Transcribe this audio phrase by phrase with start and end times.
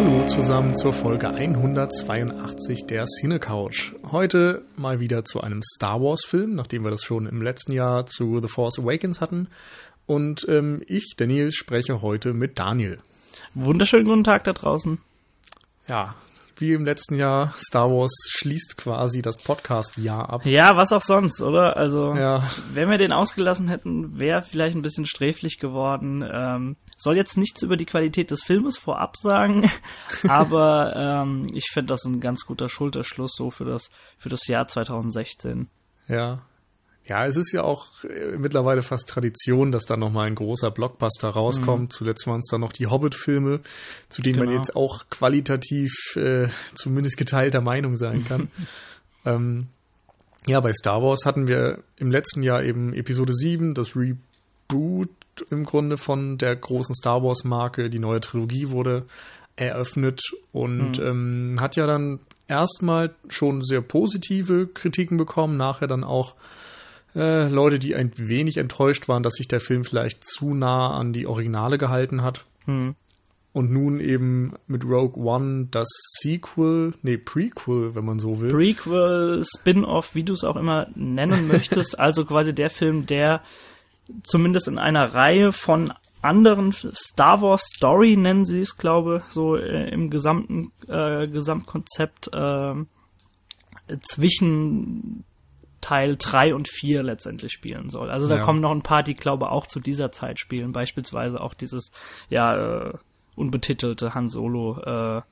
[0.00, 3.94] Hallo zusammen zur Folge 182 der Cine Couch.
[4.12, 8.06] Heute mal wieder zu einem Star Wars Film, nachdem wir das schon im letzten Jahr
[8.06, 9.48] zu The Force Awakens hatten.
[10.06, 12.98] Und ähm, ich, Daniel, spreche heute mit Daniel.
[13.54, 14.98] Wunderschönen guten Tag da draußen.
[15.88, 16.14] Ja,
[16.60, 20.46] wie im letzten Jahr, Star Wars schließt quasi das Podcast-Jahr ab.
[20.46, 21.76] Ja, was auch sonst, oder?
[21.76, 22.42] Also, Ja.
[22.72, 26.22] wenn wir den ausgelassen hätten, wäre vielleicht ein bisschen sträflich geworden.
[26.30, 29.68] Ähm, soll jetzt nichts über die Qualität des Filmes vorab sagen,
[30.28, 34.66] aber ähm, ich finde das ein ganz guter Schulterschluss so für das, für das Jahr
[34.66, 35.68] 2016.
[36.08, 36.42] Ja.
[37.08, 41.30] Ja, es ist ja auch äh, mittlerweile fast Tradition, dass da nochmal ein großer Blockbuster
[41.30, 41.92] rauskommt.
[41.92, 43.60] Zuletzt waren es dann noch die Hobbit-Filme,
[44.10, 44.58] zu denen man Genau.
[44.58, 48.48] jetzt auch qualitativ äh, zumindest geteilter Meinung sein kann.
[49.24, 49.68] ähm,
[50.46, 55.08] ja, bei Star Wars hatten wir im letzten Jahr eben Episode 7, das Reboot
[55.50, 57.88] im Grunde von der großen Star Wars-Marke.
[57.88, 59.06] Die neue Trilogie wurde
[59.56, 60.20] eröffnet
[60.52, 66.34] und ähm, hat ja dann erstmal schon sehr positive Kritiken bekommen, nachher dann auch
[67.18, 71.12] äh, Leute, die ein wenig enttäuscht waren, dass sich der Film vielleicht zu nah an
[71.12, 72.46] die Originale gehalten hat.
[72.64, 72.94] Hm.
[73.52, 75.88] Und nun eben mit Rogue One das
[76.20, 78.50] Sequel, nee, Prequel, wenn man so will.
[78.50, 83.42] Prequel, Spin-off, wie du es auch immer nennen möchtest, also quasi der Film, der
[84.22, 89.88] zumindest in einer Reihe von anderen Star Wars Story nennen sie es, glaube so äh,
[89.90, 92.74] im gesamten äh, Gesamtkonzept äh,
[94.02, 95.24] zwischen
[95.80, 98.10] Teil 3 und 4 letztendlich spielen soll.
[98.10, 98.44] Also da Ja.
[98.44, 101.90] kommen noch ein paar, die glaube auch zu dieser Zeit spielen, beispielsweise auch dieses
[102.28, 102.92] ja äh,
[103.36, 105.22] unbetitelte Han Solo äh,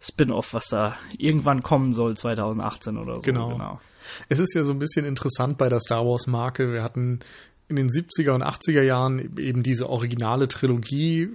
[0.00, 3.20] Spin-off, was da irgendwann kommen soll, 2018 oder so.
[3.22, 3.80] Genau.
[4.28, 6.72] Es ist ja so ein bisschen interessant bei der Star Wars Marke.
[6.72, 7.20] Wir hatten
[7.68, 11.30] in den 70er und 80er Jahren eben diese originale Trilogie,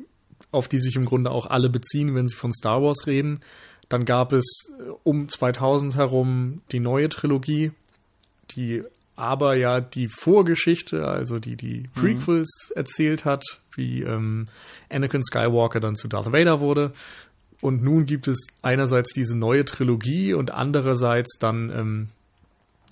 [0.51, 3.41] auf die sich im Grunde auch alle beziehen, wenn sie von Star Wars reden.
[3.89, 4.45] Dann gab es
[4.79, 7.71] äh, um 2000 herum die neue Trilogie,
[8.55, 8.83] die
[9.15, 13.43] aber ja die Vorgeschichte, also die die Prequels erzählt hat,
[13.75, 14.45] wie ähm,
[14.89, 16.91] Anakin Skywalker dann zu Darth Vader wurde.
[17.61, 22.07] Und nun gibt es einerseits diese neue Trilogie und andererseits dann, ähm,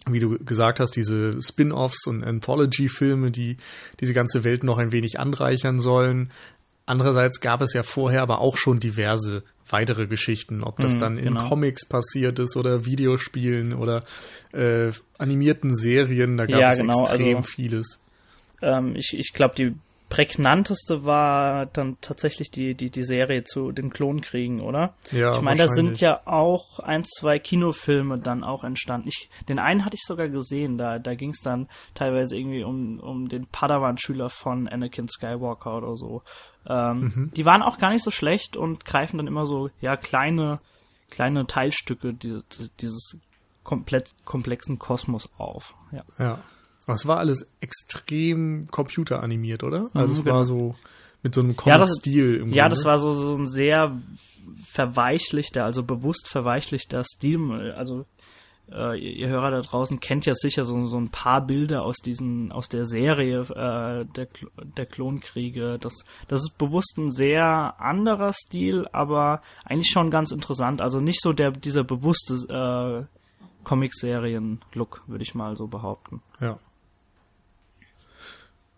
[0.08, 3.58] wie du gesagt hast, diese Spin-offs und Anthology-Filme, die
[4.00, 6.30] diese ganze Welt noch ein wenig anreichern sollen.
[6.90, 11.18] Andererseits gab es ja vorher aber auch schon diverse weitere Geschichten, ob das Mhm, dann
[11.20, 11.48] in genau.
[11.48, 14.04] Comics passiert ist oder Videospielen oder
[14.54, 18.00] äh, animierten Serien, da gab Ja, es genau, extrem also- vieles.
[18.64, 19.76] Ähm, ich ich glaube, die
[20.10, 24.96] prägnanteste war dann tatsächlich die, die, die Serie zu den Klonkriegen, oder?
[25.12, 29.08] Ja, ich meine, da sind ja auch ein, zwei Kinofilme dann auch entstanden.
[29.08, 33.00] Ich, den einen hatte ich sogar gesehen, da, da ging es dann teilweise irgendwie um,
[33.00, 36.24] um den Padawan-Schüler von Anakin Skywalker oder so.
[36.68, 37.32] Ähm, Mhm.
[37.36, 40.60] Die waren auch gar nicht so schlecht und greifen dann immer so, ja, kleine,
[41.10, 43.18] kleine Teilstücke die, die, dieses
[43.64, 45.76] komplett komplexen Kosmos auf.
[45.92, 46.04] Ja.
[46.18, 46.40] Ja.
[46.94, 49.90] Es war alles extrem computeranimiert, oder?
[49.94, 50.36] Also es genau.
[50.38, 50.76] war so
[51.24, 54.00] mit so einem Ja, das- Comic-Stil Ja, das war so, so ein sehr
[54.66, 57.74] verweichlichter, also bewusst verweichlichter Stil.
[57.76, 58.06] Also
[58.72, 62.52] äh, ihr, Hörer da draußen kennt ja sicher so, so ein paar Bilder aus diesen,
[62.52, 64.28] aus der Serie äh, der,
[64.78, 65.78] der Klonkriege.
[65.80, 70.82] Das, das ist bewusst ein sehr anderer Stil, aber eigentlich schon ganz interessant.
[70.82, 72.36] Also nicht so der dieser bewusste
[73.10, 73.20] äh,
[73.64, 76.22] Comic-Serien-Look, würde ich mal so behaupten.
[76.40, 76.60] Ja.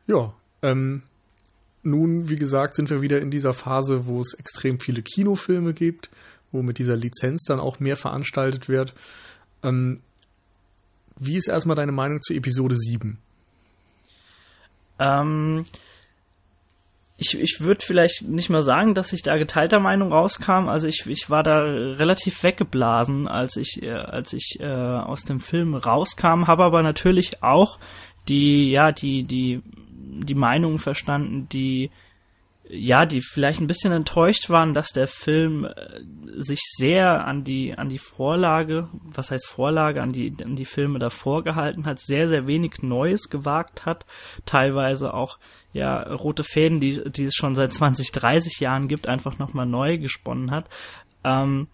[0.08, 1.04] Ja, ähm,
[1.84, 6.10] nun, wie gesagt, sind wir wieder in dieser Phase, wo es extrem viele Kinofilme gibt,
[6.52, 8.94] wo mit dieser Lizenz dann auch mehr veranstaltet wird.
[9.64, 10.02] Ähm,
[11.18, 13.18] wie ist erstmal deine Meinung zu Episode 7?
[15.00, 15.66] Ähm,
[17.18, 20.68] ich ich würde vielleicht nicht mal sagen, dass ich da geteilter Meinung rauskam.
[20.68, 25.40] Also ich, ich war da relativ weggeblasen, als ich, äh, als ich äh, aus dem
[25.40, 27.80] Film rauskam, habe aber natürlich auch
[28.28, 29.62] die, ja, die, die,
[30.02, 31.92] die Meinung verstanden, die
[32.74, 36.00] ja, die vielleicht ein bisschen enttäuscht waren, dass der Film äh,
[36.38, 41.00] sich sehr an die an die Vorlage, was heißt Vorlage, an die an die Filme
[41.00, 44.06] davor gehalten hat, sehr sehr wenig Neues gewagt hat,
[44.46, 45.38] teilweise auch
[45.74, 49.66] ja rote Fäden, die die es schon seit 20, 30 Jahren gibt, einfach noch mal
[49.66, 50.70] neu gesponnen hat.
[51.24, 51.68] Ähm,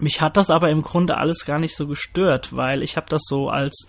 [0.00, 3.22] mich hat das aber im Grunde alles gar nicht so gestört, weil ich habe das
[3.24, 3.86] so als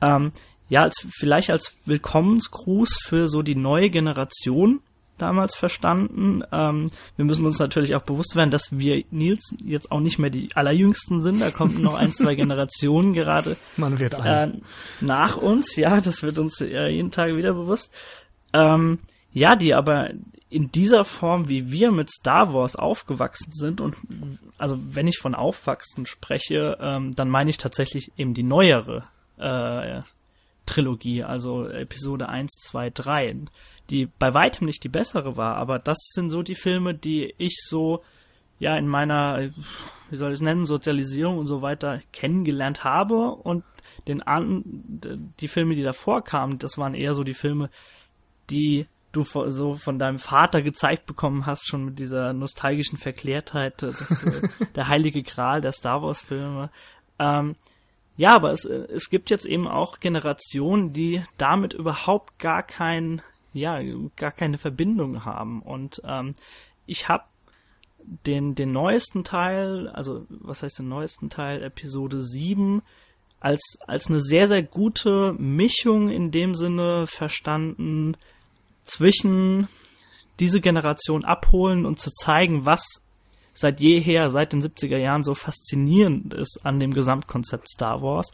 [0.00, 0.32] ähm,
[0.70, 4.80] ja als vielleicht als Willkommensgruß für so die neue Generation
[5.18, 6.42] damals verstanden.
[6.50, 6.86] Ähm,
[7.16, 10.48] wir müssen uns natürlich auch bewusst werden, dass wir Nils jetzt auch nicht mehr die
[10.54, 11.40] allerjüngsten sind.
[11.40, 14.54] Da kommen noch ein, zwei Generationen gerade Man wird alt.
[14.54, 14.58] äh,
[15.00, 15.76] nach uns.
[15.76, 17.92] Ja, das wird uns äh, jeden Tag wieder bewusst.
[18.54, 19.00] Ähm,
[19.32, 20.10] ja, die aber
[20.48, 23.96] in dieser Form, wie wir mit Star Wars aufgewachsen sind, und
[24.58, 29.04] also wenn ich von aufwachsen spreche, ähm, dann meine ich tatsächlich eben die neuere
[29.38, 30.02] äh,
[30.70, 33.36] Trilogie, also Episode 1, 2, 3,
[33.90, 37.60] die bei weitem nicht die bessere war, aber das sind so die Filme, die ich
[37.66, 38.02] so
[38.60, 39.50] ja in meiner,
[40.10, 43.64] wie soll ich es nennen, Sozialisierung und so weiter kennengelernt habe und
[44.06, 44.62] den an,
[45.40, 47.70] die Filme, die davor kamen, das waren eher so die Filme,
[48.48, 54.24] die du so von deinem Vater gezeigt bekommen hast, schon mit dieser nostalgischen Verklärtheit, das,
[54.24, 56.70] äh, der heilige Gral der Star Wars Filme.
[57.18, 57.56] Ähm,
[58.16, 63.22] ja, aber es, es gibt jetzt eben auch Generationen, die damit überhaupt gar kein,
[63.52, 63.80] ja,
[64.16, 65.62] gar keine Verbindung haben.
[65.62, 66.34] Und ähm,
[66.86, 67.24] ich habe
[68.26, 72.82] den, den neuesten Teil, also was heißt den neuesten Teil, Episode 7,
[73.40, 78.16] als, als eine sehr, sehr gute Mischung in dem Sinne verstanden
[78.84, 79.68] zwischen
[80.40, 83.02] diese Generation abholen und zu zeigen, was
[83.60, 88.30] seit jeher, seit den 70er Jahren so faszinierend ist an dem Gesamtkonzept Star Wars.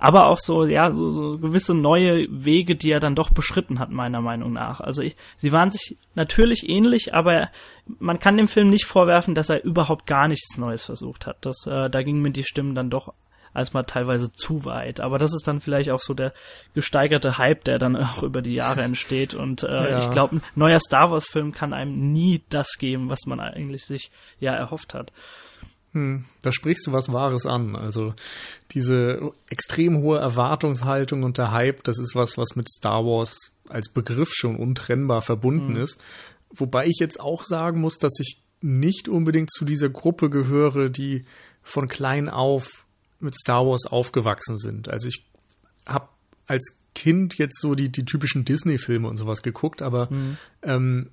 [0.00, 3.90] Aber auch so, ja, so, so gewisse neue Wege, die er dann doch beschritten hat,
[3.90, 4.80] meiner Meinung nach.
[4.80, 7.50] Also ich, sie waren sich natürlich ähnlich, aber
[7.98, 11.38] man kann dem Film nicht vorwerfen, dass er überhaupt gar nichts Neues versucht hat.
[11.40, 13.12] Das, äh, da gingen mir die Stimmen dann doch
[13.52, 15.00] als mal teilweise zu weit.
[15.00, 16.32] Aber das ist dann vielleicht auch so der
[16.74, 19.34] gesteigerte Hype, der dann auch über die Jahre entsteht.
[19.34, 19.98] Und äh, ja.
[20.00, 24.10] ich glaube, ein neuer Star Wars-Film kann einem nie das geben, was man eigentlich sich
[24.38, 25.12] ja erhofft hat.
[25.92, 27.74] Hm, da sprichst du was Wahres an.
[27.74, 28.14] Also
[28.72, 33.90] diese extrem hohe Erwartungshaltung und der Hype, das ist was, was mit Star Wars als
[33.90, 35.82] Begriff schon untrennbar verbunden hm.
[35.82, 36.00] ist.
[36.50, 41.24] Wobei ich jetzt auch sagen muss, dass ich nicht unbedingt zu dieser Gruppe gehöre, die
[41.62, 42.84] von klein auf
[43.20, 44.88] mit Star Wars aufgewachsen sind.
[44.88, 45.26] Also ich
[45.86, 46.08] habe
[46.46, 50.38] als Kind jetzt so die, die typischen Disney-Filme und sowas geguckt, aber mhm.
[50.62, 51.10] ähm,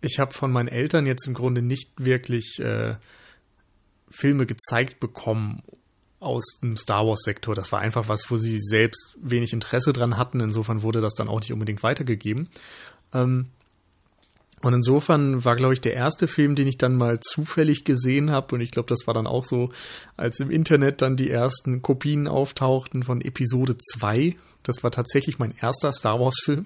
[0.00, 2.96] ich habe von meinen Eltern jetzt im Grunde nicht wirklich äh,
[4.08, 5.62] Filme gezeigt bekommen
[6.20, 7.54] aus dem Star Wars-Sektor.
[7.54, 10.40] Das war einfach was, wo sie selbst wenig Interesse dran hatten.
[10.40, 12.48] Insofern wurde das dann auch nicht unbedingt weitergegeben.
[13.12, 13.50] Ähm,
[14.62, 18.54] und insofern war, glaube ich, der erste Film, den ich dann mal zufällig gesehen habe,
[18.54, 19.70] und ich glaube, das war dann auch so,
[20.16, 24.34] als im Internet dann die ersten Kopien auftauchten von Episode 2.
[24.62, 26.64] Das war tatsächlich mein erster Star Wars-Film.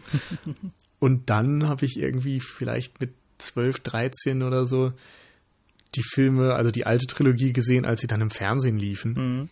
[1.00, 4.92] und dann habe ich irgendwie vielleicht mit 12, 13 oder so
[5.96, 9.12] die Filme, also die alte Trilogie gesehen, als sie dann im Fernsehen liefen.
[9.12, 9.48] Mhm.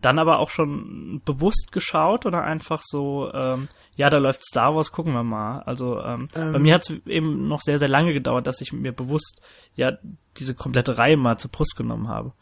[0.00, 4.92] Dann aber auch schon bewusst geschaut oder einfach so, ähm, ja, da läuft Star Wars,
[4.92, 5.60] gucken wir mal.
[5.62, 6.52] Also ähm, ähm.
[6.52, 9.40] bei mir hat es eben noch sehr, sehr lange gedauert, dass ich mir bewusst
[9.74, 9.92] ja
[10.36, 12.32] diese komplette Reihe mal zur Brust genommen habe.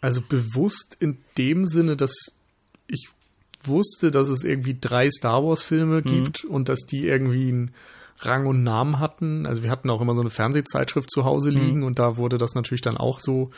[0.00, 2.14] Also bewusst in dem Sinne, dass
[2.86, 3.08] ich
[3.64, 6.04] wusste, dass es irgendwie drei Star Wars-Filme mhm.
[6.04, 7.74] gibt und dass die irgendwie einen
[8.18, 9.46] Rang und Namen hatten.
[9.46, 11.58] Also wir hatten auch immer so eine Fernsehzeitschrift zu Hause mhm.
[11.58, 11.86] liegen mhm.
[11.86, 13.50] und da wurde das natürlich dann auch so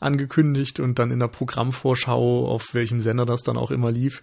[0.00, 4.22] angekündigt und dann in der Programmvorschau, auf welchem Sender das dann auch immer lief,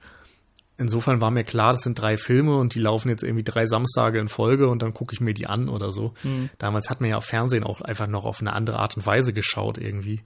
[0.81, 4.19] insofern war mir klar, das sind drei Filme und die laufen jetzt irgendwie drei Samstage
[4.19, 6.13] in Folge und dann gucke ich mir die an oder so.
[6.23, 6.49] Mhm.
[6.57, 9.31] Damals hat man ja auf Fernsehen auch einfach noch auf eine andere Art und Weise
[9.31, 10.21] geschaut irgendwie.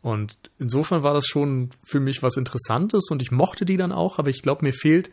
[0.00, 4.18] Und insofern war das schon für mich was Interessantes und ich mochte die dann auch,
[4.18, 5.10] aber ich glaube, mir fehlt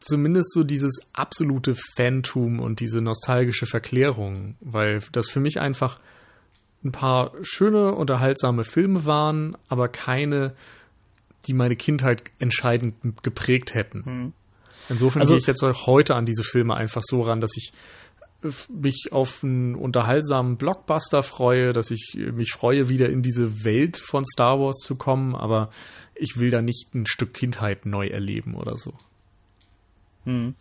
[0.00, 5.98] zumindest so dieses absolute Phantom und diese nostalgische Verklärung, weil das für mich einfach
[6.82, 10.54] ein paar schöne, unterhaltsame Filme waren, aber keine
[11.46, 14.02] die meine Kindheit entscheidend geprägt hätten.
[14.04, 14.32] Mhm.
[14.88, 17.72] Insofern also, gehe ich jetzt auch heute an diese Filme einfach so ran, dass ich
[18.70, 24.24] mich auf einen unterhaltsamen Blockbuster freue, dass ich mich freue, wieder in diese Welt von
[24.24, 25.70] Star Wars zu kommen, aber
[26.14, 28.94] ich will da nicht ein Stück Kindheit neu erleben oder so.
[30.24, 30.54] Hm.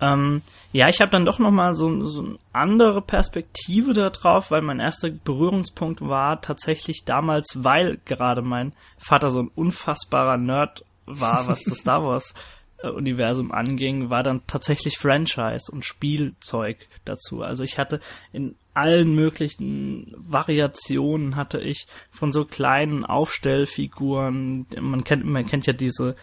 [0.00, 4.78] Ähm, ja, ich habe dann doch nochmal so, so eine andere Perspektive darauf, weil mein
[4.78, 11.64] erster Berührungspunkt war tatsächlich damals, weil gerade mein Vater so ein unfassbarer Nerd war, was
[11.64, 12.34] das Star Wars
[12.82, 17.42] Universum anging, war dann tatsächlich Franchise und Spielzeug dazu.
[17.42, 17.98] Also ich hatte
[18.32, 25.72] in allen möglichen Variationen hatte ich von so kleinen Aufstellfiguren, man kennt, man kennt ja
[25.72, 26.14] diese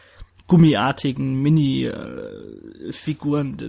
[0.48, 1.75] gummiartigen Mini-Figuren,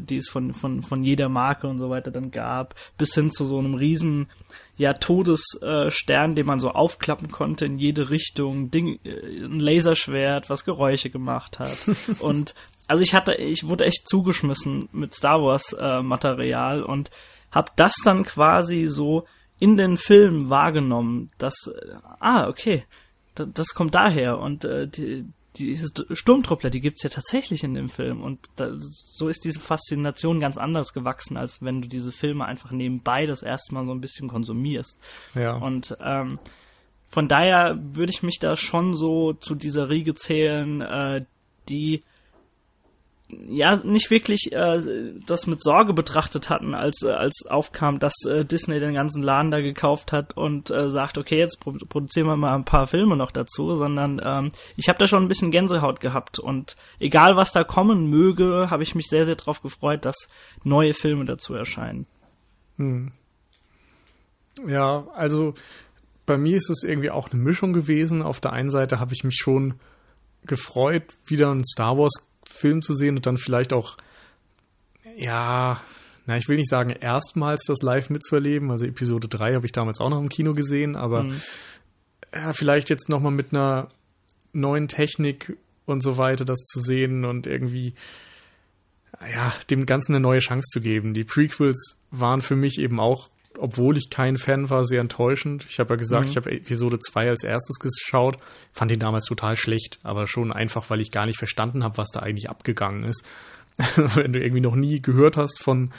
[0.06, 3.47] die es von, von, von jeder Marke und so weiter dann gab, bis hin zu
[3.47, 4.28] so einem riesen
[4.76, 10.66] ja, Todesstern, den man so aufklappen konnte in jede Richtung, Ding, äh, ein Laserschwert, was
[10.66, 11.78] Geräusche gemacht hat.
[12.21, 12.54] und
[12.88, 17.11] also ich hatte, ich wurde echt zugeschmissen mit Star Wars äh, Material und
[17.50, 19.25] hab das dann quasi so
[19.59, 22.85] in den Filmen wahrgenommen, dass, äh, ah, okay,
[23.35, 25.25] das kommt daher und äh, die,
[25.58, 25.78] die
[26.12, 28.22] Sturmtruppler, die gibt's ja tatsächlich in dem Film.
[28.22, 32.70] Und da, so ist diese Faszination ganz anders gewachsen, als wenn du diese Filme einfach
[32.70, 34.98] nebenbei das erste Mal so ein bisschen konsumierst.
[35.34, 35.56] Ja.
[35.56, 36.38] Und ähm,
[37.08, 41.25] von daher würde ich mich da schon so zu dieser Riege zählen, äh,
[41.68, 42.02] die
[43.28, 48.45] ja nicht wirklich äh, das mit Sorge betrachtet hatten, als äh, als aufkam, dass äh,
[48.45, 52.37] Disney den ganzen Laden da gekauft hat und äh, sagt, okay, jetzt pro produzieren wir
[52.37, 56.00] mal ein paar Filme noch dazu, sondern ähm, ich habe da schon ein bisschen Gänsehaut
[56.00, 60.28] gehabt und egal was da kommen möge, habe ich mich sehr sehr darauf gefreut, dass
[60.62, 62.06] neue Filme dazu erscheinen.
[62.76, 63.12] Hm.
[64.66, 65.54] Ja, also
[66.26, 68.23] bei mir ist es irgendwie auch eine Mischung gewesen.
[68.23, 69.75] Auf der einen Seite habe ich mich schon
[70.45, 73.96] gefreut, wieder einen Star Wars Film zu sehen und dann vielleicht auch,
[75.16, 75.80] ja,
[76.26, 78.70] na, ich will nicht sagen, erstmals das live mitzuerleben.
[78.70, 81.40] Also Episode 3 habe ich damals auch noch im Kino gesehen, aber mhm.
[82.34, 83.88] ja, vielleicht jetzt nochmal mit einer
[84.52, 87.94] neuen Technik und so weiter das zu sehen und irgendwie,
[89.32, 91.14] ja, dem Ganzen eine neue Chance zu geben.
[91.14, 95.66] Die Prequels waren für mich eben auch obwohl ich kein Fan war, sehr enttäuschend.
[95.68, 96.30] Ich habe ja gesagt, mhm.
[96.30, 98.38] ich habe Episode 2 als erstes geschaut,
[98.72, 102.10] fand ihn damals total schlecht, aber schon einfach, weil ich gar nicht verstanden habe, was
[102.10, 103.26] da eigentlich abgegangen ist.
[104.14, 105.90] Wenn du irgendwie noch nie gehört hast von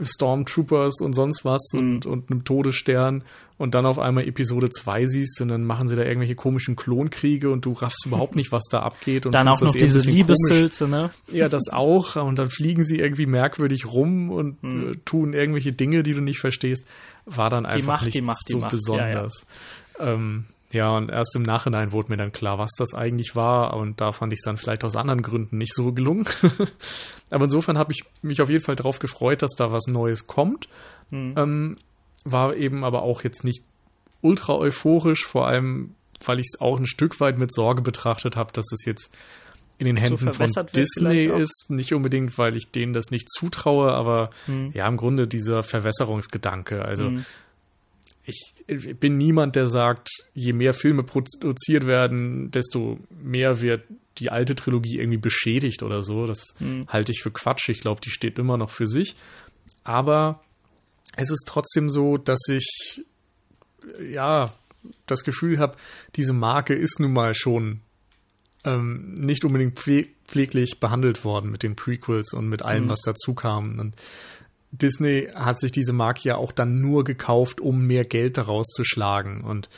[0.00, 1.78] Stormtroopers und sonst was mhm.
[1.78, 3.24] und, und einem Todesstern
[3.56, 7.50] und dann auf einmal Episode 2 siehst und dann machen sie da irgendwelche komischen Klonkriege
[7.50, 9.26] und du raffst überhaupt nicht, was da abgeht.
[9.26, 11.10] Und dann auch noch diese Liebeshülse, ne?
[11.30, 12.16] Ja, das auch.
[12.16, 14.92] Und dann fliegen sie irgendwie merkwürdig rum und mhm.
[14.92, 16.86] äh, tun irgendwelche Dinge, die du nicht verstehst.
[17.26, 19.44] War dann einfach macht, nicht macht, so besonders.
[19.98, 20.14] Ja, ja.
[20.14, 23.74] Ähm, ja, und erst im Nachhinein wurde mir dann klar, was das eigentlich war.
[23.74, 26.26] Und da fand ich es dann vielleicht aus anderen Gründen nicht so gelungen.
[27.30, 30.68] aber insofern habe ich mich auf jeden Fall darauf gefreut, dass da was Neues kommt.
[31.10, 31.34] Mhm.
[31.36, 31.76] Ähm,
[32.24, 33.62] war eben aber auch jetzt nicht
[34.20, 35.94] ultra euphorisch, vor allem,
[36.24, 39.16] weil ich es auch ein Stück weit mit Sorge betrachtet habe, dass es jetzt
[39.78, 41.68] in den Händen so von Disney ist.
[41.70, 44.72] Nicht unbedingt, weil ich denen das nicht zutraue, aber mhm.
[44.74, 46.84] ja, im Grunde dieser Verwässerungsgedanke.
[46.84, 47.24] Also mhm
[48.28, 53.84] ich, ich bin niemand, der sagt, je mehr Filme produziert werden, desto mehr wird
[54.18, 56.26] die alte Trilogie irgendwie beschädigt oder so.
[56.26, 56.86] Das mhm.
[56.88, 57.70] halte ich für Quatsch.
[57.70, 59.16] Ich glaube, die steht immer noch für sich.
[59.82, 60.42] Aber
[61.16, 63.02] es ist trotzdem so, dass ich
[64.06, 64.52] ja
[65.06, 65.76] das Gefühl habe,
[66.14, 67.80] diese Marke ist nun mal schon
[68.64, 72.90] ähm, nicht unbedingt pfleglich behandelt worden mit den Prequels und mit allem, mhm.
[72.90, 73.78] was dazu kam.
[73.78, 73.94] Und
[74.70, 78.84] Disney hat sich diese Marke ja auch dann nur gekauft, um mehr Geld daraus zu
[78.84, 79.42] schlagen.
[79.42, 79.68] Und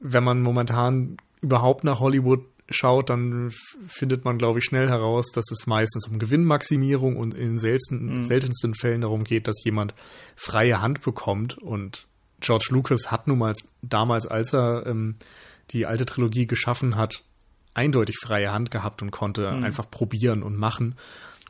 [0.00, 3.50] wenn man momentan überhaupt nach Hollywood schaut, dann
[3.86, 8.22] findet man, glaube ich, schnell heraus, dass es meistens um Gewinnmaximierung und in selten, mhm.
[8.22, 9.94] seltensten Fällen darum geht, dass jemand
[10.36, 11.58] freie Hand bekommt.
[11.58, 12.06] Und
[12.40, 13.52] George Lucas hat nun mal
[13.82, 15.16] damals, als er ähm,
[15.70, 17.22] die alte Trilogie geschaffen hat,
[17.74, 19.64] eindeutig freie Hand gehabt und konnte mhm.
[19.64, 20.96] einfach probieren und machen.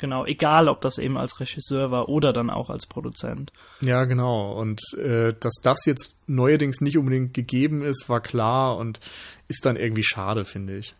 [0.03, 3.53] Genau, egal ob das eben als Regisseur war oder dann auch als Produzent.
[3.83, 4.51] Ja, genau.
[4.51, 8.99] Und äh, dass das jetzt neuerdings nicht unbedingt gegeben ist, war klar und
[9.47, 10.97] ist dann irgendwie schade, finde ich.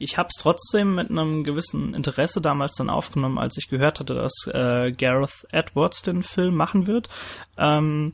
[0.00, 4.14] Ich habe es trotzdem mit einem gewissen Interesse damals dann aufgenommen, als ich gehört hatte,
[4.14, 7.08] dass äh, Gareth Edwards den Film machen wird.
[7.56, 8.12] Ähm,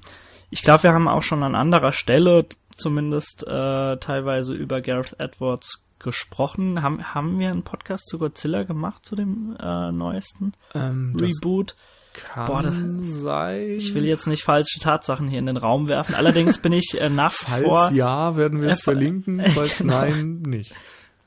[0.51, 2.45] ich glaube, wir haben auch schon an anderer Stelle
[2.77, 6.83] zumindest äh, teilweise über Gareth Edwards gesprochen.
[6.83, 11.77] Haben, haben wir einen Podcast zu Godzilla gemacht, zu dem äh, neuesten ähm, Reboot?
[12.15, 13.71] Kann Boah, das, sein.
[13.77, 16.15] Ich will jetzt nicht falsche Tatsachen hier in den Raum werfen.
[16.15, 17.81] Allerdings bin ich äh, nach falls vor.
[17.81, 19.43] Falls ja, werden wir es äh, verlinken.
[19.55, 20.01] Falls genau.
[20.01, 20.75] nein, nicht.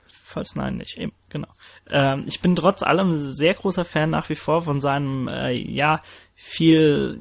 [0.08, 0.98] Falls nein, nicht.
[0.98, 1.50] Eben, genau.
[1.90, 6.02] Ähm, ich bin trotz allem sehr großer Fan nach wie vor von seinem, äh, ja,
[6.36, 7.20] viel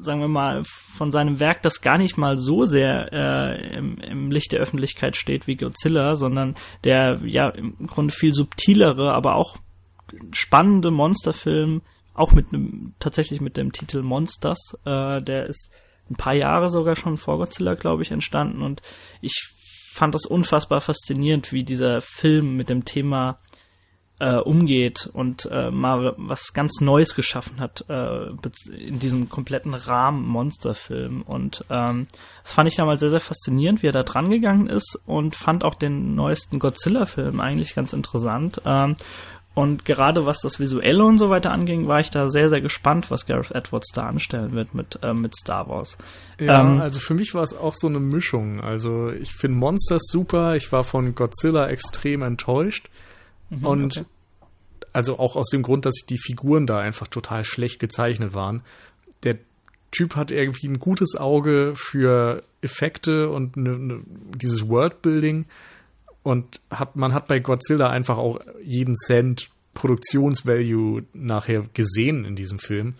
[0.00, 4.30] sagen wir mal, von seinem Werk, das gar nicht mal so sehr äh, im, im
[4.30, 9.56] Licht der Öffentlichkeit steht wie Godzilla, sondern der ja im Grunde viel subtilere, aber auch
[10.32, 11.82] spannende Monsterfilm,
[12.14, 15.70] auch mit einem, tatsächlich mit dem Titel Monsters, äh, der ist
[16.10, 18.82] ein paar Jahre sogar schon vor Godzilla, glaube ich, entstanden und
[19.20, 19.52] ich
[19.92, 23.38] fand das unfassbar faszinierend, wie dieser Film mit dem Thema
[24.18, 28.28] äh, umgeht und äh, mal was ganz Neues geschaffen hat äh,
[28.74, 31.22] in diesem kompletten Rahmen Monsterfilm.
[31.22, 32.06] Und ähm,
[32.42, 35.64] das fand ich damals sehr, sehr faszinierend, wie er da dran gegangen ist und fand
[35.64, 38.62] auch den neuesten Godzilla-Film eigentlich ganz interessant.
[38.64, 38.96] Ähm,
[39.56, 43.10] und gerade was das Visuelle und so weiter anging, war ich da sehr, sehr gespannt,
[43.10, 45.96] was Gareth Edwards da anstellen wird mit, äh, mit Star Wars.
[46.38, 48.60] Ja, ähm, also für mich war es auch so eine Mischung.
[48.60, 52.90] Also ich finde Monsters super, ich war von Godzilla extrem enttäuscht.
[53.50, 54.06] Mhm, und okay.
[54.92, 58.62] also auch aus dem Grund, dass die Figuren da einfach total schlecht gezeichnet waren.
[59.22, 59.38] Der
[59.90, 64.00] Typ hat irgendwie ein gutes Auge für Effekte und ne, ne,
[64.34, 65.46] dieses Worldbuilding.
[66.22, 72.58] Und hat, man hat bei Godzilla einfach auch jeden Cent Produktionsvalue nachher gesehen in diesem
[72.58, 72.94] Film.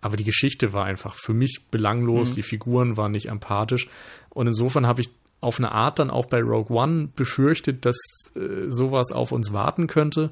[0.00, 2.34] Aber die Geschichte war einfach für mich belanglos, mhm.
[2.36, 3.88] die Figuren waren nicht empathisch.
[4.30, 7.96] Und insofern habe ich auf eine Art dann auch bei Rogue One befürchtet, dass
[8.34, 10.30] äh, sowas auf uns warten könnte.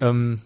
[0.00, 0.42] Ähm,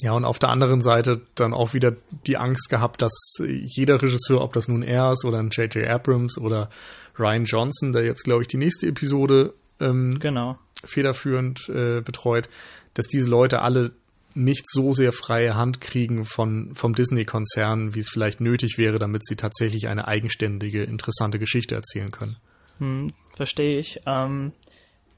[0.00, 4.42] ja, und auf der anderen Seite dann auch wieder die Angst gehabt, dass jeder Regisseur,
[4.42, 5.88] ob das nun er ist oder ein J.J.
[5.88, 6.70] Abrams oder
[7.18, 10.58] Ryan Johnson, der jetzt, glaube ich, die nächste Episode ähm, genau.
[10.84, 12.48] federführend äh, betreut,
[12.94, 13.92] dass diese Leute alle
[14.34, 19.26] nicht so sehr freie Hand kriegen von, vom Disney-Konzern, wie es vielleicht nötig wäre, damit
[19.26, 22.36] sie tatsächlich eine eigenständige, interessante Geschichte erzählen können.
[22.78, 24.00] Hm, verstehe ich.
[24.06, 24.52] Ähm,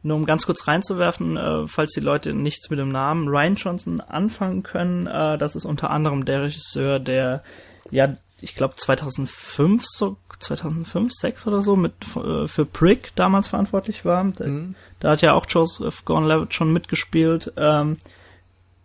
[0.02, 4.00] nur um ganz kurz reinzuwerfen, äh, falls die Leute nichts mit dem Namen Ryan Johnson
[4.00, 7.42] anfangen können, äh, das ist unter anderem der Regisseur, der
[7.90, 14.04] ja, ich glaube 2005 so 2005, 6 oder so mit äh, für Prick damals verantwortlich
[14.04, 14.24] war.
[14.24, 14.74] Mhm.
[15.00, 17.52] Da hat ja auch Joseph Gordon-Levitt schon mitgespielt.
[17.56, 17.98] Ähm,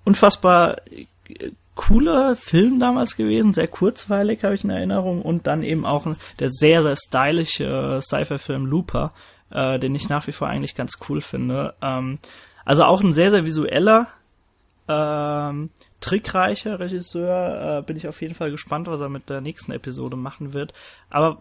[0.04, 0.78] unfassbar
[1.76, 6.08] cooler Film damals gewesen, sehr kurzweilig habe ich in Erinnerung und dann eben auch
[6.40, 9.14] der sehr, sehr stylische Sci-Fi-Film Looper,
[9.52, 11.76] äh, den ich nach wie vor eigentlich ganz cool finde.
[11.82, 12.20] Ähm,
[12.64, 14.08] also auch ein sehr, sehr visueller,
[14.88, 17.80] ähm, trickreicher Regisseur.
[17.80, 20.74] Äh, bin ich auf jeden Fall gespannt, was er mit der nächsten Episode machen wird.
[21.10, 21.38] Aber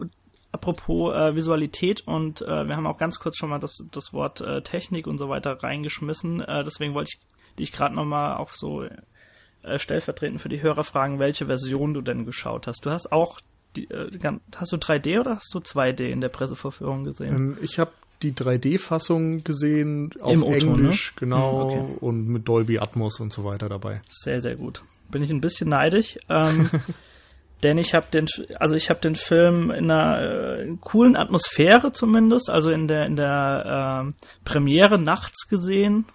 [0.51, 4.41] apropos äh, Visualität und äh, wir haben auch ganz kurz schon mal das, das Wort
[4.41, 6.41] äh, Technik und so weiter reingeschmissen.
[6.41, 7.19] Äh, deswegen wollte ich
[7.57, 8.83] dich gerade nochmal auch so
[9.65, 12.85] äh, stellvertretend für die Hörer fragen, welche Version du denn geschaut hast.
[12.85, 13.39] Du hast auch
[13.75, 14.09] die, äh,
[14.55, 17.35] hast du 3D oder hast du 2D in der Pressevorführung gesehen?
[17.35, 17.91] Ähm, ich habe
[18.21, 21.19] die 3D-Fassung gesehen auf Im Englisch, ne?
[21.19, 21.97] genau, hm, okay.
[21.99, 24.01] und mit Dolby Atmos und so weiter dabei.
[24.09, 24.83] Sehr, sehr gut.
[25.09, 26.17] Bin ich ein bisschen neidisch.
[26.29, 26.69] Ähm,
[27.63, 28.27] denn ich habe den,
[28.59, 33.15] also ich habe den Film in einer äh, coolen Atmosphäre zumindest, also in der in
[33.15, 36.05] der äh, Premiere nachts gesehen,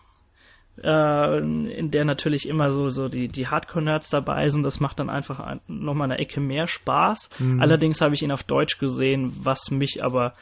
[0.82, 4.64] äh, in der natürlich immer so, so die, die Hardcore-Nerds dabei sind.
[4.64, 7.30] Das macht dann einfach ein, nochmal eine Ecke mehr Spaß.
[7.38, 7.60] Mhm.
[7.60, 10.34] Allerdings habe ich ihn auf Deutsch gesehen, was mich aber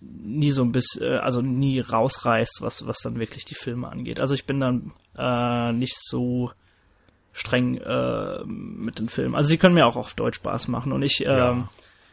[0.00, 4.20] nie so ein bisschen, äh, also nie rausreißt, was, was dann wirklich die Filme angeht.
[4.20, 6.50] Also ich bin dann äh, nicht so
[7.32, 9.34] streng äh, mit den Filmen.
[9.34, 11.52] Also sie können mir auch auf Deutsch Spaß machen und ich ja.
[11.52, 11.68] ähm,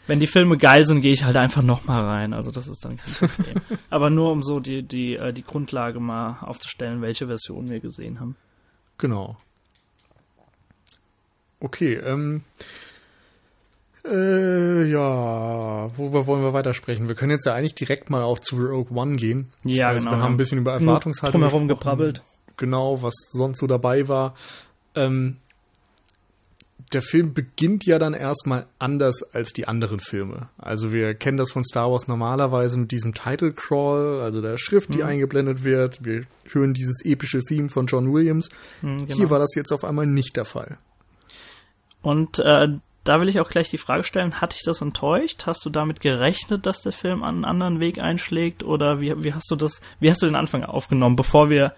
[0.08, 2.34] wenn die Filme geil sind, gehe ich halt einfach nochmal rein.
[2.34, 3.62] Also das ist dann kein Problem.
[3.90, 8.20] Aber nur um so die, die, äh, die Grundlage mal aufzustellen, welche Version wir gesehen
[8.20, 8.36] haben.
[8.98, 9.38] Genau.
[11.60, 12.44] Okay, ähm,
[14.08, 17.08] äh, ja, worüber wollen wir weitersprechen?
[17.08, 19.48] Wir können jetzt ja eigentlich direkt mal auch zu Rogue One gehen.
[19.64, 20.12] Ja, also genau.
[20.12, 22.22] Wir haben ein bisschen über Erwartungshaltung drumherum geprabbelt.
[22.58, 24.36] Genau, was sonst so dabei war.
[24.94, 25.38] Ähm,
[26.96, 30.50] der Film beginnt ja dann erstmal anders als die anderen Filme.
[30.58, 34.94] Also wir kennen das von Star Wars normalerweise mit diesem Title Crawl, also der Schrift,
[34.94, 35.10] die mhm.
[35.10, 36.04] eingeblendet wird.
[36.04, 38.50] Wir hören dieses epische Theme von John Williams.
[38.82, 39.16] Mhm, genau.
[39.16, 40.78] Hier war das jetzt auf einmal nicht der Fall.
[42.02, 42.68] Und äh,
[43.04, 45.46] da will ich auch gleich die Frage stellen, hat dich das enttäuscht?
[45.46, 48.64] Hast du damit gerechnet, dass der Film einen anderen Weg einschlägt?
[48.64, 51.74] Oder wie, wie hast du das, wie hast du den Anfang aufgenommen, bevor wir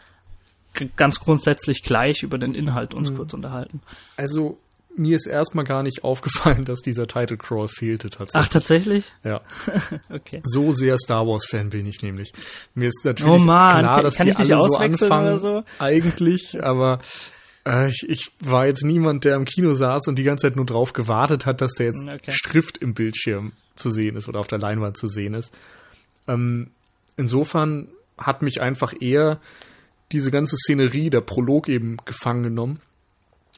[0.95, 3.17] ganz grundsätzlich gleich über den Inhalt uns mhm.
[3.17, 3.81] kurz unterhalten?
[4.15, 4.57] Also
[4.97, 8.45] mir ist erstmal gar nicht aufgefallen, dass dieser Title Crawl fehlte tatsächlich.
[8.45, 9.05] Ach, tatsächlich?
[9.23, 9.41] Ja.
[10.09, 10.41] okay.
[10.43, 12.31] So sehr Star Wars Fan bin ich nämlich.
[12.73, 15.63] Mir ist natürlich oh Mann, klar, dass kann die alle so anfangen, so?
[15.79, 16.99] eigentlich, aber
[17.65, 20.65] äh, ich, ich war jetzt niemand, der im Kino saß und die ganze Zeit nur
[20.65, 22.31] drauf gewartet hat, dass der jetzt okay.
[22.31, 25.57] Schrift im Bildschirm zu sehen ist oder auf der Leinwand zu sehen ist.
[26.27, 26.71] Ähm,
[27.15, 29.39] insofern hat mich einfach eher
[30.11, 32.79] diese ganze Szenerie, der Prolog eben gefangen genommen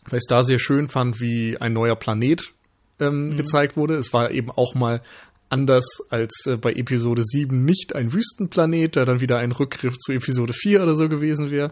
[0.06, 2.54] weil ich es da sehr schön fand, wie ein neuer Planet
[3.00, 3.38] ähm, mhm.
[3.38, 3.96] gezeigt wurde.
[3.96, 5.02] Es war eben auch mal
[5.50, 10.14] anders als äh, bei Episode 7 nicht ein Wüstenplanet, der dann wieder ein Rückgriff zu
[10.14, 11.72] Episode 4 oder so gewesen wäre,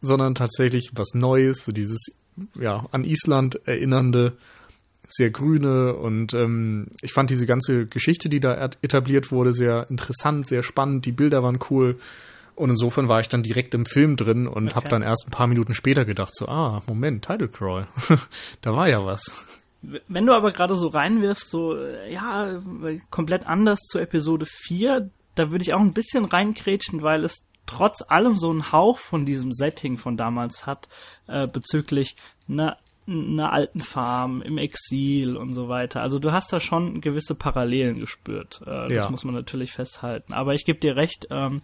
[0.00, 2.06] sondern tatsächlich was Neues, so dieses
[2.58, 4.36] ja an Island erinnernde,
[5.06, 10.46] sehr grüne und ähm, ich fand diese ganze Geschichte, die da etabliert wurde, sehr interessant,
[10.46, 11.04] sehr spannend.
[11.04, 11.98] Die Bilder waren cool.
[12.56, 14.74] Und insofern war ich dann direkt im Film drin und okay.
[14.76, 17.88] habe dann erst ein paar Minuten später gedacht, so, ah, Moment, Title Crawl,
[18.60, 19.32] da war ja was.
[20.08, 21.76] Wenn du aber gerade so reinwirfst, so,
[22.08, 22.60] ja,
[23.10, 28.02] komplett anders zu Episode 4, da würde ich auch ein bisschen reinkrätschen, weil es trotz
[28.06, 30.88] allem so einen Hauch von diesem Setting von damals hat,
[31.26, 32.16] äh, bezüglich
[32.48, 36.00] einer, einer alten Farm im Exil und so weiter.
[36.02, 38.60] Also du hast da schon gewisse Parallelen gespürt.
[38.62, 39.10] Äh, das ja.
[39.10, 40.32] muss man natürlich festhalten.
[40.32, 41.60] Aber ich gebe dir recht, ähm,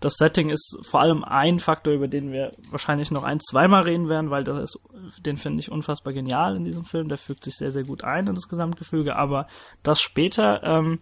[0.00, 4.08] das Setting ist vor allem ein Faktor, über den wir wahrscheinlich noch ein, zweimal reden
[4.08, 4.78] werden, weil das ist,
[5.24, 7.08] den finde ich unfassbar genial in diesem Film.
[7.08, 9.16] Der fügt sich sehr, sehr gut ein in das Gesamtgefüge.
[9.16, 9.46] Aber
[9.82, 11.00] das später ähm,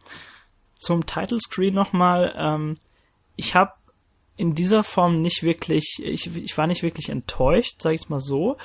[0.76, 2.34] zum Title Screen nochmal.
[2.36, 2.78] Ähm,
[3.36, 3.72] ich habe
[4.36, 8.56] in dieser Form nicht wirklich, ich, ich war nicht wirklich enttäuscht, sag ich mal so,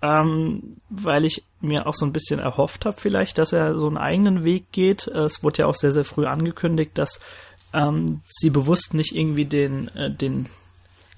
[0.00, 3.96] ähm, weil ich mir auch so ein bisschen erhofft habe vielleicht, dass er so einen
[3.96, 5.06] eigenen Weg geht.
[5.08, 7.20] Es wurde ja auch sehr, sehr früh angekündigt, dass
[7.72, 10.46] ähm, sie bewusst nicht irgendwie den, äh, den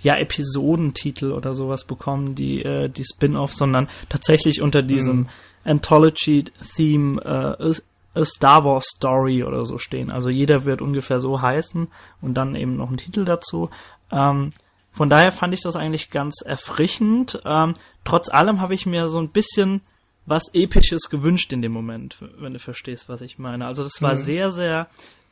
[0.02, 5.28] ja, Episodentitel oder sowas bekommen, die, äh, die Spin-off, sondern tatsächlich unter diesem mhm.
[5.64, 7.20] Anthology-Theme
[7.58, 7.74] äh,
[8.12, 10.10] A Star Wars Story oder so stehen.
[10.10, 11.88] Also jeder wird ungefähr so heißen
[12.20, 13.70] und dann eben noch ein Titel dazu.
[14.10, 14.52] Ähm,
[14.92, 17.40] von daher fand ich das eigentlich ganz erfrischend.
[17.44, 19.82] Ähm, trotz allem habe ich mir so ein bisschen
[20.26, 23.66] was Episches gewünscht in dem Moment, wenn du verstehst, was ich meine.
[23.66, 24.18] Also das war mhm.
[24.18, 24.88] sehr, sehr.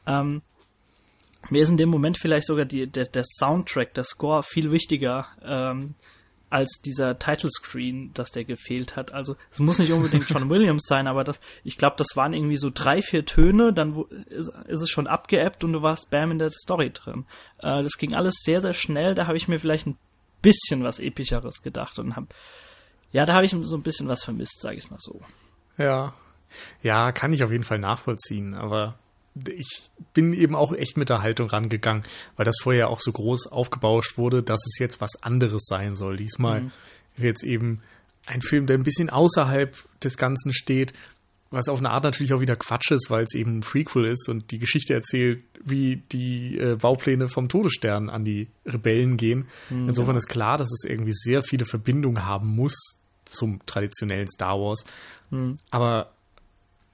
[0.07, 0.43] Ähm,
[1.51, 5.27] mir ist in dem Moment vielleicht sogar die, der, der Soundtrack, der Score viel wichtiger
[5.43, 5.95] ähm,
[6.51, 9.13] als dieser Title Screen, dass der gefehlt hat.
[9.13, 12.57] Also es muss nicht unbedingt John Williams sein, aber das, ich glaube, das waren irgendwie
[12.57, 16.39] so drei, vier Töne, dann ist, ist, es schon abgeappt und du warst bam in
[16.39, 17.27] der Story drin.
[17.59, 19.99] Äh, das ging alles sehr, sehr schnell, da habe ich mir vielleicht ein
[20.41, 22.29] bisschen was Epischeres gedacht und habe,
[23.13, 25.21] ja, da habe ich so ein bisschen was vermisst, sage ich mal so.
[25.77, 26.15] Ja,
[26.83, 28.99] ja, kann ich auf jeden Fall nachvollziehen, aber
[29.49, 32.05] ich bin eben auch echt mit der Haltung rangegangen,
[32.37, 36.17] weil das vorher auch so groß aufgebauscht wurde, dass es jetzt was anderes sein soll.
[36.17, 36.71] Diesmal mhm.
[37.17, 37.83] jetzt eben
[38.27, 40.93] ein Film, der ein bisschen außerhalb des Ganzen steht,
[41.51, 44.29] was auf eine Art natürlich auch wieder Quatsch ist, weil es eben ein Prequel ist
[44.29, 49.49] und die Geschichte erzählt, wie die äh, Baupläne vom Todesstern an die Rebellen gehen.
[49.71, 50.19] Mhm, Insofern ja.
[50.19, 52.75] ist klar, dass es irgendwie sehr viele Verbindungen haben muss
[53.25, 54.85] zum traditionellen Star Wars.
[55.31, 55.57] Mhm.
[55.71, 56.13] Aber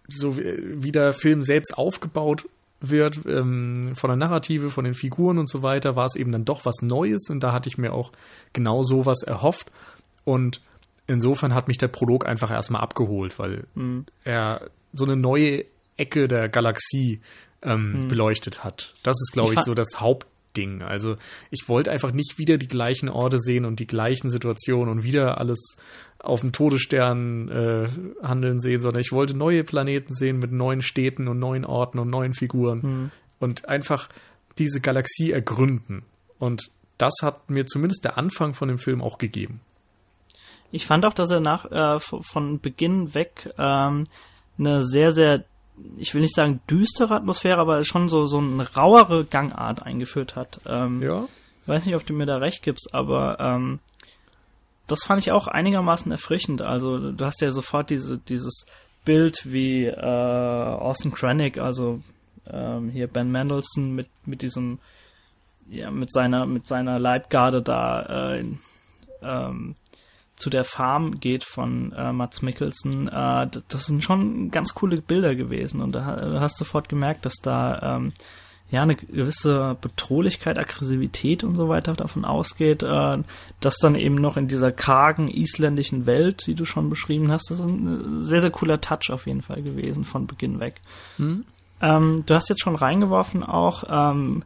[0.08, 2.44] so wie der Film selbst aufgebaut
[2.80, 6.44] wird, ähm, von der Narrative, von den Figuren und so weiter, war es eben dann
[6.44, 8.12] doch was Neues und da hatte ich mir auch
[8.52, 9.70] genau sowas erhofft.
[10.24, 10.60] Und
[11.06, 14.06] insofern hat mich der Prolog einfach erstmal abgeholt, weil mhm.
[14.24, 15.64] er so eine neue
[15.96, 17.20] Ecke der Galaxie
[17.62, 18.08] ähm, mhm.
[18.08, 18.94] beleuchtet hat.
[19.02, 20.00] Das ist, glaube ich, ich so das
[20.54, 20.82] Hauptding.
[20.82, 21.16] Also
[21.50, 25.38] ich wollte einfach nicht wieder die gleichen Orte sehen und die gleichen Situationen und wieder
[25.38, 25.76] alles
[26.18, 27.88] auf dem Todesstern äh,
[28.22, 32.08] handeln sehen, sondern ich wollte neue Planeten sehen mit neuen Städten und neuen Orten und
[32.08, 33.10] neuen Figuren mhm.
[33.40, 34.08] und einfach
[34.58, 36.04] diese Galaxie ergründen.
[36.38, 39.60] Und das hat mir zumindest der Anfang von dem Film auch gegeben.
[40.70, 44.04] Ich fand auch, dass er nach äh, von Beginn weg ähm,
[44.58, 45.44] eine sehr, sehr,
[45.96, 50.60] ich will nicht sagen düstere Atmosphäre, aber schon so, so eine rauere Gangart eingeführt hat.
[50.66, 51.26] Ähm, ja.
[51.62, 53.80] Ich weiß nicht, ob du mir da recht gibst, aber ähm,
[54.86, 56.62] das fand ich auch einigermaßen erfrischend.
[56.62, 58.66] Also du hast ja sofort diese, dieses
[59.04, 62.00] Bild wie äh, Austin Krennic, also
[62.50, 64.78] ähm, hier Ben Mendelssohn mit, mit diesem,
[65.70, 68.44] ja, mit seiner, mit seiner Leibgarde da äh,
[69.22, 69.76] ähm,
[70.36, 73.08] zu der Farm geht von äh, Mats Mikkelsen.
[73.08, 76.04] Äh, das sind schon ganz coole Bilder gewesen und da
[76.40, 78.12] hast du sofort gemerkt, dass da ähm,
[78.70, 83.18] ja, eine gewisse Bedrohlichkeit, Aggressivität und so weiter davon ausgeht, äh,
[83.60, 87.60] dass dann eben noch in dieser kargen isländischen Welt, die du schon beschrieben hast, das
[87.60, 90.80] ist ein sehr, sehr cooler Touch auf jeden Fall gewesen von Beginn weg.
[91.18, 91.44] Mhm.
[91.80, 94.42] Ähm, du hast jetzt schon reingeworfen auch, ähm,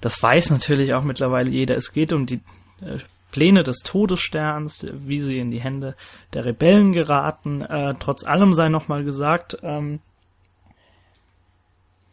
[0.00, 2.40] das weiß natürlich auch mittlerweile jeder, es geht um die
[2.80, 2.98] äh,
[3.30, 5.96] Pläne des Todessterns, wie sie in die Hände
[6.32, 7.62] der Rebellen geraten.
[7.62, 10.00] Äh, trotz allem sei nochmal gesagt, ähm,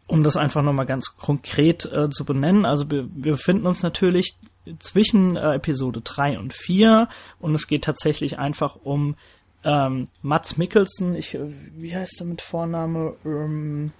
[0.08, 4.36] um das einfach nochmal ganz konkret äh, zu benennen, also wir, wir befinden uns natürlich
[4.78, 7.08] zwischen äh, Episode 3 und 4
[7.40, 9.16] und es geht tatsächlich einfach um
[9.64, 13.16] ähm, Mats Mikkelsen, ich, äh, wie heißt er mit Vorname?
[13.24, 13.92] Ähm,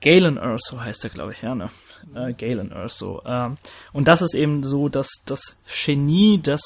[0.00, 1.70] Galen Erso heißt er, glaube ich, ja, ne?
[2.14, 3.22] Äh, Galen Erso.
[3.26, 3.58] Ähm,
[3.92, 6.62] und das ist eben so, dass das Genie, das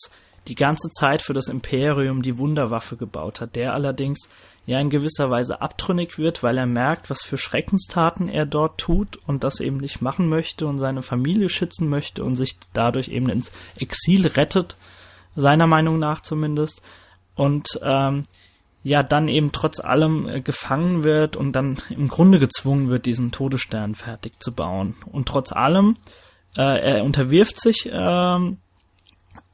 [0.46, 4.28] die ganze Zeit für das Imperium die Wunderwaffe gebaut hat, der allerdings
[4.66, 9.18] ja in gewisser Weise abtrünnig wird, weil er merkt, was für Schreckenstaten er dort tut
[9.26, 13.28] und das eben nicht machen möchte und seine Familie schützen möchte und sich dadurch eben
[13.28, 14.76] ins Exil rettet,
[15.36, 16.80] seiner Meinung nach zumindest.
[17.34, 18.24] Und ähm,
[18.84, 23.32] ja, dann eben trotz allem äh, gefangen wird und dann im Grunde gezwungen wird, diesen
[23.32, 24.94] Todesstern fertig zu bauen.
[25.10, 25.96] Und trotz allem,
[26.56, 26.62] äh,
[26.96, 28.58] er unterwirft sich ähm,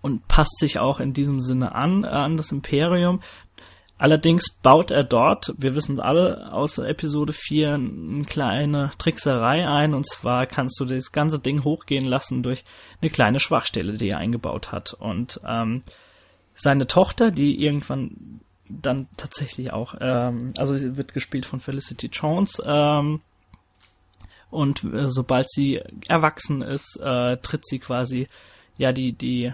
[0.03, 3.21] und passt sich auch in diesem Sinne an, äh, an das Imperium,
[4.01, 9.93] Allerdings baut er dort, wir wissen alle aus Episode 4, eine kleine Trickserei ein.
[9.93, 12.65] Und zwar kannst du das ganze Ding hochgehen lassen durch
[13.03, 14.95] eine kleine Schwachstelle, die er eingebaut hat.
[14.95, 15.83] Und ähm,
[16.55, 18.41] seine Tochter, die irgendwann
[18.71, 23.21] dann tatsächlich auch, ähm, also sie wird gespielt von Felicity Jones, ähm,
[24.51, 28.29] und äh, sobald sie erwachsen ist, äh, tritt sie quasi
[28.79, 29.53] ja die die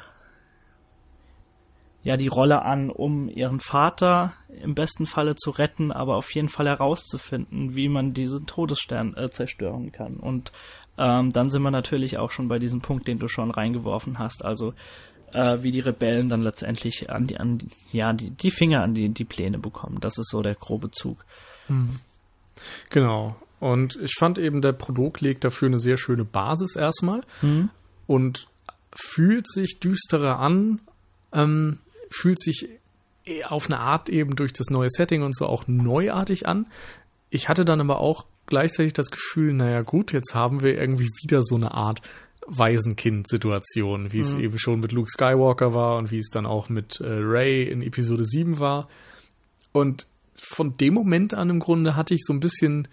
[2.02, 6.48] ja die Rolle an, um ihren Vater im besten Falle zu retten, aber auf jeden
[6.48, 10.16] Fall herauszufinden, wie man diesen Todesstern äh, zerstören kann.
[10.16, 10.52] Und
[10.98, 14.44] ähm, dann sind wir natürlich auch schon bei diesem Punkt, den du schon reingeworfen hast.
[14.44, 14.72] Also
[15.32, 17.58] äh, wie die Rebellen dann letztendlich an die, an
[17.92, 19.98] ja die, die Finger an die, die Pläne bekommen.
[20.00, 21.24] Das ist so der grobe Zug.
[21.68, 22.00] Mhm.
[22.90, 23.36] Genau.
[23.60, 27.70] Und ich fand eben, der Produkt legt dafür eine sehr schöne Basis erstmal mhm.
[28.06, 28.48] und
[28.94, 30.80] fühlt sich düsterer an,
[31.32, 31.78] ähm,
[32.10, 32.68] fühlt sich
[33.44, 36.66] auf eine Art eben durch das neue Setting und so auch neuartig an.
[37.30, 41.42] Ich hatte dann aber auch gleichzeitig das Gefühl, naja gut, jetzt haben wir irgendwie wieder
[41.42, 42.00] so eine Art
[42.46, 44.22] Waisenkind-Situation, wie mhm.
[44.22, 47.68] es eben schon mit Luke Skywalker war und wie es dann auch mit äh, Ray
[47.68, 48.88] in Episode 7 war.
[49.72, 52.88] Und von dem Moment an im Grunde hatte ich so ein bisschen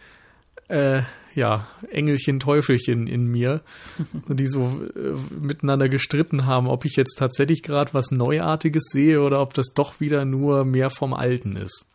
[0.69, 1.03] äh,
[1.35, 3.61] ja, Engelchen, Teufelchen in mir,
[4.27, 9.41] die so äh, miteinander gestritten haben, ob ich jetzt tatsächlich gerade was Neuartiges sehe oder
[9.41, 11.85] ob das doch wieder nur mehr vom Alten ist.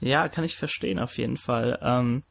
[0.00, 1.78] Ja, kann ich verstehen auf jeden Fall.
[1.80, 2.22] Ähm,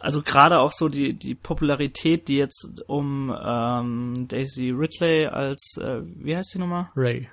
[0.00, 6.00] also gerade auch so die, die Popularität, die jetzt um ähm, Daisy Ridley als, äh,
[6.02, 6.90] wie heißt sie nochmal?
[6.94, 7.28] Ray.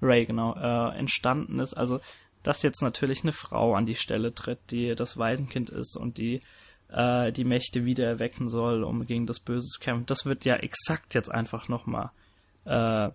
[0.00, 1.74] Ray, genau, äh, entstanden ist.
[1.74, 2.00] Also
[2.42, 6.40] dass jetzt natürlich eine Frau an die Stelle tritt, die das Waisenkind ist und die
[6.88, 10.06] äh, die Mächte wieder erwecken soll, um gegen das Böse zu kämpfen.
[10.06, 12.10] Das wird ja exakt jetzt einfach nochmal
[12.64, 13.10] äh,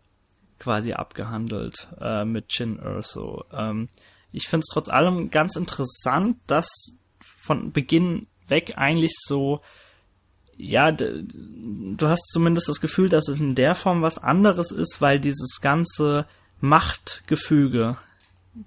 [0.60, 3.46] quasi abgehandelt äh, mit Jin Urso.
[3.52, 3.90] Ähm,
[4.32, 6.70] ich finde es trotz allem ganz interessant, dass
[7.20, 9.62] von Beginn weg eigentlich so
[10.56, 15.20] ja, du hast zumindest das Gefühl, dass es in der Form was anderes ist, weil
[15.20, 16.26] dieses ganze
[16.62, 17.98] Machtgefüge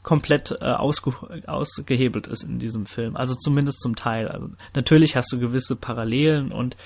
[0.02, 1.12] komplett äh, ausge
[1.46, 3.16] ausgehebelt ist in diesem Film.
[3.16, 4.28] Also zumindest zum Teil.
[4.28, 6.76] Also natürlich hast du gewisse Parallelen und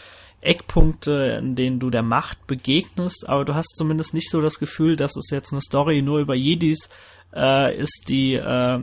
[0.43, 4.97] Eckpunkte, in denen du der Macht begegnest, aber du hast zumindest nicht so das Gefühl,
[4.97, 6.89] dass es jetzt eine Story nur über Jedis
[7.35, 8.83] äh, ist, die äh,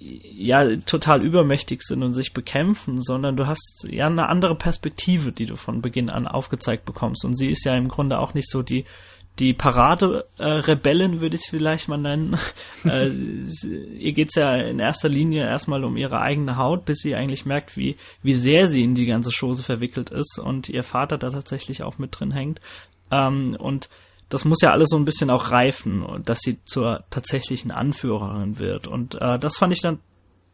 [0.00, 5.46] ja total übermächtig sind und sich bekämpfen, sondern du hast ja eine andere Perspektive, die
[5.46, 7.24] du von Beginn an aufgezeigt bekommst.
[7.24, 8.86] Und sie ist ja im Grunde auch nicht so die
[9.38, 12.36] die Parade-Rebellin, äh, würde ich es vielleicht mal nennen.
[12.84, 17.46] äh, ihr geht's ja in erster Linie erstmal um ihre eigene Haut, bis sie eigentlich
[17.46, 21.30] merkt, wie, wie sehr sie in die ganze Chose verwickelt ist und ihr Vater da
[21.30, 22.60] tatsächlich auch mit drin hängt.
[23.10, 23.88] Ähm, und
[24.30, 28.86] das muss ja alles so ein bisschen auch reifen, dass sie zur tatsächlichen Anführerin wird.
[28.86, 29.98] Und äh, das fand ich dann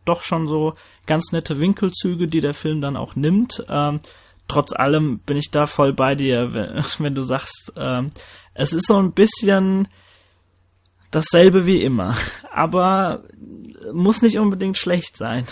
[0.07, 0.75] doch schon so
[1.07, 3.65] ganz nette Winkelzüge, die der Film dann auch nimmt.
[3.69, 4.01] Ähm,
[4.49, 8.11] trotz allem bin ich da voll bei dir, wenn, wenn du sagst, ähm,
[8.55, 9.89] es ist so ein bisschen
[11.11, 12.17] dasselbe wie immer,
[12.51, 13.25] aber
[13.93, 15.47] muss nicht unbedingt schlecht sein.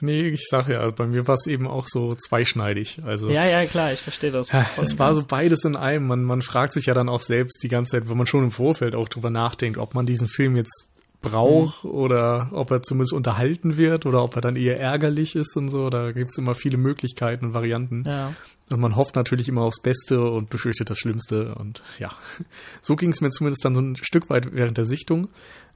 [0.00, 3.02] Nee, ich sag ja, bei mir war es eben auch so zweischneidig.
[3.04, 4.50] Also ja, ja, klar, ich verstehe das.
[4.50, 6.06] Ja, es war so beides in einem.
[6.06, 8.50] Man, man fragt sich ja dann auch selbst die ganze Zeit, wenn man schon im
[8.50, 10.90] Vorfeld auch drüber nachdenkt, ob man diesen Film jetzt
[11.22, 11.90] braucht mhm.
[11.90, 15.90] oder ob er zumindest unterhalten wird oder ob er dann eher ärgerlich ist und so.
[15.90, 18.04] Da gibt es immer viele Möglichkeiten und Varianten.
[18.06, 18.34] Ja.
[18.70, 21.54] Und man hofft natürlich immer aufs Beste und befürchtet das Schlimmste.
[21.56, 22.10] Und ja,
[22.80, 25.28] so ging es mir zumindest dann so ein Stück weit während der Sichtung.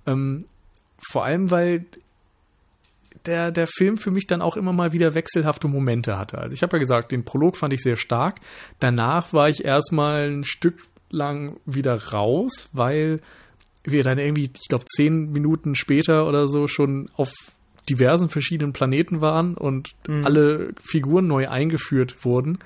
[0.07, 0.47] Ähm,
[0.99, 1.85] vor allem, weil
[3.27, 6.39] der, der Film für mich dann auch immer mal wieder wechselhafte Momente hatte.
[6.39, 8.41] Also ich habe ja gesagt, den Prolog fand ich sehr stark.
[8.81, 10.79] Danach war ich erstmal ein Stück
[11.11, 13.21] lang wieder raus, weil
[13.85, 17.33] wir dann irgendwie, ich glaube, zehn Minuten später oder so schon auf
[17.89, 20.25] diversen verschiedenen Planeten waren und mhm.
[20.25, 22.59] alle Figuren neu eingeführt wurden,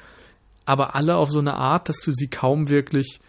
[0.65, 3.21] aber alle auf so eine Art, dass du sie kaum wirklich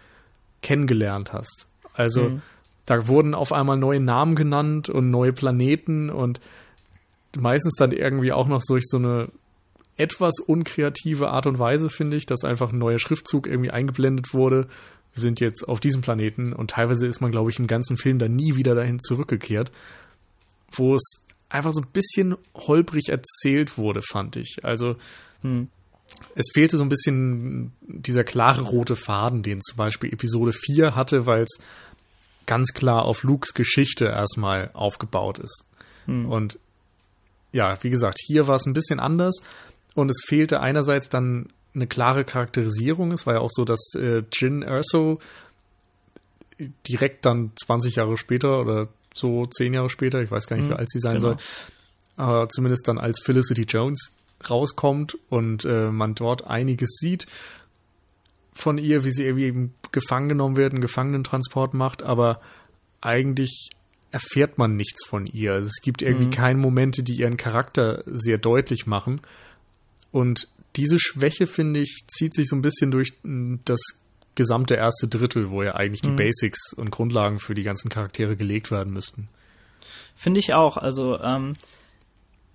[0.62, 1.68] kennengelernt hast.
[1.94, 2.42] Also mhm.
[2.86, 6.40] da wurden auf einmal neue Namen genannt und neue Planeten und
[7.38, 9.30] meistens dann irgendwie auch noch durch so eine
[9.98, 14.68] etwas unkreative Art und Weise, finde ich, dass einfach ein neuer Schriftzug irgendwie eingeblendet wurde
[15.14, 18.20] wir sind jetzt auf diesem Planeten und teilweise ist man, glaube ich, im ganzen Film
[18.20, 19.72] dann nie wieder dahin zurückgekehrt,
[20.72, 24.60] wo es einfach so ein bisschen holprig erzählt wurde, fand ich.
[24.64, 24.96] Also
[25.42, 25.68] hm.
[26.36, 31.26] es fehlte so ein bisschen dieser klare rote Faden, den zum Beispiel Episode 4 hatte,
[31.26, 31.60] weil es
[32.46, 35.66] ganz klar auf Lukes Geschichte erstmal aufgebaut ist.
[36.06, 36.28] Hm.
[36.28, 36.60] Und
[37.52, 39.42] ja, wie gesagt, hier war es ein bisschen anders
[39.96, 43.12] und es fehlte einerseits dann eine klare Charakterisierung.
[43.12, 45.20] Es war ja auch so, dass äh, Jin Erso
[46.88, 50.74] direkt dann 20 Jahre später oder so 10 Jahre später, ich weiß gar nicht, wie
[50.74, 51.30] mhm, alt sie sein genau.
[51.30, 51.38] soll,
[52.18, 54.16] aber zumindest dann als Felicity Jones
[54.50, 57.28] rauskommt und äh, man dort einiges sieht
[58.54, 62.42] von ihr, wie sie eben gefangen genommen wird, einen Gefangenentransport macht, aber
[63.02, 63.70] eigentlich
[64.12, 65.54] erfährt man nichts von ihr.
[65.54, 66.32] Also es gibt irgendwie mhm.
[66.32, 69.22] keine Momente, die ihren Charakter sehr deutlich machen.
[70.12, 73.14] Und diese Schwäche, finde ich, zieht sich so ein bisschen durch
[73.66, 73.80] das
[74.36, 76.16] gesamte erste Drittel, wo ja eigentlich die Mhm.
[76.16, 79.28] Basics und Grundlagen für die ganzen Charaktere gelegt werden müssten.
[80.16, 80.78] Finde ich auch.
[80.78, 81.56] Also ähm,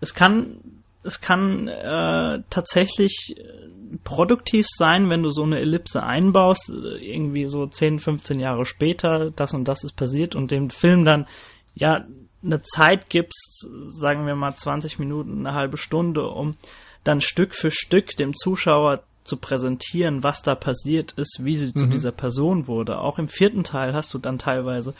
[0.00, 0.56] es kann
[1.04, 7.46] es kann äh, tatsächlich äh, produktiv sein, wenn du so eine Ellipse einbaust, äh, irgendwie
[7.46, 11.26] so 10, 15 Jahre später, das und das ist passiert und dem Film dann
[11.74, 12.04] ja
[12.42, 16.56] eine Zeit gibst, sagen wir mal 20 Minuten, eine halbe Stunde, um
[17.04, 21.86] dann Stück für Stück dem Zuschauer zu präsentieren, was da passiert ist, wie sie zu
[21.86, 21.90] Mhm.
[21.92, 22.98] dieser Person wurde.
[22.98, 24.94] Auch im vierten Teil hast du dann teilweise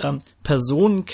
[0.00, 1.04] ähm, Personen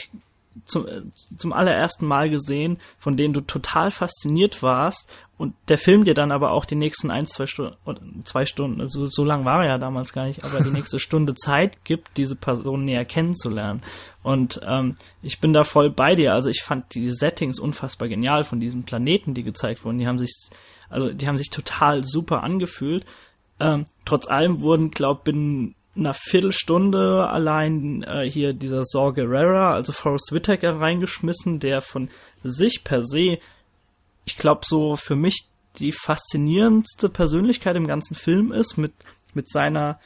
[0.64, 1.02] zum, äh,
[1.36, 6.30] zum allerersten Mal gesehen, von denen du total fasziniert warst und der Film dir dann
[6.30, 7.76] aber auch die nächsten ein, zwei Stunden,
[8.24, 11.34] zwei Stunden, also so lang war er ja damals gar nicht, aber die nächste Stunde
[11.34, 13.82] Zeit gibt, diese Person näher kennenzulernen.
[14.22, 16.32] Und ähm, ich bin da voll bei dir.
[16.32, 19.98] Also ich fand die Settings unfassbar genial von diesen Planeten, die gezeigt wurden.
[19.98, 20.32] Die haben sich,
[20.88, 23.04] also die haben sich total super angefühlt.
[23.58, 29.92] Ähm, trotz allem wurden, glaub, binnen einer Viertelstunde allein äh, hier dieser Saw Gerrera, also
[29.92, 32.10] Forrest Whitaker reingeschmissen, der von
[32.42, 33.38] sich per se,
[34.24, 35.46] ich glaube, so für mich
[35.78, 38.92] die faszinierendste Persönlichkeit im ganzen Film ist, mit,
[39.34, 40.00] mit seiner,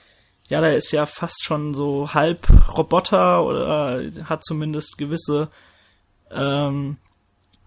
[0.49, 5.51] ja, der ist ja fast schon so halb Roboter oder hat zumindest gewisse,
[6.31, 6.97] ähm,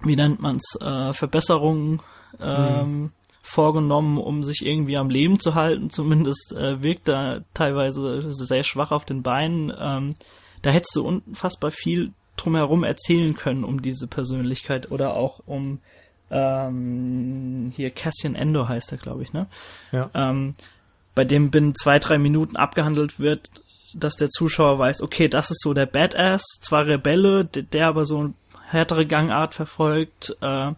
[0.04, 2.02] wie nennt man's, äh, Verbesserungen
[2.40, 3.12] ähm,
[3.44, 5.90] vorgenommen, um sich irgendwie am Leben zu halten.
[5.90, 9.74] Zumindest äh, wirkt er teilweise sehr schwach auf den Beinen.
[9.78, 10.16] Ähm,
[10.62, 15.80] da hättest du unfassbar viel drumherum erzählen können um diese Persönlichkeit oder auch um
[16.32, 19.48] ähm, hier Cassian Endor heißt er, glaube ich, ne?
[19.92, 20.10] Ja.
[20.14, 20.56] ähm,
[21.14, 23.50] bei dem binnen zwei, drei Minuten abgehandelt wird,
[23.94, 28.06] dass der Zuschauer weiß, okay, das ist so der Badass, zwar Rebelle, der, der aber
[28.06, 28.34] so eine
[28.70, 30.72] härtere Gangart verfolgt, äh,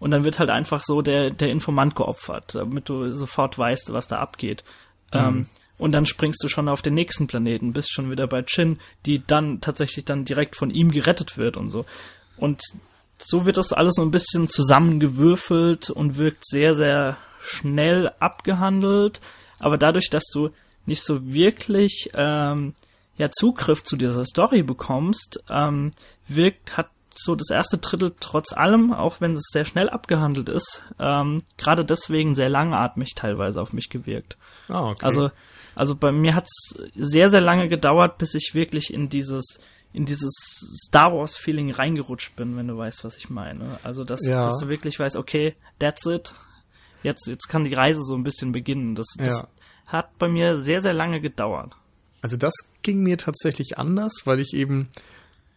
[0.00, 4.08] und dann wird halt einfach so der, der Informant geopfert, damit du sofort weißt, was
[4.08, 4.64] da abgeht.
[5.12, 5.46] Ähm,
[5.78, 9.22] und dann springst du schon auf den nächsten Planeten, bist schon wieder bei Chin, die
[9.24, 11.84] dann tatsächlich dann direkt von ihm gerettet wird und so.
[12.36, 12.62] Und
[13.18, 19.20] so wird das alles so ein bisschen zusammengewürfelt und wirkt sehr, sehr schnell abgehandelt.
[19.58, 20.50] Aber dadurch, dass du
[20.86, 22.74] nicht so wirklich ähm,
[23.16, 25.90] ja, Zugriff zu dieser Story bekommst, ähm,
[26.28, 30.82] wirkt, hat so das erste Drittel trotz allem, auch wenn es sehr schnell abgehandelt ist,
[30.98, 34.36] ähm, gerade deswegen sehr langatmig teilweise auf mich gewirkt.
[34.68, 35.04] Ah, okay.
[35.04, 35.30] Also,
[35.74, 39.58] also bei mir hat's sehr, sehr lange gedauert, bis ich wirklich in dieses,
[39.92, 40.32] in dieses
[40.86, 43.78] Star Wars Feeling reingerutscht bin, wenn du weißt, was ich meine.
[43.82, 44.44] Also, dass, Ja.
[44.44, 46.34] dass du wirklich weißt, okay, that's it.
[47.02, 48.94] Jetzt, jetzt kann die Reise so ein bisschen beginnen.
[48.94, 49.48] Das, das Ja.
[49.86, 51.72] hat bei mir sehr, sehr lange gedauert.
[52.22, 54.90] Also das ging mir tatsächlich anders, weil ich eben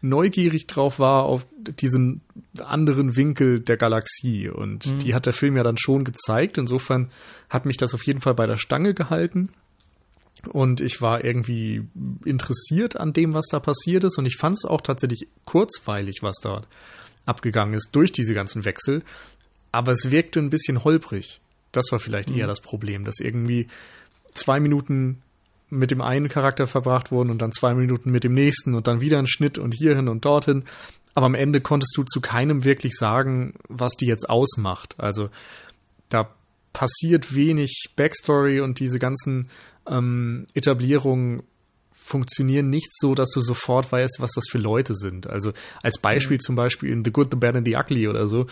[0.04, 2.22] neugierig drauf war auf diesen
[2.60, 4.50] anderen Winkel der Galaxie.
[4.50, 6.58] Und die hat der Film ja dann schon gezeigt.
[6.58, 7.10] Insofern
[7.50, 9.50] hat mich das auf jeden Fall bei der Stange gehalten.
[10.52, 11.88] Und ich war irgendwie
[12.26, 14.18] interessiert an dem, was da passiert ist.
[14.18, 16.64] Und ich fand es auch tatsächlich kurzweilig, was da
[17.26, 19.04] abgegangen ist durch diese ganzen Wechsel.
[19.72, 21.40] Aber es wirkte ein bisschen holprig.
[21.72, 23.68] Das war vielleicht eher das Problem, dass irgendwie
[24.34, 25.23] zwei Minuten
[25.74, 29.02] mit dem einen Charakter verbracht wurden und dann zwei Minuten mit dem nächsten und dann
[29.02, 30.64] wieder ein Schnitt und hierhin und dorthin.
[31.16, 34.96] Aber am Ende konntest du zu keinem wirklich sagen, was die jetzt ausmacht.
[34.98, 35.30] Also
[36.10, 36.30] da
[36.74, 39.50] passiert wenig Backstory und diese ganzen
[39.88, 41.44] ähm, Etablierungen
[41.94, 45.28] funktionieren nicht so, dass du sofort weißt, was das für Leute sind.
[45.28, 48.48] Also als Beispiel zum Beispiel in The Good, The Bad and The Ugly oder so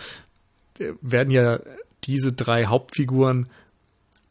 [0.78, 1.60] äh, werden ja
[2.04, 3.48] diese drei Hauptfiguren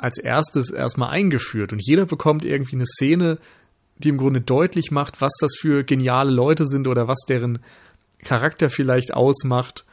[0.02, 3.38] als erstes erstmal eingeführt und jeder bekommt irgendwie eine Szene,
[3.98, 7.60] die im Grunde deutlich macht, was das für geniale Leute sind oder was deren
[8.24, 9.86] Charakter vielleicht ausmacht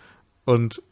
[0.47, 0.83] und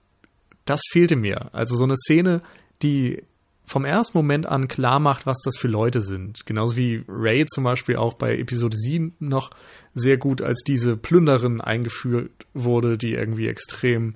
[0.67, 1.49] das fehlte mir.
[1.55, 2.43] Also so eine Szene,
[2.83, 3.23] die
[3.65, 6.45] vom ersten Moment an klar macht, was das für Leute sind.
[6.45, 9.51] Genauso wie Ray zum Beispiel auch bei Episode 7 noch
[9.95, 14.15] sehr gut als diese Plünderin eingeführt wurde, die irgendwie extrem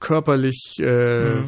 [0.00, 1.42] körperlich äh,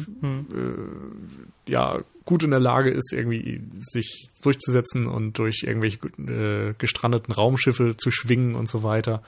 [1.67, 7.95] ja gut in der Lage ist, irgendwie sich durchzusetzen und durch irgendwelche äh, gestrandeten Raumschiffe
[7.97, 9.21] zu schwingen und so weiter.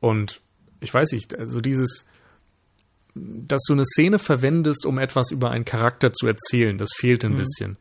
[0.00, 0.40] Und
[0.80, 2.08] ich weiß nicht, also dieses,
[3.14, 7.36] dass du eine Szene verwendest, um etwas über einen Charakter zu erzählen, das fehlt ein
[7.36, 7.76] bisschen.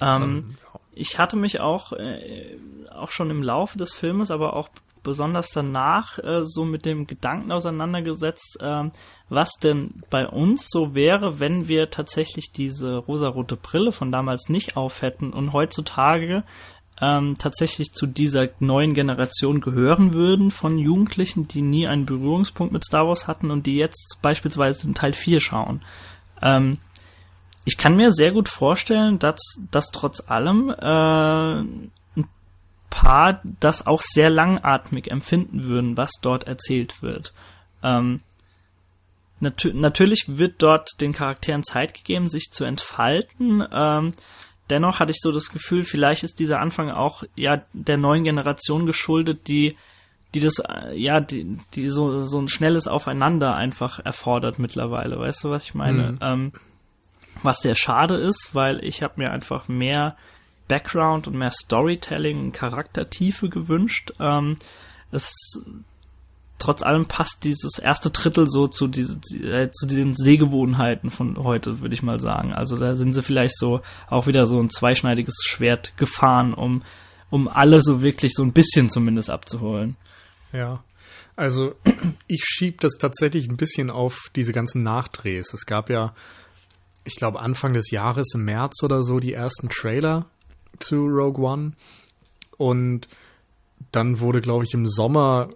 [0.00, 0.80] Ähm, Ähm, ja.
[0.92, 2.58] ich hatte mich auch, äh,
[2.90, 4.68] auch schon im Laufe des Filmes, aber auch
[5.06, 8.90] besonders danach äh, so mit dem Gedanken auseinandergesetzt, ähm,
[9.28, 14.76] was denn bei uns so wäre, wenn wir tatsächlich diese rosarote Brille von damals nicht
[14.76, 16.42] auf hätten und heutzutage
[17.00, 22.84] ähm, tatsächlich zu dieser neuen Generation gehören würden von Jugendlichen, die nie einen Berührungspunkt mit
[22.84, 25.82] Star Wars hatten und die jetzt beispielsweise in Teil 4 schauen.
[26.42, 26.78] Ähm,
[27.64, 29.40] ich kann mir sehr gut vorstellen, dass,
[29.70, 31.90] dass trotz allem äh,
[32.90, 37.32] paar das auch sehr langatmig empfinden würden, was dort erzählt wird.
[37.82, 38.20] Ähm,
[39.40, 43.66] natür natürlich wird dort den Charakteren Zeit gegeben, sich zu entfalten.
[43.72, 44.12] Ähm,
[44.70, 48.86] dennoch hatte ich so das Gefühl, vielleicht ist dieser Anfang auch ja der neuen Generation
[48.86, 49.76] geschuldet, die
[50.34, 50.62] die das
[50.92, 55.18] ja die die so so ein schnelles Aufeinander einfach erfordert mittlerweile.
[55.18, 56.12] Weißt du, was ich meine?
[56.12, 56.18] Mhm.
[56.20, 56.52] Ähm,
[57.42, 60.16] was sehr schade ist, weil ich habe mir einfach mehr
[60.68, 64.12] Background und mehr Storytelling und Charaktertiefe gewünscht.
[64.20, 64.56] Ähm,
[65.10, 65.32] es
[66.58, 71.80] trotz allem passt dieses erste Drittel so zu, diese, äh, zu den Sehgewohnheiten von heute,
[71.80, 72.52] würde ich mal sagen.
[72.52, 76.82] Also da sind sie vielleicht so auch wieder so ein zweischneidiges Schwert gefahren, um,
[77.30, 79.96] um alle so wirklich so ein bisschen zumindest abzuholen.
[80.52, 80.82] Ja.
[81.36, 81.74] Also
[82.26, 85.52] ich schieb das tatsächlich ein bisschen auf diese ganzen Nachdrehs.
[85.52, 86.14] Es gab ja,
[87.04, 90.26] ich glaube, Anfang des Jahres, im März oder so, die ersten Trailer
[90.78, 91.72] zu Rogue One.
[92.56, 93.08] Und
[93.92, 95.50] dann wurde, glaube ich, im Sommer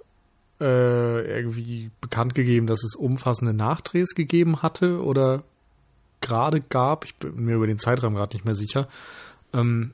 [0.61, 5.43] äh, irgendwie bekannt gegeben, dass es umfassende Nachdrehs gegeben hatte oder
[6.21, 7.05] gerade gab.
[7.05, 8.89] Ich bin mir über den Zeitraum gerade nicht mehr sicher.
[9.55, 9.93] Ähm,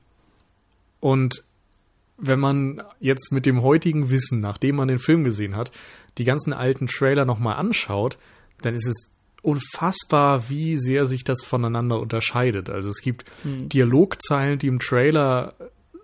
[1.01, 1.45] und
[2.19, 5.71] wenn man jetzt mit dem heutigen Wissen, nachdem man den Film gesehen hat,
[6.19, 8.19] die ganzen alten Trailer nochmal anschaut,
[8.63, 9.11] dann ist es
[9.47, 12.69] unfassbar, wie sehr sich das voneinander unterscheidet.
[12.69, 13.69] Also es gibt hm.
[13.69, 15.55] Dialogzeilen, die im Trailer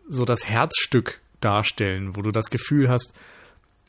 [0.06, 3.14] so das Herzstück darstellen, wo du das Gefühl hast,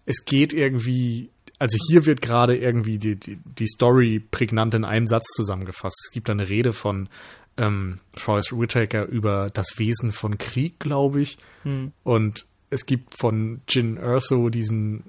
[0.06, 1.30] es geht irgendwie,
[1.60, 6.01] also hier wird gerade irgendwie die, die, die Story prägnant in einem Satz zusammengefasst.
[6.08, 7.08] Es gibt eine Rede von
[7.56, 11.38] ähm, Forrest Whitaker über das Wesen von Krieg, glaube ich.
[11.62, 11.91] Hm.
[12.04, 15.04] Und es gibt von Jin Erso diesen äh,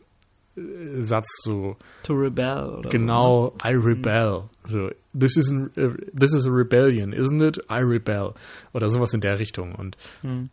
[0.56, 3.72] Satz so To rebel oder genau so, ne?
[3.72, 4.70] I rebel hm.
[4.70, 8.34] so this is a, uh, this is a rebellion isn't it I rebel
[8.72, 10.50] oder sowas in der Richtung und hm.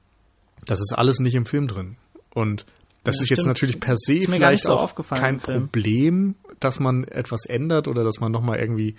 [0.65, 1.97] das ist alles nicht im Film drin
[2.33, 2.65] und
[3.03, 7.45] das ja, ist jetzt natürlich per se vielleicht so auch kein Problem, dass man etwas
[7.45, 8.95] ändert oder dass man nochmal irgendwie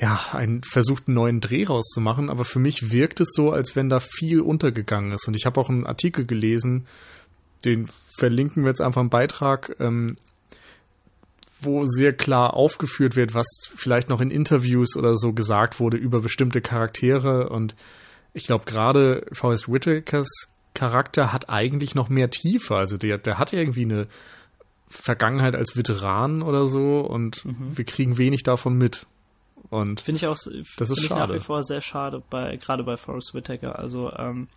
[0.00, 3.88] ja, einen versucht, einen neuen Dreh rauszumachen, aber für mich wirkt es so, als wenn
[3.88, 5.28] da viel untergegangen ist.
[5.28, 6.86] Und ich habe auch einen Artikel gelesen,
[7.64, 10.16] den verlinken wir jetzt einfach im Beitrag, ähm,
[11.60, 16.20] wo sehr klar aufgeführt wird, was vielleicht noch in Interviews oder so gesagt wurde über
[16.20, 17.48] bestimmte Charaktere.
[17.48, 17.74] Und
[18.34, 20.28] ich glaube, gerade Forrest Whitakers
[20.74, 22.76] Charakter hat eigentlich noch mehr Tiefe.
[22.76, 24.08] Also der, der hat irgendwie eine
[24.88, 27.76] Vergangenheit als Veteran oder so und mhm.
[27.76, 29.06] wir kriegen wenig davon mit.
[29.70, 30.36] Und finde ich auch
[30.76, 31.32] das ist schade.
[31.32, 33.78] nach wie vor sehr schade bei gerade bei Forrest Whitaker.
[33.78, 34.48] Also ähm,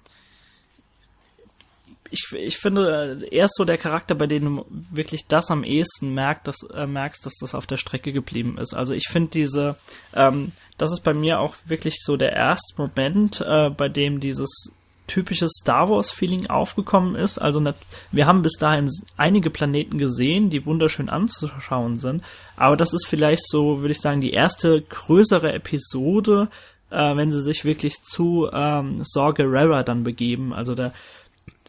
[2.11, 6.13] ich, ich finde, er ist so der Charakter, bei dem du wirklich das am ehesten
[6.13, 8.73] merkt, dass, äh, merkst, dass das auf der Strecke geblieben ist.
[8.73, 9.75] Also ich finde diese,
[10.13, 14.71] ähm, das ist bei mir auch wirklich so der erste Moment, äh, bei dem dieses
[15.07, 17.37] typisches Star Wars-Feeling aufgekommen ist.
[17.37, 17.63] Also
[18.11, 22.23] wir haben bis dahin einige Planeten gesehen, die wunderschön anzuschauen sind.
[22.57, 26.49] Aber das ist vielleicht so, würde ich sagen, die erste größere Episode,
[26.89, 30.53] äh, wenn sie sich wirklich zu ähm, Saw Gerrera dann begeben.
[30.53, 30.91] Also da,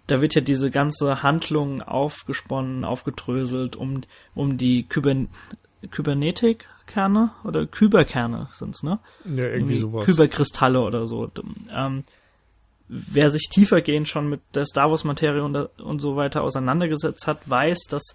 [0.06, 4.02] da wird ja diese ganze Handlung aufgesponnen, aufgedröselt, um,
[4.34, 5.28] um die Kybern
[5.90, 8.98] Kybernetik-Kerne oder Kyberkerne sind's, ne?
[9.24, 10.06] Ja, irgendwie, irgendwie sowas.
[10.06, 11.30] Kyberkristalle oder so.
[11.70, 12.04] Ähm,
[12.88, 17.48] wer sich tiefergehend schon mit der Star Wars Materie und, und so weiter auseinandergesetzt hat,
[17.48, 18.14] weiß, dass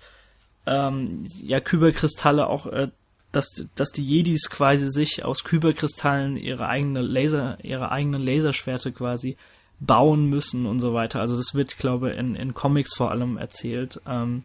[0.66, 2.89] ähm, ja Kyberkristalle auch, äh,
[3.32, 9.38] dass, dass die Jedis quasi sich aus Kyberkristallen ihre eigene Laser, ihre eigenen Laserschwerte quasi
[9.82, 11.19] bauen müssen und so weiter.
[11.19, 13.99] Also das wird, glaube ich, in, in Comics vor allem erzählt.
[14.07, 14.43] Ähm,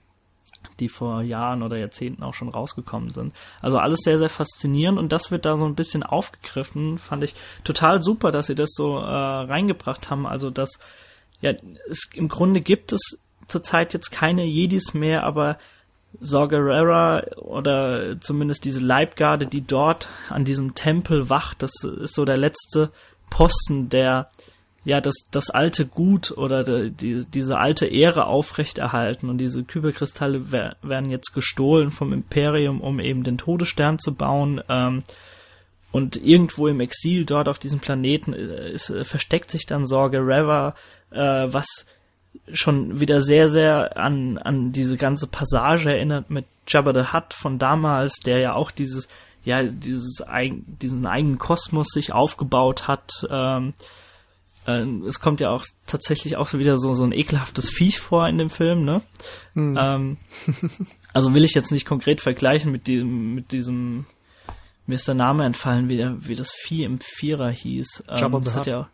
[0.81, 3.33] die vor Jahren oder Jahrzehnten auch schon rausgekommen sind.
[3.61, 6.99] Also alles sehr, sehr faszinierend und das wird da so ein bisschen aufgegriffen.
[6.99, 7.35] Fand ich
[7.65, 10.27] total super, dass sie das so äh, reingebracht haben.
[10.27, 10.79] Also dass,
[11.41, 11.53] ja,
[11.89, 13.19] es, im Grunde gibt es
[13.49, 15.59] zurzeit jetzt keine Jedis mehr, aber
[16.21, 22.25] Saw Gerrera oder zumindest diese Leibgarde, die dort an diesem Tempel wacht, das ist so
[22.25, 22.91] der letzte
[23.31, 24.31] Posten, der
[24.87, 31.11] ja, das, das alte Gut oder die, diese alte Ehre aufrechterhalten und diese Kyberkristalle werden
[31.11, 34.63] jetzt gestohlen vom Imperium, um eben den Todesstern zu bauen.
[34.69, 35.03] Ähm,
[35.91, 40.19] und irgendwo im Exil dort auf diesem Planeten äh, ist, äh, versteckt sich dann Sorge
[40.19, 40.77] Reva,
[41.11, 41.67] äh, was
[42.53, 47.59] schon wieder sehr, sehr an, an diese ganze Passage erinnert mit Jabba the Hutt von
[47.59, 49.09] damals, der ja auch dieses,
[49.43, 50.23] ja, dieses,
[50.81, 53.27] diesen eigenen Kosmos sich aufgebaut hat.
[53.29, 53.75] Ähm,
[54.67, 58.29] ähm, es kommt ja auch tatsächlich auch so wieder so, so ein ekelhaftes Viech vor
[58.29, 59.03] in dem Film, ne?
[59.55, 59.79] Mhm.
[59.81, 60.17] Ähm,
[61.13, 64.07] also will ich jetzt nicht konkret vergleichen mit diesem, mit diesem,
[64.87, 68.05] mir ist der Name entfallen, wie, der, wie das Vieh im Vierer hieß.
[68.09, 68.89] Ähm, Jabba das hat ja,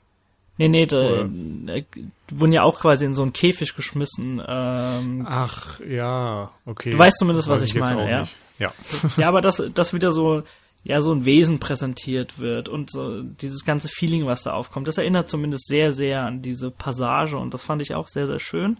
[0.58, 1.84] nee, nee, da, äh,
[2.30, 4.42] wurden ja auch quasi in so einen Käfig geschmissen.
[4.46, 6.90] Ähm, Ach, ja, okay.
[6.90, 8.20] Du weißt zumindest, was ich jetzt meine, ja.
[8.20, 8.36] nicht.
[8.58, 8.72] Ja.
[9.16, 10.42] ja, aber dass, dass wieder so,
[10.84, 14.98] ja, so ein Wesen präsentiert wird und so dieses ganze Feeling, was da aufkommt, das
[14.98, 18.78] erinnert zumindest sehr, sehr an diese Passage und das fand ich auch sehr, sehr schön.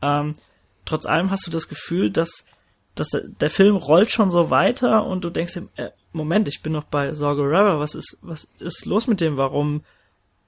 [0.00, 0.36] Ähm,
[0.84, 2.44] trotz allem hast du das Gefühl, dass,
[2.94, 6.62] dass der, der Film rollt schon so weiter und du denkst dir, äh, Moment, ich
[6.62, 9.36] bin noch bei Sorge River, was ist, was ist los mit dem?
[9.36, 9.82] Warum,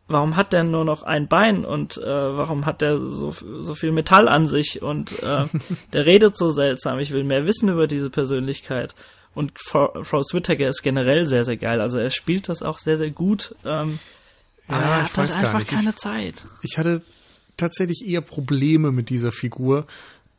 [0.09, 3.93] warum hat der nur noch ein Bein und äh, warum hat der so, so viel
[3.93, 5.47] Metall an sich und äh,
[5.93, 7.01] der redet so seltsam.
[7.01, 8.95] Ich will mehr wissen über diese Persönlichkeit.
[9.35, 11.81] Und Fro- Forrest Whitaker ist generell sehr, sehr geil.
[11.81, 13.55] Also er spielt das auch sehr, sehr gut.
[13.65, 13.99] Ähm,
[14.69, 15.61] Ja, aber er ich hat halt einfach.
[15.61, 16.43] Ich- keine Zeit.
[16.63, 17.03] Ich hatte
[17.57, 19.87] tatsächlich eher Probleme mit dieser Figur,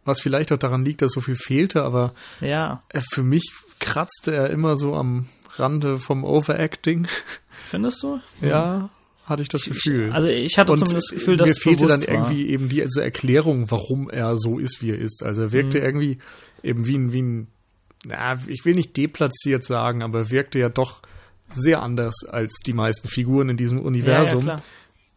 [0.05, 4.33] was vielleicht auch daran liegt, dass so viel fehlte, aber Ja, äh, für mich kratzte
[4.35, 7.07] er immer so am Rande vom Overacting.
[7.69, 8.19] findest du?
[8.41, 8.89] Ja,
[9.25, 10.11] hatte ich das Gefühl.
[10.11, 12.09] Also ich hatte Und zumindest das Gefühl, dass mir es fehlte dann war.
[12.09, 15.23] irgendwie eben diese Erklärung, warum er so ist, wie er ist.
[15.23, 15.83] Also er wirkte Mhm.
[15.85, 16.17] irgendwie
[16.63, 17.47] eben wie ein, wie ein,
[18.07, 21.01] na, ich will nicht deplatziert sagen, aber er wirkte ja doch
[21.47, 24.43] sehr anders als die meisten Figuren in diesem ja, ja, Universum.
[24.43, 24.61] klar.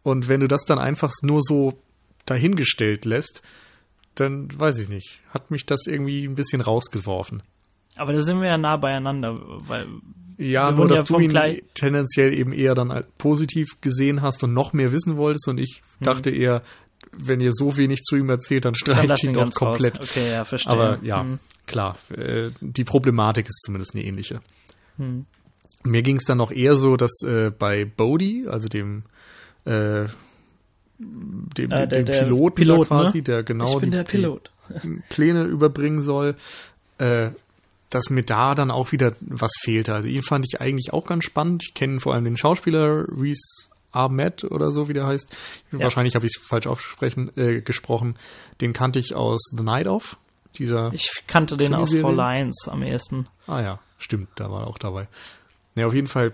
[0.03, 1.77] Und wenn du das dann einfach nur so
[2.25, 3.41] dahingestellt lässt,
[4.15, 7.43] dann weiß ich nicht, hat mich das irgendwie ein bisschen rausgeworfen.
[7.95, 9.35] Aber da sind wir ja nah beieinander,
[9.67, 9.87] weil
[10.37, 14.73] Ja, nur dass ja du ihn tendenziell eben eher dann positiv gesehen hast und noch
[14.73, 16.61] mehr wissen wolltest und ich dachte eher,
[17.17, 19.99] wenn ihr so wenig zu ihm erzählt, dann dann streicht lass ihn doch komplett.
[19.99, 20.09] Raus.
[20.11, 20.73] Okay, ja, verstehe.
[20.73, 21.39] Aber ja, Hm.
[21.67, 24.41] Klar, äh, die Problematik ist zumindest eine ähnliche.
[24.97, 25.25] Hm.
[25.83, 29.03] Mir ging es dann noch eher so, dass äh, bei Bodhi, also dem
[29.65, 30.05] äh,
[30.99, 32.85] dem, Äh, der- dem Piloten Pilot, ne?
[32.87, 33.91] quasi, der genau die,
[35.09, 36.35] Pläne überbringen soll,
[36.97, 37.29] äh,
[37.89, 39.93] dass mir da dann auch wieder was fehlte.
[39.93, 41.63] Also ihn fand ich eigentlich auch ganz spannend.
[41.67, 45.37] Ich kenne vor allem den Schauspieler Reese Ahmed oder so, wie der heißt.
[45.71, 45.79] Ja.
[45.79, 48.15] Wahrscheinlich habe ich es falsch aufsprechen, äh, gesprochen.
[48.59, 50.17] Den kannte ich aus The Night Of.
[50.57, 51.93] Dieser Ich kannte den aus?
[51.93, 53.27] Four Lions am ehesten.
[53.45, 55.07] Ah ja, stimmt, da war er auch dabei.
[55.75, 56.33] Ja, auf jeden Fall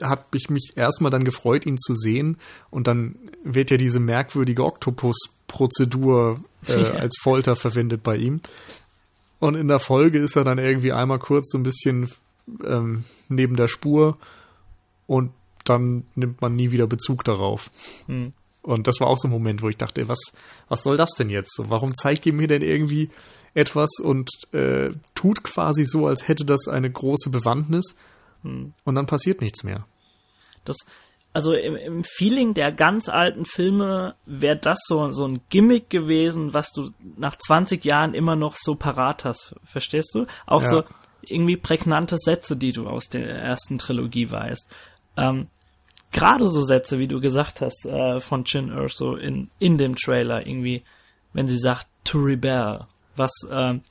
[0.00, 2.38] hat ich mich erstmal dann gefreut, ihn zu sehen.
[2.70, 6.90] Und dann wird ja diese merkwürdige Oktopus-Prozedur äh, Ja.
[6.94, 8.40] als Folter verwendet bei ihm.
[9.38, 12.10] Und in der Folge ist er dann irgendwie einmal kurz so ein bisschen
[12.64, 14.16] ähm, neben der Spur
[15.06, 15.32] und
[15.64, 17.70] dann nimmt man nie wieder Bezug darauf.
[18.06, 18.32] Hm.
[18.62, 20.18] Und das war auch so ein Moment, wo ich dachte, was,
[20.68, 21.60] was soll das denn jetzt?
[21.68, 23.10] Warum zeigt ihr mir denn irgendwie
[23.54, 27.96] etwas und äh, tut quasi so, als hätte das eine große Bewandtnis
[28.42, 28.72] Hm.
[28.84, 29.86] und dann passiert nichts mehr.
[30.64, 30.76] Das,
[31.32, 36.52] also im, im Feeling der ganz alten Filme wäre das so, so ein Gimmick gewesen,
[36.52, 39.54] was du nach 20 Jahren immer noch so parat hast.
[39.64, 40.26] Verstehst du?
[40.46, 40.68] Auch Ja.
[40.68, 40.84] so
[41.22, 44.66] irgendwie prägnante Sätze, die du aus der ersten Trilogie weißt.
[45.16, 45.46] Ähm,
[46.10, 50.44] Gerade so Sätze, wie du gesagt hast, äh, von Chin Urso in, in dem Trailer
[50.46, 50.82] irgendwie,
[51.32, 52.86] wenn sie sagt, to rebel,
[53.16, 53.82] was, ähm,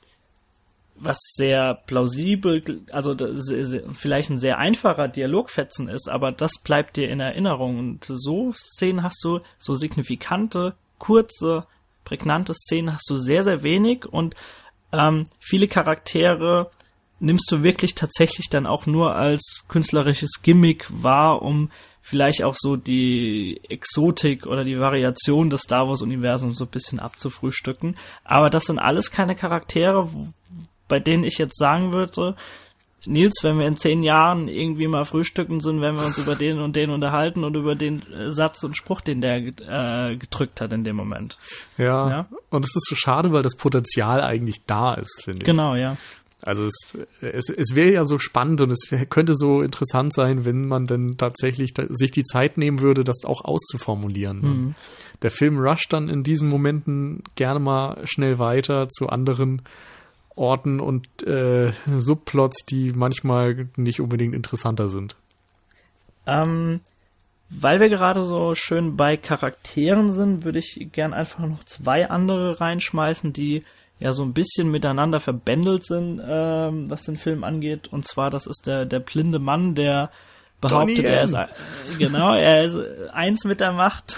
[0.96, 3.16] was sehr plausibel, also
[3.92, 7.78] vielleicht ein sehr einfacher Dialogfetzen ist, aber das bleibt dir in Erinnerung.
[7.78, 11.66] Und so Szenen hast du, so signifikante, kurze,
[12.04, 14.34] prägnante Szenen hast du sehr, sehr wenig und
[14.92, 16.70] ähm, viele Charaktere
[17.20, 21.70] nimmst du wirklich tatsächlich dann auch nur als künstlerisches Gimmick wahr, um
[22.02, 27.00] vielleicht auch so die Exotik oder die Variation des Star Wars Universums so ein bisschen
[27.00, 27.96] abzufrühstücken.
[28.24, 30.08] Aber das sind alles keine Charaktere,
[30.88, 32.36] bei denen ich jetzt sagen würde,
[33.04, 36.60] Nils, wenn wir in zehn Jahren irgendwie mal frühstücken sind, wenn wir uns über den
[36.60, 40.72] und den unterhalten und über den äh, Satz und Spruch, den der äh, gedrückt hat
[40.72, 41.36] in dem Moment.
[41.78, 42.08] Ja.
[42.08, 42.26] Ja.
[42.50, 45.44] Und es ist so schade, weil das Potenzial eigentlich da ist, finde ich.
[45.44, 45.96] Genau, ja.
[46.44, 50.44] Also es, es, es wäre ja so spannend und es wär, könnte so interessant sein,
[50.44, 54.40] wenn man dann tatsächlich da, sich die Zeit nehmen würde, das auch auszuformulieren.
[54.40, 54.74] Mhm.
[55.22, 59.62] Der Film rusht dann in diesen Momenten gerne mal schnell weiter zu anderen
[60.34, 65.14] Orten und äh, Subplots, die manchmal nicht unbedingt interessanter sind.
[66.26, 66.80] Ähm,
[67.50, 72.60] weil wir gerade so schön bei Charakteren sind, würde ich gern einfach noch zwei andere
[72.60, 73.62] reinschmeißen, die
[74.02, 77.88] ja so ein bisschen miteinander verbändelt sind, ähm, was den Film angeht.
[77.92, 80.10] Und zwar, das ist der, der blinde Mann, der
[80.60, 81.36] behauptet, er ist
[81.98, 82.76] genau, er ist
[83.12, 84.16] eins mit der Macht.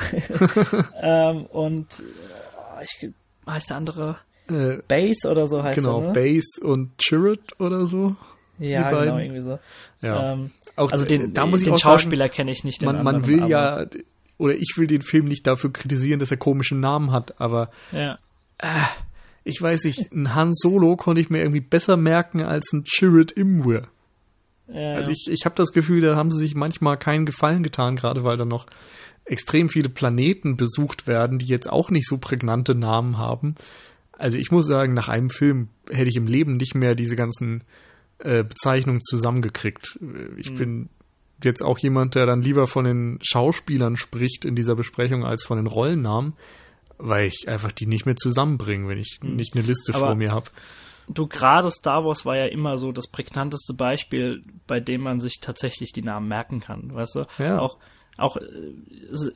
[1.01, 1.87] ähm, und
[2.81, 3.11] äh, ich,
[3.49, 4.19] heißt der andere
[4.49, 6.13] Äh, Base oder so heißt genau, er, ne?
[6.13, 8.15] Base und Chirrut oder so.
[8.59, 9.59] ja, die genau, irgendwie so.
[10.03, 10.33] Ja.
[10.33, 12.83] Ähm, auch also den, da muss ich den Schauspieler kenne ich nicht.
[12.83, 13.87] Den man, man anderen, will aber- ja,
[14.37, 18.19] oder ich will den Film nicht dafür kritisieren, dass er komischen Namen hat, aber Ja.
[19.45, 23.33] Ich weiß nicht, ein Han Solo konnte ich mir irgendwie besser merken als ein Chirrut
[23.33, 23.87] Imwe.
[24.69, 27.97] Ja, also ich, ich habe das Gefühl, da haben sie sich manchmal keinen Gefallen getan,
[27.97, 28.67] gerade weil da noch
[29.27, 33.55] extrem viele Planeten besucht werden, die jetzt auch nicht so prägnante Namen haben.
[34.13, 37.65] Also ich muss sagen, nach einem Film hätte ich im Leben nicht mehr diese ganzen
[38.19, 39.99] äh, Bezeichnungen zusammengekriegt.
[40.37, 40.57] Ich mhm.
[40.57, 40.89] bin
[41.43, 45.57] jetzt auch jemand, der dann lieber von den Schauspielern spricht in dieser Besprechung als von
[45.57, 46.35] den Rollennamen,
[47.05, 49.37] weil ich einfach die nicht mehr zusammenbringe, wenn ich mhm.
[49.37, 50.51] nicht eine Liste Aber vor mir habe.
[51.07, 55.39] Du gerade Star Wars war ja immer so das prägnanteste Beispiel, bei dem man sich
[55.41, 57.27] tatsächlich die Namen merken kann, weißt du?
[57.39, 57.59] Ja.
[57.59, 57.79] Auch
[58.17, 58.37] auch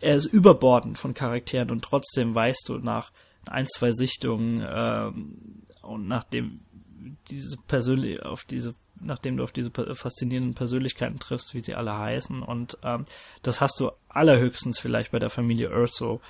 [0.00, 3.10] er ist überbordend von Charakteren und trotzdem weißt du nach
[3.44, 6.60] ein, zwei Sichtungen ähm, und nachdem
[7.28, 12.42] diese persönlich auf diese nachdem du auf diese faszinierenden Persönlichkeiten triffst, wie sie alle heißen
[12.42, 13.04] und ähm,
[13.42, 16.20] das hast du allerhöchstens vielleicht bei der Familie Urso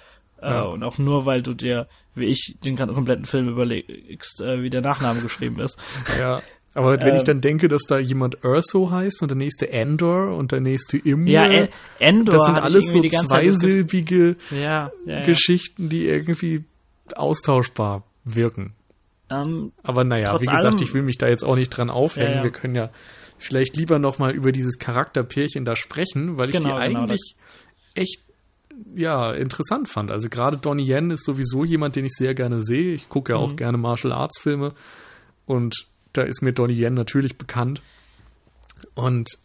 [0.40, 0.62] äh, ja.
[0.62, 4.80] und auch nur weil du dir wie ich den kompletten Film überlegst, äh, wie der
[4.80, 5.78] Nachname geschrieben ist.
[6.18, 6.42] Ja.
[6.74, 10.36] Aber wenn ähm, ich dann denke, dass da jemand Urso heißt und der nächste Endor
[10.36, 11.68] und der nächste Imre, ja,
[11.98, 16.64] Endor das sind alles so zweisilbige ja, ja, Geschichten, die irgendwie
[17.16, 18.74] austauschbar wirken.
[19.30, 22.44] Ähm, Aber naja, wie gesagt, allem, ich will mich da jetzt auch nicht dran aufhängen.
[22.44, 22.90] Wir können ja
[23.38, 28.02] vielleicht lieber nochmal über dieses Charakterpärchen da sprechen, weil ich genau, die genau, eigentlich genau,
[28.02, 28.27] echt
[28.94, 30.10] ja, interessant fand.
[30.10, 32.94] Also gerade Donnie Yen ist sowieso jemand, den ich sehr gerne sehe.
[32.94, 33.56] Ich gucke ja auch mhm.
[33.56, 34.74] gerne Martial Arts Filme
[35.46, 37.82] und da ist mir Donnie Yen natürlich bekannt.
[38.94, 39.38] Und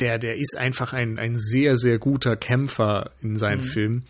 [0.00, 3.68] der, der ist einfach ein, ein sehr, sehr guter Kämpfer in seinen mhm.
[3.68, 4.04] Filmen.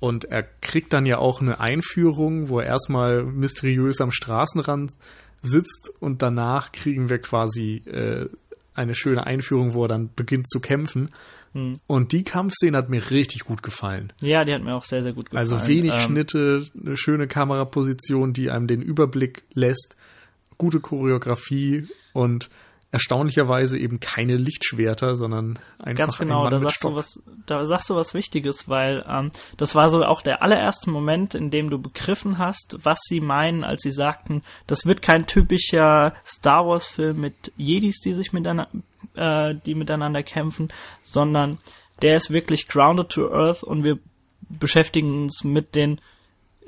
[0.00, 4.92] Und er kriegt dann ja auch eine Einführung, wo er erstmal mysteriös am Straßenrand
[5.40, 8.28] sitzt und danach kriegen wir quasi äh,
[8.74, 11.10] eine schöne Einführung, wo er dann beginnt zu kämpfen.
[11.54, 11.78] Mhm.
[11.86, 14.12] Und die Kampfszene hat mir richtig gut gefallen.
[14.20, 15.52] Ja, die hat mir auch sehr, sehr gut gefallen.
[15.52, 19.96] Also wenig ähm, Schnitte, eine schöne Kameraposition, die einem den Überblick lässt
[20.58, 22.50] gute Choreografie und
[22.94, 27.90] erstaunlicherweise eben keine Lichtschwerter, sondern einfach Ganz genau, ein da sagst, du was, da sagst
[27.90, 31.80] du was Wichtiges, weil ähm, das war so auch der allererste Moment, in dem du
[31.80, 37.20] begriffen hast, was sie meinen, als sie sagten, das wird kein typischer Star Wars Film
[37.20, 38.68] mit Jedis, die sich miteinander,
[39.16, 40.72] äh, die miteinander kämpfen,
[41.02, 41.58] sondern
[42.00, 43.98] der ist wirklich grounded to earth und wir
[44.48, 46.00] beschäftigen uns mit den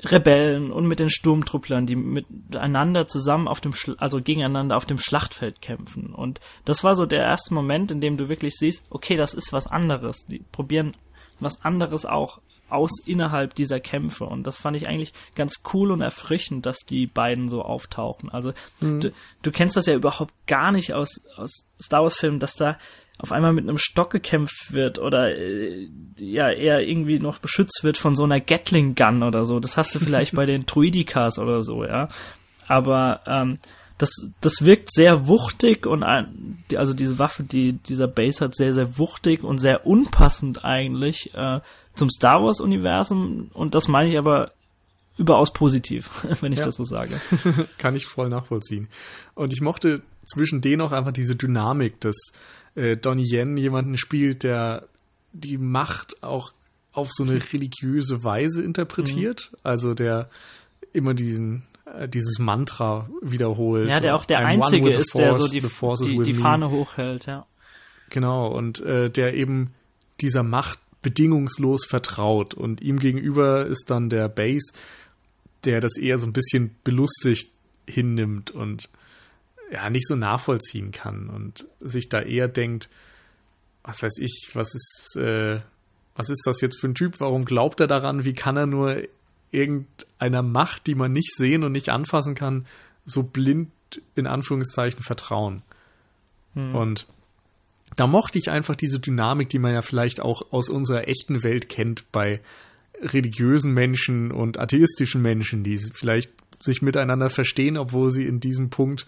[0.03, 4.99] Rebellen und mit den Sturmtrupplern, die miteinander zusammen auf dem, Schla also gegeneinander auf dem
[4.99, 6.13] Schlachtfeld kämpfen.
[6.13, 9.53] Und das war so der erste Moment, in dem du wirklich siehst, okay, das ist
[9.53, 10.25] was anderes.
[10.27, 10.95] Die probieren
[11.39, 12.39] was anderes auch
[12.69, 14.25] aus innerhalb dieser Kämpfe.
[14.25, 18.29] Und das fand ich eigentlich ganz cool und erfrischend, dass die beiden so auftauchen.
[18.29, 18.99] Also mhm.
[18.99, 22.77] du, du kennst das ja überhaupt gar nicht aus, aus Star Wars Filmen, dass da
[23.19, 25.87] auf einmal mit einem Stock gekämpft wird oder äh,
[26.17, 29.59] ja eher irgendwie noch beschützt wird von so einer Gatling Gun oder so.
[29.59, 32.09] Das hast du vielleicht bei den Druidikas oder so, ja.
[32.67, 33.57] Aber ähm,
[33.97, 34.11] das,
[34.41, 39.43] das wirkt sehr wuchtig und also diese Waffe, die dieser Base hat, sehr, sehr wuchtig
[39.43, 41.61] und sehr unpassend eigentlich äh,
[41.95, 44.51] zum Star Wars Universum und das meine ich aber
[45.17, 46.09] überaus positiv,
[46.41, 46.65] wenn ich ja.
[46.65, 47.19] das so sage.
[47.79, 48.87] Kann ich voll nachvollziehen.
[49.33, 52.33] Und ich mochte zwischen denen auch einfach diese Dynamik, dass
[52.77, 54.87] äh, Donnie Yen jemanden spielt, der
[55.33, 56.53] die Macht auch
[56.93, 59.49] auf so eine religiöse Weise interpretiert.
[59.51, 59.57] Mhm.
[59.63, 60.29] Also der
[60.93, 63.89] immer diesen äh, dieses Mantra wiederholt.
[63.89, 67.45] Ja, der auch der Einzige ist, force, der so die, die, die Fahne hochhält, ja.
[68.09, 69.73] Genau, und äh, der eben
[70.21, 72.53] dieser Macht bedingungslos vertraut.
[72.53, 74.73] Und ihm gegenüber ist dann der Base,
[75.65, 77.51] der das eher so ein bisschen belustigt
[77.85, 78.89] hinnimmt und
[79.71, 82.89] ja nicht so nachvollziehen kann und sich da eher denkt,
[83.83, 85.61] was weiß ich, was ist, äh,
[86.15, 87.19] was ist das jetzt für ein Typ?
[87.19, 88.25] Warum glaubt er daran?
[88.25, 89.03] Wie kann er nur
[89.51, 92.65] irgendeiner Macht, die man nicht sehen und nicht anfassen kann,
[93.05, 93.71] so blind
[94.15, 95.63] in Anführungszeichen vertrauen?
[96.53, 96.75] Hm.
[96.75, 97.07] Und
[97.95, 101.69] da mochte ich einfach diese Dynamik, die man ja vielleicht auch aus unserer echten Welt
[101.69, 102.41] kennt bei
[103.01, 106.31] religiösen Menschen und atheistischen Menschen, die vielleicht
[106.63, 109.05] sich miteinander verstehen, obwohl sie in diesem Punkt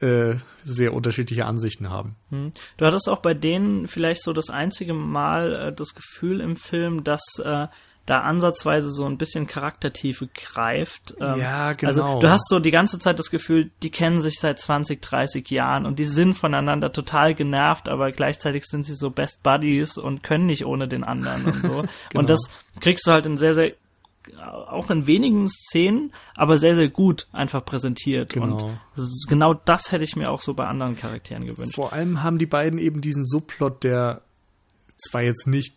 [0.00, 2.16] äh, sehr unterschiedliche Ansichten haben.
[2.30, 2.52] Hm.
[2.76, 7.02] Du hattest auch bei denen vielleicht so das einzige Mal äh, das Gefühl im Film,
[7.02, 7.66] dass äh,
[8.06, 11.14] da ansatzweise so ein bisschen Charaktertiefe greift.
[11.20, 11.88] Ähm, ja, genau.
[11.88, 15.50] Also du hast so die ganze Zeit das Gefühl, die kennen sich seit 20, 30
[15.50, 20.22] Jahren und die sind voneinander total genervt, aber gleichzeitig sind sie so Best Buddies und
[20.22, 21.68] können nicht ohne den anderen und so.
[22.10, 22.20] genau.
[22.20, 22.48] Und das
[22.80, 23.72] kriegst du halt in sehr, sehr
[24.40, 28.32] auch in wenigen Szenen, aber sehr, sehr gut einfach präsentiert.
[28.32, 28.78] Genau.
[28.96, 31.74] Und genau das hätte ich mir auch so bei anderen Charakteren gewünscht.
[31.74, 34.22] Vor allem haben die beiden eben diesen Subplot, der
[34.96, 35.74] zwar jetzt nicht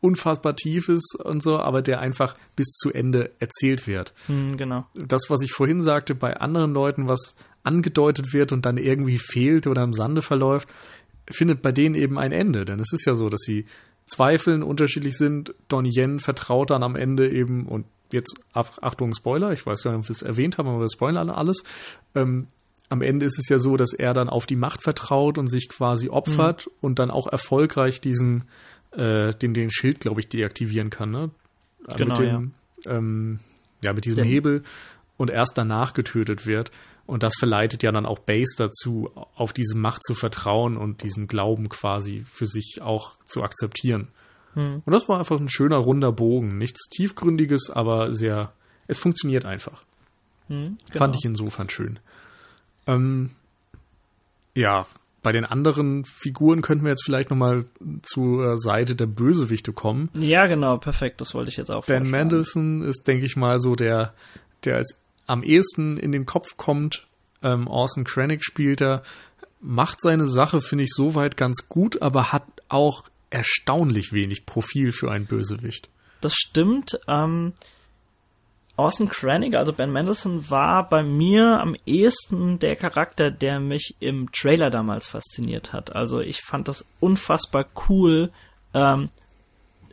[0.00, 4.14] unfassbar tief ist und so, aber der einfach bis zu Ende erzählt wird.
[4.26, 4.86] Hm, genau.
[4.94, 9.66] Das, was ich vorhin sagte, bei anderen Leuten, was angedeutet wird und dann irgendwie fehlt
[9.66, 10.68] oder im Sande verläuft,
[11.30, 12.64] findet bei denen eben ein Ende.
[12.64, 13.66] Denn es ist ja so, dass sie
[14.08, 15.54] zweifeln, unterschiedlich sind.
[15.68, 20.00] Donnie Yen vertraut dann am Ende eben, und jetzt Achtung, Spoiler, ich weiß gar nicht,
[20.00, 21.62] ob wir es erwähnt haben, aber wir spoilern alles.
[22.14, 22.48] Ähm,
[22.88, 25.68] am Ende ist es ja so, dass er dann auf die Macht vertraut und sich
[25.68, 26.72] quasi opfert mhm.
[26.80, 28.44] und dann auch erfolgreich diesen,
[28.92, 31.30] äh, den, den Schild, glaube ich, deaktivieren kann, ne?
[31.96, 32.52] Genau, mit dem,
[32.84, 32.92] ja.
[32.96, 33.40] Ähm,
[33.84, 34.26] ja, mit diesem Den.
[34.26, 34.62] Hebel
[35.16, 36.70] und erst danach getötet wird.
[37.08, 41.26] Und das verleitet ja dann auch Base dazu, auf diese Macht zu vertrauen und diesen
[41.26, 44.08] Glauben quasi für sich auch zu akzeptieren.
[44.52, 44.82] Hm.
[44.84, 46.58] Und das war einfach ein schöner runder Bogen.
[46.58, 48.52] Nichts tiefgründiges, aber sehr,
[48.88, 49.84] es funktioniert einfach.
[50.48, 50.98] Hm, genau.
[50.98, 51.98] Fand ich insofern schön.
[52.86, 53.30] Ähm,
[54.54, 54.84] ja,
[55.22, 57.64] bei den anderen Figuren könnten wir jetzt vielleicht nochmal
[58.02, 60.10] zur Seite der Bösewichte kommen.
[60.18, 63.74] Ja, genau, perfekt, das wollte ich jetzt auch Ben Mendelssohn ist, denke ich mal, so
[63.74, 64.12] der,
[64.66, 64.98] der als
[65.28, 67.06] am ehesten in den Kopf kommt.
[67.42, 69.02] Ähm, Orson Krennic spielt er,
[69.60, 75.10] macht seine Sache, finde ich, soweit ganz gut, aber hat auch erstaunlich wenig Profil für
[75.10, 75.88] einen Bösewicht.
[76.20, 76.98] Das stimmt.
[77.06, 77.52] Ähm,
[78.76, 84.30] Orson Krennic, also Ben Mendelssohn, war bei mir am ehesten der Charakter, der mich im
[84.32, 85.94] Trailer damals fasziniert hat.
[85.94, 88.30] Also ich fand das unfassbar cool.
[88.72, 89.10] Ähm,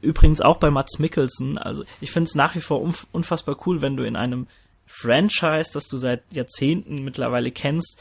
[0.01, 1.57] übrigens auch bei Mats Mikkelsen.
[1.57, 2.79] Also ich finde es nach wie vor
[3.11, 4.47] unfassbar cool, wenn du in einem
[4.85, 7.97] Franchise, das du seit Jahrzehnten mittlerweile kennst,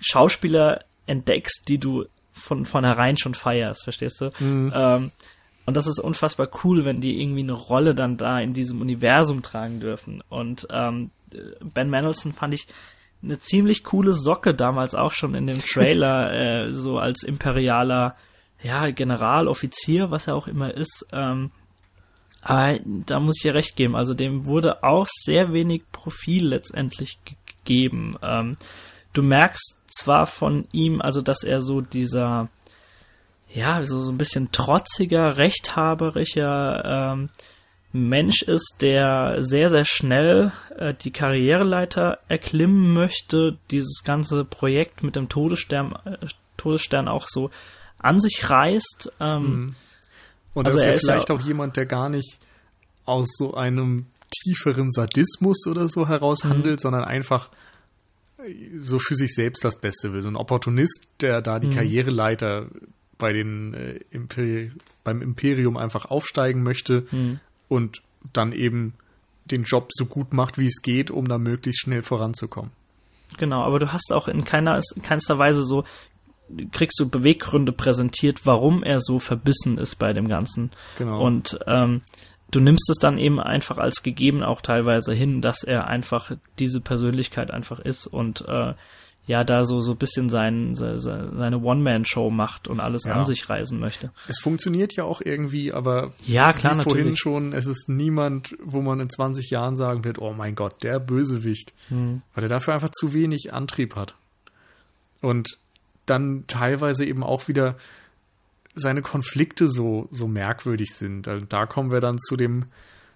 [0.00, 4.30] Schauspieler entdeckst, die du von vornherein schon feierst, verstehst du?
[4.40, 4.72] Mhm.
[4.74, 5.10] Ähm,
[5.64, 9.42] und das ist unfassbar cool, wenn die irgendwie eine Rolle dann da in diesem Universum
[9.42, 10.22] tragen dürfen.
[10.28, 11.10] Und ähm,
[11.60, 12.66] Ben Mendelsohn fand ich
[13.22, 18.16] eine ziemlich coole Socke damals auch schon in dem Trailer, äh, so als imperialer,
[18.62, 21.06] ja, Generaloffizier, was er auch immer ist.
[21.12, 21.50] Ähm,
[22.42, 23.94] aber da muss ich dir recht geben.
[23.94, 28.16] Also dem wurde auch sehr wenig Profil letztendlich gegeben.
[28.20, 28.56] Ähm,
[29.12, 32.50] du merkst zwar von ihm, also dass er so dieser
[33.54, 37.30] ja, so, so ein bisschen trotziger, rechthaberischer ähm,
[37.92, 45.16] Mensch ist, der sehr, sehr schnell äh, die Karriereleiter erklimmen möchte, dieses ganze Projekt mit
[45.16, 46.26] dem Todesstern, äh,
[46.56, 47.50] Todesstern auch so
[47.98, 49.12] an sich reißt.
[49.20, 49.76] Ähm, mhm.
[50.54, 52.38] Und also er ist vielleicht ja auch jemand, der gar nicht
[53.04, 56.82] aus so einem tieferen Sadismus oder so heraus handelt, mhm.
[56.82, 57.50] sondern einfach
[58.80, 60.22] so für sich selbst das Beste will.
[60.22, 61.74] So ein Opportunist, der da die mhm.
[61.74, 62.66] Karriereleiter
[63.18, 64.72] bei den äh, Imperi
[65.04, 67.40] beim Imperium einfach aufsteigen möchte mhm.
[67.68, 68.94] und dann eben
[69.44, 72.70] den Job so gut macht, wie es geht, um da möglichst schnell voranzukommen.
[73.38, 75.84] Genau, aber du hast auch in keiner, keinster Weise so,
[76.72, 80.70] kriegst du Beweggründe präsentiert, warum er so verbissen ist bei dem Ganzen.
[80.96, 81.22] Genau.
[81.24, 82.02] Und ähm,
[82.50, 86.80] du nimmst es dann eben einfach als gegeben auch teilweise hin, dass er einfach diese
[86.80, 88.74] Persönlichkeit einfach ist und äh,
[89.26, 93.14] ja da so so bisschen sein, seine One-Man-Show macht und alles ja.
[93.14, 94.10] an sich reisen möchte.
[94.28, 98.80] Es funktioniert ja auch irgendwie, aber ja, klar, wie vorhin schon, es ist niemand, wo
[98.80, 101.72] man in 20 Jahren sagen wird, oh mein Gott, der Bösewicht.
[101.90, 102.22] Mhm.
[102.34, 104.16] Weil er dafür einfach zu wenig Antrieb hat.
[105.20, 105.58] Und
[106.06, 107.76] dann teilweise eben auch wieder
[108.74, 111.28] seine Konflikte so, so merkwürdig sind.
[111.28, 112.64] Also da kommen wir dann zu dem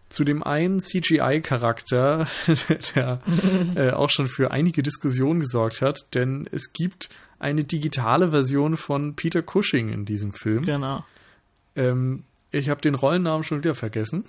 [0.09, 2.29] zu dem einen CGI-Charakter,
[2.95, 3.21] der
[3.75, 7.09] äh, auch schon für einige Diskussionen gesorgt hat, denn es gibt
[7.39, 10.65] eine digitale Version von Peter Cushing in diesem Film.
[10.65, 11.05] Genau.
[11.75, 14.25] Ähm, ich habe den Rollennamen schon wieder vergessen.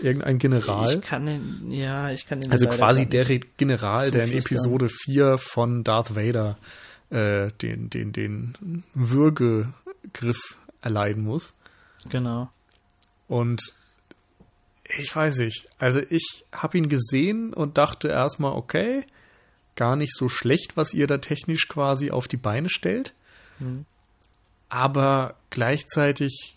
[0.00, 0.92] Irgendein General.
[0.92, 2.50] Ich kann den, ja, ich kann den.
[2.50, 3.24] Also quasi der
[3.56, 11.54] General, der in Episode 4 von Darth Vader äh, den, den, den Würgegriff erleiden muss.
[12.08, 12.50] Genau.
[13.28, 13.74] Und
[14.98, 15.66] ich weiß nicht.
[15.78, 19.04] Also ich habe ihn gesehen und dachte erstmal, okay,
[19.76, 23.14] gar nicht so schlecht, was ihr da technisch quasi auf die Beine stellt.
[23.58, 23.86] Mhm.
[24.68, 26.56] Aber gleichzeitig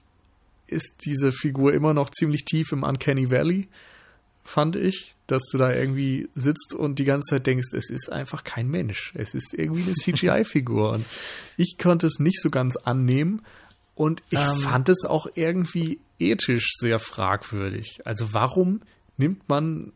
[0.68, 3.68] ist diese Figur immer noch ziemlich tief im Uncanny Valley,
[4.44, 8.44] fand ich, dass du da irgendwie sitzt und die ganze Zeit denkst, es ist einfach
[8.44, 9.14] kein Mensch.
[9.16, 10.92] Es ist irgendwie eine CGI-Figur.
[10.92, 11.06] und
[11.58, 13.42] ich konnte es nicht so ganz annehmen.
[13.96, 18.02] Und ich ähm, fand es auch irgendwie ethisch sehr fragwürdig.
[18.04, 18.82] Also warum
[19.18, 19.94] nimmt man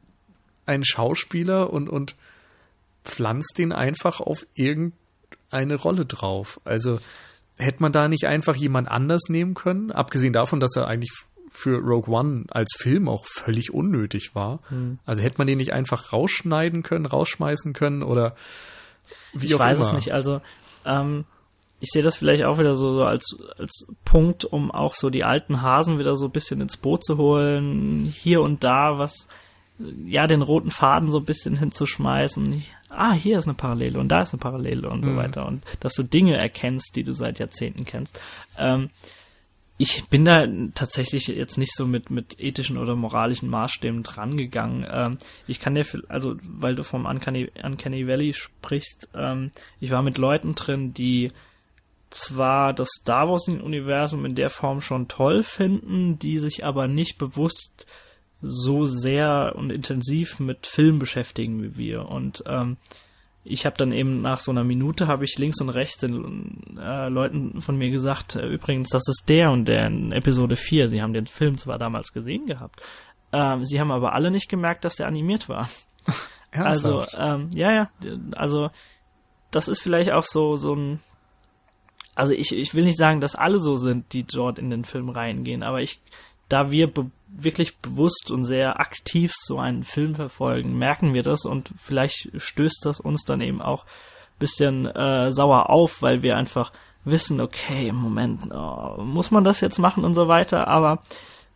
[0.66, 2.16] einen Schauspieler und, und
[3.04, 6.62] pflanzt den einfach auf irgendeine Rolle drauf?
[6.64, 7.00] Also
[7.58, 9.92] hätte man da nicht einfach jemand anders nehmen können?
[9.92, 11.12] Abgesehen davon, dass er eigentlich
[11.62, 14.60] für Rogue One als Film auch völlig unnötig war.
[14.70, 15.00] Hm.
[15.06, 18.36] Also hätte man den nicht einfach rausschneiden können, rausschmeißen können oder
[19.34, 19.72] wie ich auch immer.
[19.72, 20.14] Ich weiß es nicht.
[20.14, 20.42] Also
[20.86, 21.26] ähm,
[21.80, 25.24] ich sehe das vielleicht auch wieder so, so als, als Punkt, um auch so die
[25.24, 29.28] alten Hasen wieder so ein bisschen ins Boot zu holen, hier und da was
[30.06, 32.64] ja, den roten Faden so ein bisschen hinzuschmeißen.
[32.90, 35.16] Ah, hier ist eine Parallele und da ist eine Parallele und so Mhm.
[35.18, 35.46] weiter.
[35.46, 38.20] Und dass du Dinge erkennst, die du seit Jahrzehnten kennst.
[38.58, 38.90] Ähm,
[39.82, 44.86] ich bin da tatsächlich jetzt nicht so mit, mit ethischen oder moralischen Maßstäben drangegangen.
[44.92, 45.18] Ähm,
[45.48, 50.18] ich kann dir, also, weil du vom Uncanny, Uncanny Valley sprichst, ähm, ich war mit
[50.18, 51.32] Leuten drin, die
[52.10, 57.88] zwar das Star Wars-Universum in der Form schon toll finden, die sich aber nicht bewusst
[58.42, 62.10] so sehr und intensiv mit Film beschäftigen wie wir.
[62.10, 62.76] Und ähm,
[63.50, 67.10] ich habe dann eben nach so einer Minute habe ich links und rechts den äh,
[67.10, 70.88] Leuten von mir gesagt, äh, übrigens, das ist der und der in Episode 4.
[70.88, 72.82] Sie haben den Film zwar damals gesehen gehabt,
[73.32, 75.70] ähm, sie haben aber alle nicht gemerkt, dass der animiert war.
[76.52, 77.18] Also, Ernsthaft?
[77.20, 77.90] ähm, ja, ja,
[78.36, 78.72] also
[79.52, 81.00] das ist vielleicht auch so, so ein,
[82.16, 85.10] also ich, ich will nicht sagen, dass alle so sind, die dort in den Film
[85.10, 86.02] reingehen, aber ich,
[86.50, 91.46] da wir be wirklich bewusst und sehr aktiv so einen Film verfolgen, merken wir das
[91.46, 96.36] und vielleicht stößt das uns dann eben auch ein bisschen äh, sauer auf, weil wir
[96.36, 96.74] einfach
[97.06, 101.04] wissen, okay, im Moment, oh, muss man das jetzt machen und so weiter, aber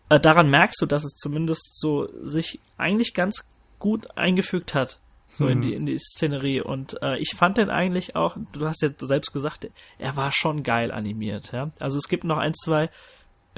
[0.09, 3.43] äh, daran merkst du, dass es zumindest so sich eigentlich ganz
[3.79, 5.61] gut eingefügt hat, so in Mhm.
[5.61, 9.33] die in die Szenerie und äh, ich fand den eigentlich auch, du hast ja selbst
[9.33, 9.67] gesagt,
[9.97, 11.71] er war schon geil animiert, ja.
[11.79, 12.89] Also es gibt noch ein, zwei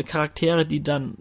[0.03, 1.15] Charaktere, die dann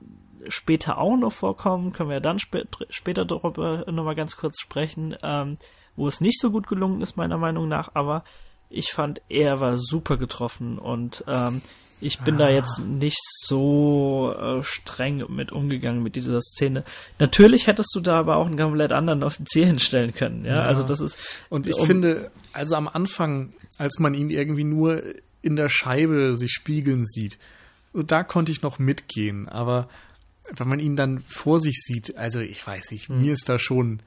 [0.49, 5.57] später auch noch vorkommen, können wir dann spä später darüber nochmal ganz kurz sprechen, ähm,
[5.97, 8.25] wo es nicht so gut gelungen ist, meiner Meinung nach, aber
[8.69, 11.63] ich fand, er war super getroffen und ähm,
[12.01, 12.51] ich bin da Ah.
[12.51, 16.85] jetzt nicht so äh, streng mit umgegangen mit dieser Szene.
[17.19, 20.55] Natürlich hättest du da aber auch einen komplett anderen Offizier hinstellen können, ja.
[20.57, 20.63] Ja.
[20.65, 25.03] Also das ist Und ich um- finde, also am Anfang, als man ihn irgendwie nur
[25.41, 27.39] in der Scheibe sich spiegeln sieht,
[27.95, 29.49] da konnte ich noch mitgehen.
[29.49, 29.89] Aber
[30.57, 33.19] wenn man ihn dann vor sich sieht, also ich weiß nicht, Hm.
[33.21, 34.01] mir ist da schon,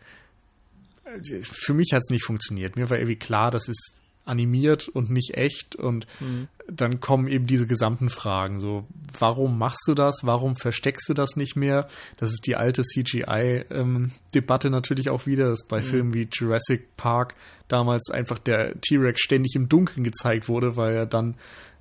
[1.42, 2.76] für mich hat es nicht funktioniert.
[2.76, 6.50] Mir war irgendwie klar, das ist animiert und nicht echt und Hm.
[6.70, 8.86] dann kommen eben diese gesamten Fragen so
[9.18, 13.64] warum machst du das warum versteckst du das nicht mehr das ist die alte CGI
[13.72, 17.36] ähm, Debatte natürlich auch wieder dass bei Filmen wie Jurassic Park
[17.70, 21.36] damals einfach der T-Rex ständig im Dunkeln gezeigt wurde weil er dann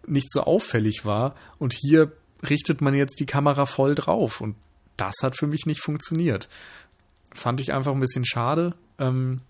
[0.06, 2.12] nicht so auffällig war und hier
[2.48, 4.56] richtet man jetzt die Kamera voll drauf und
[4.96, 6.48] das hat für mich nicht funktioniert
[7.36, 9.40] fand ich einfach ein bisschen schade ähm,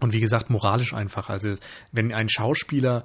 [0.00, 1.30] und wie gesagt, moralisch einfach.
[1.30, 1.54] Also,
[1.92, 3.04] wenn ein Schauspieler,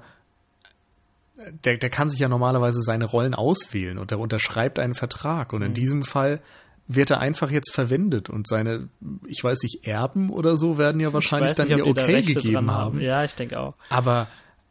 [1.64, 5.52] der, der kann sich ja normalerweise seine Rollen auswählen und der unterschreibt einen Vertrag.
[5.52, 5.74] Und in Mhm.
[5.74, 6.40] diesem Fall
[6.88, 8.88] wird er einfach jetzt verwendet und seine,
[9.26, 12.22] ich weiß nicht, Erben oder so werden ja wahrscheinlich ich weiß dann nicht, ihr Okay
[12.22, 13.00] gegeben dran haben.
[13.00, 13.74] Ja, ich denke auch.
[13.88, 14.28] Aber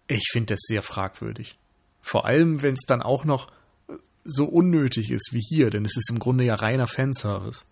[0.08, 1.58] ich finde das sehr fragwürdig.
[2.02, 3.48] Vor allem, wenn es dann auch noch
[4.24, 7.66] so unnötig ist wie hier, denn es ist im Grunde ja reiner Fanservice.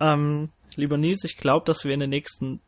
[0.00, 2.60] Ähm, lieber Nils, ich glaube, dass wir in den nächsten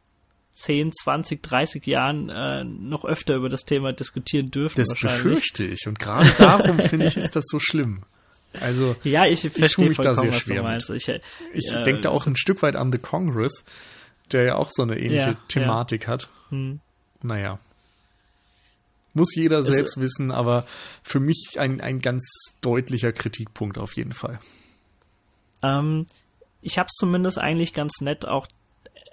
[0.54, 4.76] 10, 20, 30 Jahren äh, noch öfter über das Thema diskutieren dürfen.
[4.76, 5.86] Das befürchte ich.
[5.86, 8.02] Und gerade darum finde ich, ist das so schlimm.
[8.60, 10.90] Also, Ja, ich verstehe mich da sehr schwer meinst.
[10.90, 11.20] Ich, äh,
[11.54, 13.64] Ich äh, denke da auch ein Stück weit an The Congress,
[14.32, 16.28] der ja auch so eine ähnliche Ja, Thematik hat.
[16.48, 16.80] Hm.
[17.22, 17.60] Naja.
[19.12, 20.64] Muss jeder selbst wissen, aber
[21.02, 22.24] für mich ein, ein ganz
[22.60, 24.38] deutlicher Kritikpunkt auf jeden Fall.
[25.62, 26.06] Ähm,
[26.62, 28.46] ich habe es zumindest eigentlich ganz nett auch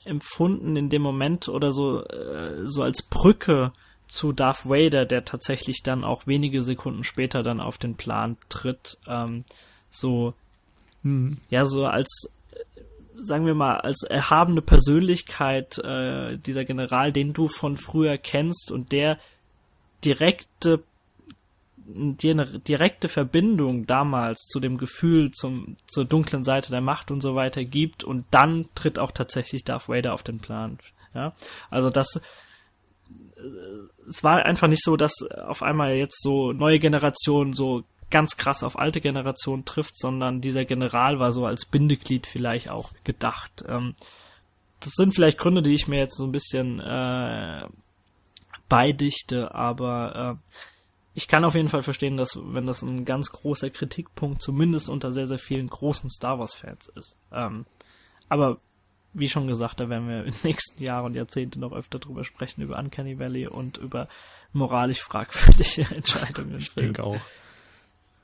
[0.05, 3.73] empfunden in dem Moment oder so, äh, so als Brücke
[4.07, 8.97] zu Darth Vader, der tatsächlich dann auch wenige Sekunden später dann auf den Plan tritt.
[9.07, 9.43] Ähm,
[9.89, 10.33] so,
[11.03, 11.37] Hm.
[11.49, 12.81] ja, so als, äh,
[13.19, 18.91] sagen wir mal, als erhabene Persönlichkeit äh, dieser General, den du von früher kennst und
[18.91, 19.19] der
[20.03, 20.83] direkte
[21.89, 27.63] direkte Verbindung damals zu dem Gefühl zum, zur dunklen Seite der Macht und so weiter
[27.63, 30.79] gibt und dann tritt auch tatsächlich Darth Vader auf den Plan.
[31.13, 31.33] Ja,
[31.69, 33.41] also das, äh,
[34.07, 38.63] es war einfach nicht so, dass auf einmal jetzt so neue Generation so ganz krass
[38.63, 43.63] auf alte Generation trifft, sondern dieser General war so als Bindeglied vielleicht auch gedacht.
[43.67, 43.95] Ähm,
[44.79, 47.65] das sind vielleicht Gründe, die ich mir jetzt so ein bisschen äh,
[48.69, 50.51] beidichte, aber äh,
[51.13, 55.11] ich kann auf jeden Fall verstehen, dass wenn das ein ganz großer Kritikpunkt zumindest unter
[55.11, 57.17] sehr, sehr vielen großen Star Wars-Fans ist.
[57.31, 57.65] Ähm,
[58.29, 58.57] aber
[59.13, 62.23] wie schon gesagt, da werden wir in den nächsten Jahren und Jahrzehnten noch öfter drüber
[62.23, 64.07] sprechen, über Uncanny Valley und über
[64.53, 66.57] moralisch fragwürdige Entscheidungen.
[66.57, 67.21] Ich denke auch.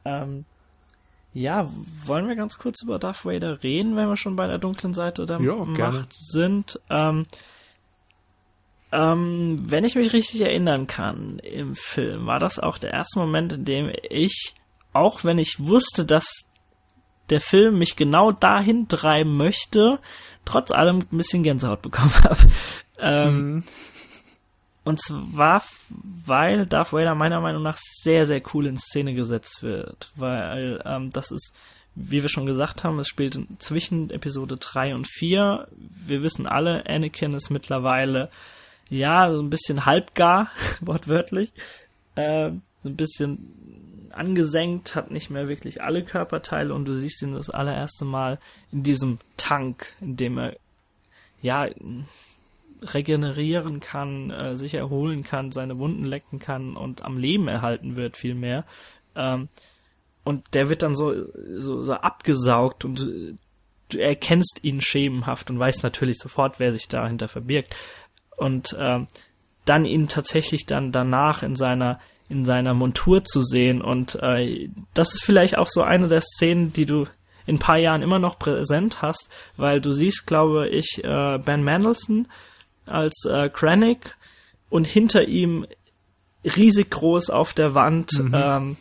[0.06, 0.46] Ähm,
[1.34, 1.68] ja,
[2.06, 5.26] wollen wir ganz kurz über Darth Vader reden, wenn wir schon bei der dunklen Seite
[5.26, 6.06] der Ja, Macht gerne.
[6.12, 6.80] sind?
[6.92, 7.26] Ähm,
[8.94, 13.52] ähm, wenn ich mich richtig erinnern kann im Film, war das auch der erste Moment,
[13.54, 14.54] in dem ich,
[14.94, 16.46] auch wenn ich wusste, dass
[17.32, 20.00] der Film mich genau dahin treiben möchte,
[20.46, 22.38] trotz allem ein bisschen Gänsehaut bekommen habe.
[23.00, 23.64] Ähm, mhm.
[24.84, 30.12] Und zwar, weil Darth Vader meiner Meinung nach sehr, sehr cool in Szene gesetzt wird.
[30.16, 31.56] Weil ähm, das ist,
[31.96, 35.68] wie wir schon gesagt haben, es spielt zwischen Episode 3 und 4.
[36.06, 38.30] Wir wissen alle, Anakin ist mittlerweile,
[38.94, 41.52] ja, so ein bisschen halbgar, wortwörtlich.
[42.16, 42.52] Äh,
[42.86, 48.06] ein bisschen angesenkt, hat nicht mehr wirklich alle Körperteile und du siehst ihn das allererste
[48.06, 48.40] Mal
[48.72, 50.56] in diesem Tank, in dem er,
[51.42, 51.68] ja,
[52.84, 58.18] regenerieren kann, äh, sich erholen kann, seine Wunden lecken kann und am Leben erhalten wird
[58.18, 58.66] vielmehr.
[59.16, 59.48] Ähm,
[60.24, 61.14] und der wird dann so,
[61.56, 63.00] so, so abgesaugt und
[63.90, 67.76] du erkennst ihn schemenhaft und weißt natürlich sofort, wer sich dahinter verbirgt.
[68.38, 69.08] Und ähm,
[69.66, 75.14] dann ihn tatsächlich dann danach in seiner in seiner Montur zu sehen und äh, das
[75.14, 77.04] ist vielleicht auch so eine der Szenen, die du
[77.46, 81.64] in ein paar Jahren immer noch präsent hast, weil du siehst, glaube ich, äh, Ben
[81.64, 82.28] Mendelsohn
[82.88, 84.16] als äh, Krennic
[84.70, 85.68] und hinter ihm
[86.44, 88.34] riesig groß auf der Wand mhm.
[88.34, 88.78] ähm,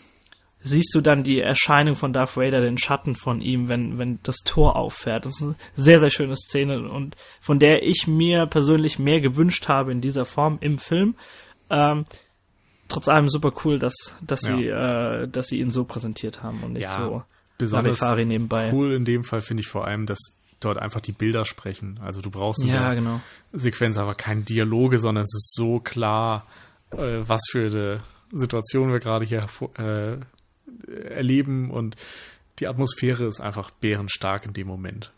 [0.63, 4.37] siehst du dann die Erscheinung von Darth Vader, den Schatten von ihm, wenn, wenn das
[4.45, 5.25] Tor auffährt.
[5.25, 9.69] Das ist eine sehr, sehr schöne Szene und von der ich mir persönlich mehr gewünscht
[9.69, 11.17] habe in dieser Form im Film.
[11.71, 12.05] Ähm,
[12.89, 14.57] trotz allem super cool, dass, dass ja.
[14.57, 17.23] sie, äh, dass sie ihn so präsentiert haben und nicht ja, so
[17.59, 18.73] besonders nebenbei.
[18.73, 20.19] Cool in dem Fall finde ich vor allem, dass
[20.61, 21.99] dort einfach die Bilder sprechen.
[22.03, 23.21] Also du brauchst in ja, der genau.
[23.53, 26.47] Sequenz aber keine Dialoge, sondern es ist so klar,
[26.93, 28.03] äh, was für eine
[28.33, 29.47] Situation wir gerade hier
[29.77, 30.19] äh,
[31.09, 31.97] erleben und
[32.59, 35.13] die Atmosphäre ist einfach bärenstark in dem Moment.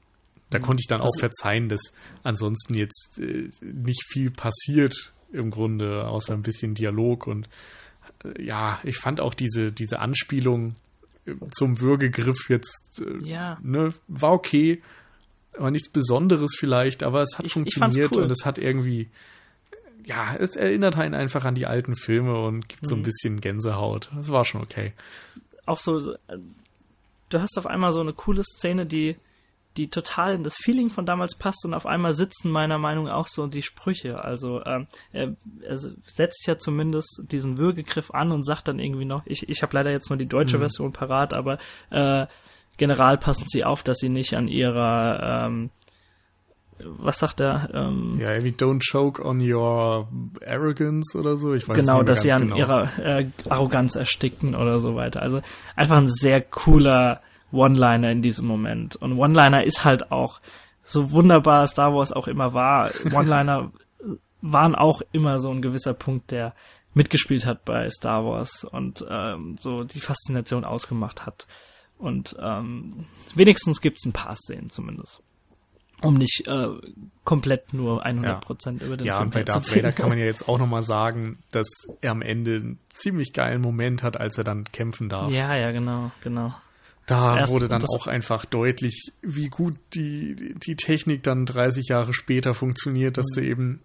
[0.51, 1.81] Da konnte ich dann auch verzeihen, dass
[2.23, 7.49] ansonsten jetzt äh, nicht viel passiert im Grunde, außer ein bisschen Dialog und
[8.25, 10.77] äh, ja, ich fand auch diese, diese Anspielung
[11.27, 13.59] äh, zum Würgegriff jetzt, äh, ja.
[13.63, 14.81] ne, war okay,
[15.57, 18.25] aber nichts Besonderes vielleicht, aber es hat ich, funktioniert ich cool.
[18.25, 19.09] und es hat irgendwie,
[20.05, 22.87] ja, es erinnert einen einfach an die alten Filme und gibt mhm.
[22.87, 23.05] so ein mhm.
[23.05, 24.11] bisschen Gänsehaut.
[24.15, 24.93] Das war schon okay.
[25.67, 26.15] Auch so,
[27.31, 29.17] du hast auf einmal so eine coole Szene, die,
[29.77, 33.15] die total in das Feeling von damals passt und auf einmal sitzen meiner Meinung nach
[33.15, 34.23] auch so die Sprüche.
[34.23, 39.23] Also ähm, er, er, setzt ja zumindest diesen Würgegriff an und sagt dann irgendwie noch,
[39.27, 40.63] ich, ich habe leider jetzt nur die deutsche mhm.
[40.63, 41.59] Version parat, aber
[41.91, 42.27] äh,
[42.77, 45.71] General passen sie auf, dass sie nicht an ihrer ähm,
[46.79, 47.71] was sagt er?
[47.73, 50.09] Ähm, ja, irgendwie don't choke on your
[50.47, 51.55] arrogance oder so.
[51.55, 52.57] Ich weiß genau, nicht dass sie an genau.
[52.57, 55.23] ihrer äh, Arroganz ersticken oder so weiter.
[55.23, 55.41] Also
[55.77, 57.21] einfach ein sehr cooler
[57.53, 58.97] One-Liner in diesem Moment.
[58.97, 60.41] Und One-Liner ist halt auch
[60.83, 62.91] so wunderbar Star Wars auch immer war.
[63.13, 63.73] One-Liner
[64.43, 66.55] waren auch immer so ein gewisser Punkt, der
[66.93, 71.47] mitgespielt hat bei Star Wars und ähm, so die Faszination ausgemacht hat.
[71.99, 75.23] Und ähm, wenigstens gibt es ein paar Szenen zumindest.
[76.05, 76.69] Um nicht äh,
[77.25, 78.87] komplett nur 100% ja.
[78.87, 81.39] über den Ja, Film und bei Darth Vader kann man ja jetzt auch nochmal sagen,
[81.51, 81.69] dass
[82.01, 85.33] er am Ende einen ziemlich geilen Moment hat, als er dann kämpfen darf.
[85.33, 86.55] Ja, ja, genau, genau.
[87.07, 92.15] Da erste, wurde dann auch einfach deutlich, wie gut die, die Technik dann 30 Jahre
[92.15, 93.41] später funktioniert, dass mhm.
[93.41, 93.81] du eben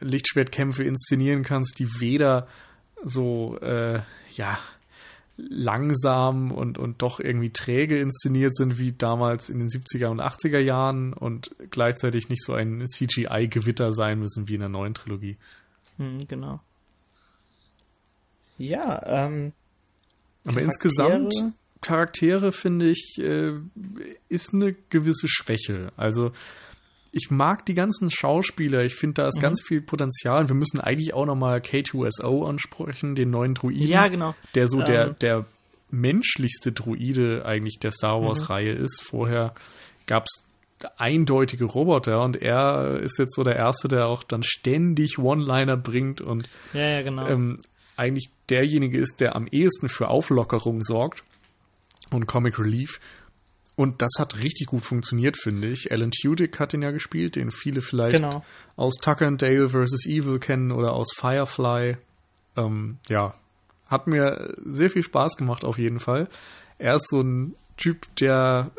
[0.00, 2.48] Lichtschwertkämpfe inszenieren kannst, die weder
[3.04, 4.00] so, äh,
[4.34, 4.58] ja,
[5.36, 10.60] langsam und, und doch irgendwie träge inszeniert sind wie damals in den 70er und 80er
[10.60, 15.36] Jahren und gleichzeitig nicht so ein CGI-Gewitter sein müssen wie in der neuen Trilogie.
[15.96, 16.60] Hm, genau.
[18.58, 19.52] Ja, ähm.
[20.46, 23.54] Aber Charaktere, insgesamt, Charaktere finde ich, äh,
[24.28, 25.92] ist eine gewisse Schwäche.
[25.96, 26.32] Also,
[27.14, 28.82] ich mag die ganzen Schauspieler.
[28.82, 29.42] Ich finde, da ist mhm.
[29.42, 30.48] ganz viel Potenzial.
[30.48, 33.88] Wir müssen eigentlich auch nochmal K2SO ansprechen, den neuen Druiden.
[33.88, 34.34] Ja, genau.
[34.54, 34.84] Der so ähm.
[34.84, 35.46] der, der
[35.90, 38.84] menschlichste Druide eigentlich der Star Wars-Reihe mhm.
[38.84, 39.00] ist.
[39.00, 39.54] Vorher
[40.06, 40.44] gab es
[40.96, 46.20] eindeutige Roboter und er ist jetzt so der Erste, der auch dann ständig One-Liner bringt
[46.20, 47.26] und ja, ja, genau.
[47.28, 47.60] ähm,
[47.96, 51.22] eigentlich derjenige ist, der am ehesten für Auflockerung sorgt
[52.10, 53.00] und Comic Relief.
[53.76, 55.90] Und das hat richtig gut funktioniert, finde ich.
[55.90, 58.44] Alan Tudyk hat ihn ja gespielt, den viele vielleicht genau.
[58.76, 60.06] aus Tucker and Dale vs.
[60.06, 61.96] Evil kennen oder aus Firefly.
[62.56, 63.34] Ähm, ja,
[63.86, 66.28] hat mir sehr viel Spaß gemacht auf jeden Fall.
[66.78, 68.70] Er ist so ein Typ, der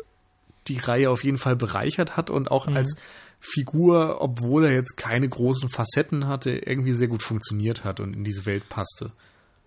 [0.68, 2.76] die Reihe auf jeden Fall bereichert hat und auch mhm.
[2.76, 2.96] als
[3.38, 8.24] Figur, obwohl er jetzt keine großen Facetten hatte, irgendwie sehr gut funktioniert hat und in
[8.24, 9.12] diese Welt passte.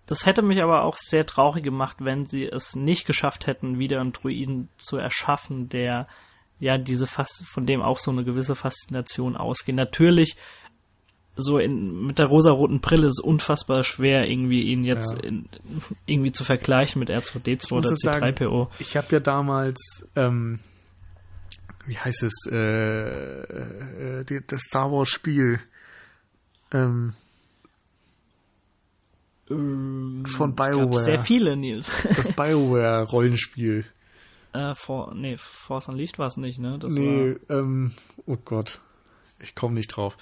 [0.06, 4.00] Das hätte mich aber auch sehr traurig gemacht, wenn sie es nicht geschafft hätten, wieder
[4.00, 6.08] einen Druiden zu erschaffen, der
[6.58, 9.76] ja diese Fas von dem auch so eine gewisse Faszination ausgeht.
[9.76, 10.36] Natürlich
[11.36, 15.20] so in, mit der rosaroten Brille ist es unfassbar schwer, irgendwie ihn jetzt Ja.
[15.20, 15.48] in,
[16.06, 18.68] irgendwie zu vergleichen mit R2D2 oder muss sagen, C3PO.
[18.78, 20.58] Ich habe ja damals, ähm,
[21.86, 25.60] wie heißt es, äh, äh, das Star Wars Spiel
[26.72, 27.14] ähm,
[29.50, 31.00] Ähm, von BioWare.
[31.02, 31.90] Sehr viele, Nils.
[32.16, 33.84] das Bioware Rollenspiel.
[34.52, 36.78] äh, For, nee, Force Unleashed war es nicht, ne?
[36.78, 37.92] Das nee, ähm,
[38.26, 38.80] oh Gott,
[39.40, 40.16] ich komme nicht drauf.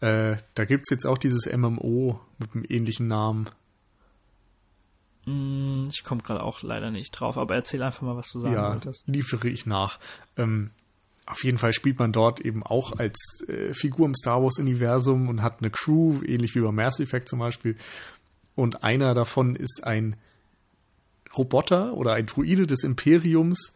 [0.00, 3.48] Äh, da gibt's jetzt auch dieses MMO mit einem ähnlichen Namen.
[5.26, 8.54] mh, ich komme gerade auch leider nicht drauf, aber erzähl einfach mal, was du sagen
[8.54, 9.02] ja, wolltest.
[9.06, 9.98] liefere ich nach.
[10.36, 10.70] Ähm,
[11.26, 13.16] auf jeden Fall spielt man dort eben auch als
[13.48, 17.38] äh, Figur im Star Wars-Universum und hat eine Crew, ähnlich wie bei Mass Effect zum
[17.38, 17.76] Beispiel.
[18.54, 20.16] Und einer davon ist ein
[21.36, 23.74] Roboter oder ein Druide des Imperiums,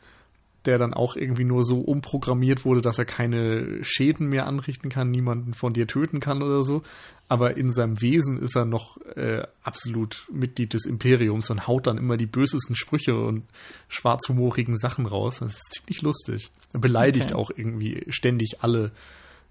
[0.64, 5.10] der dann auch irgendwie nur so umprogrammiert wurde, dass er keine Schäden mehr anrichten kann,
[5.10, 6.82] niemanden von dir töten kann oder so.
[7.28, 11.96] Aber in seinem Wesen ist er noch äh, absolut Mitglied des Imperiums und haut dann
[11.96, 13.44] immer die bösesten Sprüche und
[13.88, 15.38] schwarzhumorigen Sachen raus.
[15.40, 16.50] Das ist ziemlich lustig.
[16.72, 17.40] Er beleidigt Okay.
[17.40, 18.92] auch irgendwie ständig alle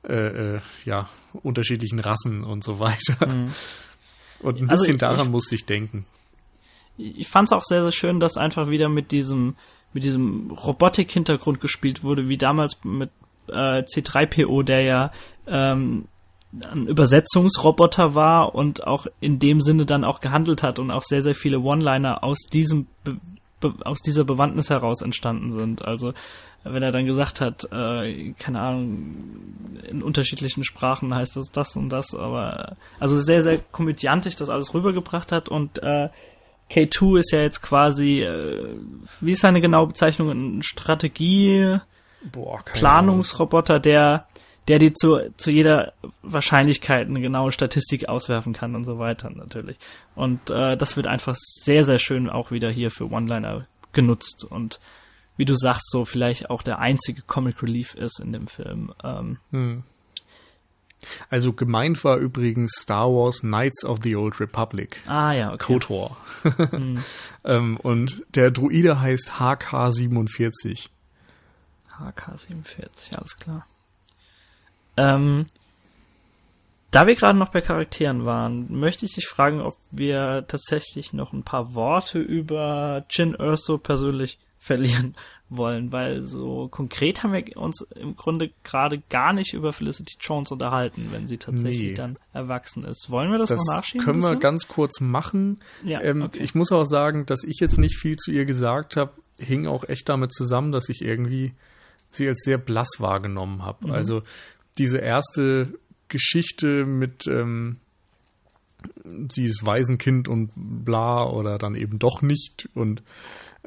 [0.08, 3.48] äh, äh, ja, unterschiedlichen Rassen und so weiter.
[4.42, 6.06] Und ein Also bisschen ich- daran musste ich denken.
[6.98, 9.56] ich fand es auch sehr, sehr schön, dass einfach wieder mit diesem,
[9.94, 13.10] mit diesem Robotik-Hintergrund gespielt wurde, wie damals mit
[13.50, 15.12] äh, C3PO, der ja
[15.48, 16.06] ähm,
[16.72, 21.22] ein Übersetzungsroboter war und auch in dem Sinne dann auch gehandelt hat und auch sehr,
[21.22, 22.88] sehr viele One-Liner aus diesem
[23.84, 25.84] aus dieser Bewandtnis heraus entstanden sind.
[25.84, 26.14] Also
[26.64, 31.90] wenn er dann gesagt hat, äh, keine Ahnung, in unterschiedlichen Sprachen heißt das das und
[31.90, 36.10] das, aber also sehr, sehr komödiantisch das alles rübergebracht hat und äh,
[36.70, 38.76] K2 ist ja jetzt quasi, äh,
[39.22, 41.78] wie ist seine genaue Bezeichnung, ein Strategie,
[42.32, 44.28] Boah, Planungsroboter, der,
[44.68, 45.94] der die zu, zu jeder
[46.24, 49.78] Wahrscheinlichkeit eine genaue Statistik auswerfen kann und so weiter natürlich.
[50.16, 54.80] Und äh, das wird einfach sehr, sehr schön auch wieder hier für One-Liner genutzt und
[55.38, 58.94] wie du sagst, so vielleicht auch der einzige Comic Relief ist in dem Film.
[59.04, 59.84] Ähm, Hm.
[61.30, 65.02] Also gemeint war übrigens Star Wars Knights of the Old Republic.
[65.08, 65.74] ah ja, okay.
[65.74, 66.18] KOTOR.
[67.46, 70.90] ähm, und der Druide heißt HK47.
[72.00, 73.68] HK47, alles klar.
[74.98, 75.46] Ähm,
[76.92, 81.34] da wir gerade noch bei Charakteren waren, möchte ich dich fragen, ob wir tatsächlich noch
[81.34, 85.16] ein paar Worte über Jin Erso persönlich verlieren
[85.50, 90.52] wollen, weil so konkret haben wir uns im Grunde gerade gar nicht über Felicity Jones
[90.52, 91.94] unterhalten, wenn sie tatsächlich Nee.
[91.94, 93.10] dann erwachsen ist.
[93.10, 94.06] Wollen wir das, Das noch nachschieben?
[94.06, 95.60] können wir ganz kurz machen.
[95.86, 96.40] Ja, ähm, okay.
[96.44, 99.88] Ich muss auch sagen, dass ich jetzt nicht viel zu ihr gesagt habe, hing auch
[99.88, 101.54] echt damit zusammen, dass ich irgendwie
[102.10, 103.88] sie als sehr blass wahrgenommen habe.
[103.88, 103.94] Mhm.
[103.94, 104.24] Also
[104.78, 105.74] diese erste
[106.10, 107.78] Geschichte mit ähm,
[109.30, 113.02] sie ist Waisenkind und bla oder dann eben doch nicht und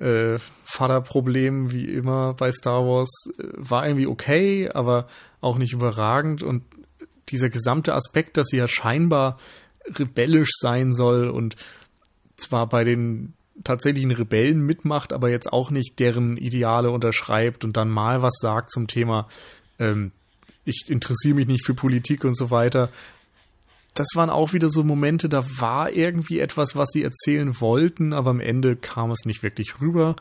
[0.00, 5.06] äh, Vaterproblem wie immer bei Star Wars äh, war irgendwie okay, aber
[5.40, 6.64] auch nicht überragend und
[7.28, 9.38] dieser gesamte Aspekt, dass sie ja scheinbar
[9.86, 11.56] rebellisch sein soll und
[12.36, 17.90] zwar bei den tatsächlichen Rebellen mitmacht, aber jetzt auch nicht deren Ideale unterschreibt und dann
[17.90, 19.28] mal was sagt zum Thema,
[19.78, 20.12] ähm,
[20.64, 22.90] ich interessiere mich nicht für Politik und so weiter.
[23.94, 28.30] Das waren auch wieder so Momente, da war irgendwie etwas, was sie erzählen wollten, aber
[28.30, 30.16] am Ende kam es nicht wirklich rüber.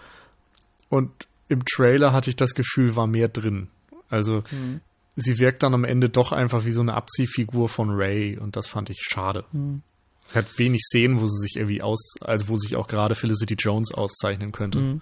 [0.89, 1.11] Und
[1.49, 3.67] im Trailer hatte ich das Gefühl, war mehr drin.
[4.09, 4.81] Also Mhm.
[5.15, 8.67] sie wirkt dann am Ende doch einfach wie so eine Abziehfigur von Ray und das
[8.67, 9.45] fand ich schade.
[9.51, 9.81] Mhm.
[10.27, 13.55] Es hat wenig Szenen, wo sie sich irgendwie aus, also wo sich auch gerade Felicity
[13.55, 14.79] Jones auszeichnen könnte.
[14.79, 15.01] Mhm.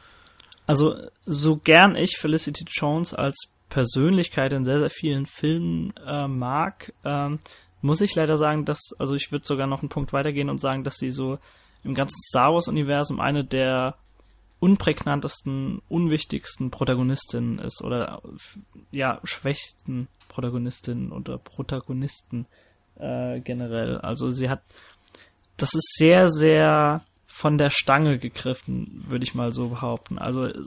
[0.66, 3.36] Also, so gern ich Felicity Jones als
[3.70, 7.40] Persönlichkeit in sehr, sehr vielen Filmen äh, mag, ähm,
[7.82, 10.84] muss ich leider sagen, dass, also ich würde sogar noch einen Punkt weitergehen und sagen,
[10.84, 11.40] dass sie so
[11.84, 13.96] im ganzen Star Wars-Universum eine der
[14.60, 18.22] unprägnantesten, unwichtigsten Protagonistinnen ist oder
[18.92, 22.48] ja, schwächsten Protagonistinnen oder Protagonisten
[22.96, 24.00] äh, generell.
[24.00, 24.64] Also sie hat,
[25.58, 30.18] das ist sehr, sehr von der Stange gegriffen, würde ich mal so behaupten.
[30.18, 30.60] Also äh,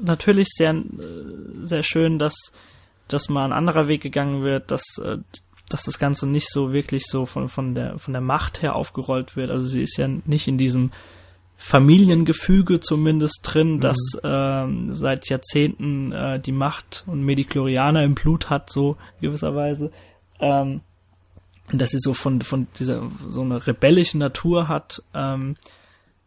[0.00, 0.84] natürlich sehr, äh,
[1.60, 2.34] sehr schön, dass,
[3.08, 5.18] dass mal ein anderer Weg gegangen wird, dass, äh,
[5.68, 9.36] dass das Ganze nicht so wirklich so von, von, der, von der Macht her aufgerollt
[9.36, 9.50] wird.
[9.50, 10.92] Also sie ist ja nicht in diesem
[11.56, 18.70] Familiengefüge zumindest drin, dass ähm, seit Jahrzehnten äh, die Macht und Mediklorianer im Blut hat,
[18.70, 19.90] so gewisserweise.
[20.40, 20.82] Ähm,
[21.72, 25.02] dass sie so von, von dieser so eine rebellische Natur hat.
[25.14, 25.56] Ähm,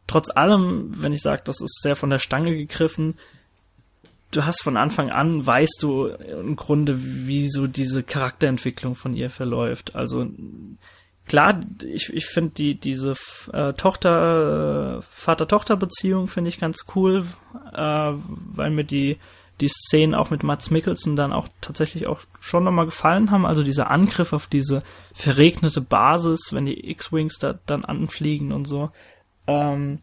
[0.05, 3.15] trotz allem, wenn ich sage, das ist sehr von der Stange gegriffen,
[4.31, 9.29] du hast von Anfang an, weißt du im Grunde, wie so diese Charakterentwicklung von ihr
[9.29, 9.95] verläuft.
[9.95, 10.25] Also
[11.27, 13.13] klar, ich, ich finde die, diese
[13.53, 17.25] äh, Tochter, äh, Vater-Tochter-Beziehung finde ich ganz cool,
[17.73, 19.17] äh, weil mir die,
[19.59, 23.45] die Szenen auch mit Mats Mikkelsen dann auch tatsächlich auch schon nochmal gefallen haben.
[23.45, 24.83] Also dieser Angriff auf diese
[25.13, 28.91] verregnete Basis, wenn die X-Wings da dann anfliegen und so.
[29.45, 29.99] Ähm,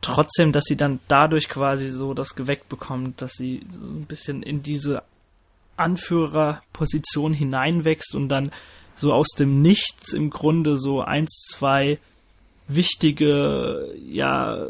[0.00, 4.42] trotzdem, dass sie dann dadurch quasi so das geweckt bekommt, dass sie so ein bisschen
[4.42, 5.02] in diese
[5.76, 8.52] Anführerposition hineinwächst und dann
[8.96, 11.98] so aus dem Nichts im Grunde so eins, zwei
[12.66, 14.66] wichtige, ja,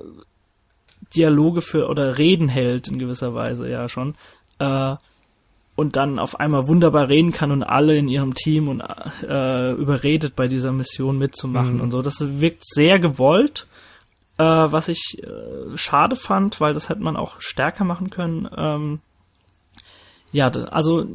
[1.17, 4.15] Dialoge für oder Reden hält in gewisser Weise ja schon.
[4.59, 4.97] Äh,
[5.75, 8.83] und dann auf einmal wunderbar reden kann und alle in ihrem Team und
[9.23, 11.81] äh, überredet bei dieser Mission mitzumachen mhm.
[11.83, 12.03] und so.
[12.03, 13.67] Das wirkt sehr gewollt
[14.39, 18.49] äh, was ich äh, schade fand, weil das hätte man auch stärker machen können.
[18.57, 19.01] Ähm,
[20.31, 21.07] ja, also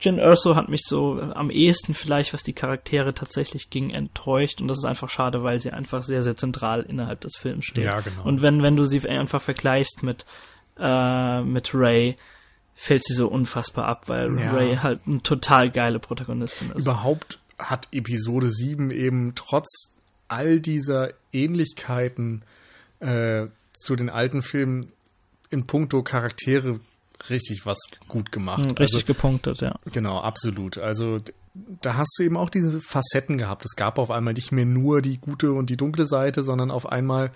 [0.00, 4.68] Jin Erso hat mich so am ehesten vielleicht, was die Charaktere tatsächlich ging, enttäuscht und
[4.68, 7.84] das ist einfach schade, weil sie einfach sehr, sehr zentral innerhalb des Films steht.
[7.84, 8.24] Ja, genau.
[8.24, 10.24] Und wenn, wenn du sie einfach vergleichst mit,
[10.78, 12.16] äh, mit Ray,
[12.74, 14.52] fällt sie so unfassbar ab, weil ja.
[14.52, 16.82] Ray halt eine total geile Protagonistin ist.
[16.82, 19.97] Überhaupt hat Episode 7 eben trotz
[20.28, 22.42] all dieser Ähnlichkeiten
[23.00, 24.92] äh, zu den alten Filmen
[25.50, 26.80] in puncto Charaktere
[27.30, 28.60] richtig was gut gemacht.
[28.60, 29.74] Hm, richtig also, gepunktet, ja.
[29.92, 30.78] Genau, absolut.
[30.78, 31.20] Also
[31.82, 33.64] da hast du eben auch diese Facetten gehabt.
[33.64, 36.86] Es gab auf einmal nicht mehr nur die gute und die dunkle Seite, sondern auf
[36.86, 37.32] einmal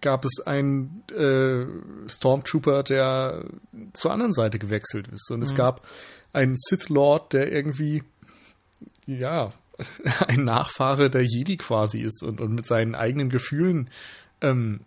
[0.00, 1.66] gab es einen äh,
[2.08, 3.44] Stormtrooper, der
[3.92, 5.30] zur anderen Seite gewechselt ist.
[5.30, 5.56] Und es mhm.
[5.56, 5.86] gab
[6.32, 8.02] einen Sith Lord, der irgendwie
[9.06, 9.52] ja
[10.26, 13.90] ein Nachfahre der Jedi quasi ist und, und mit seinen eigenen Gefühlen
[14.40, 14.80] ähm,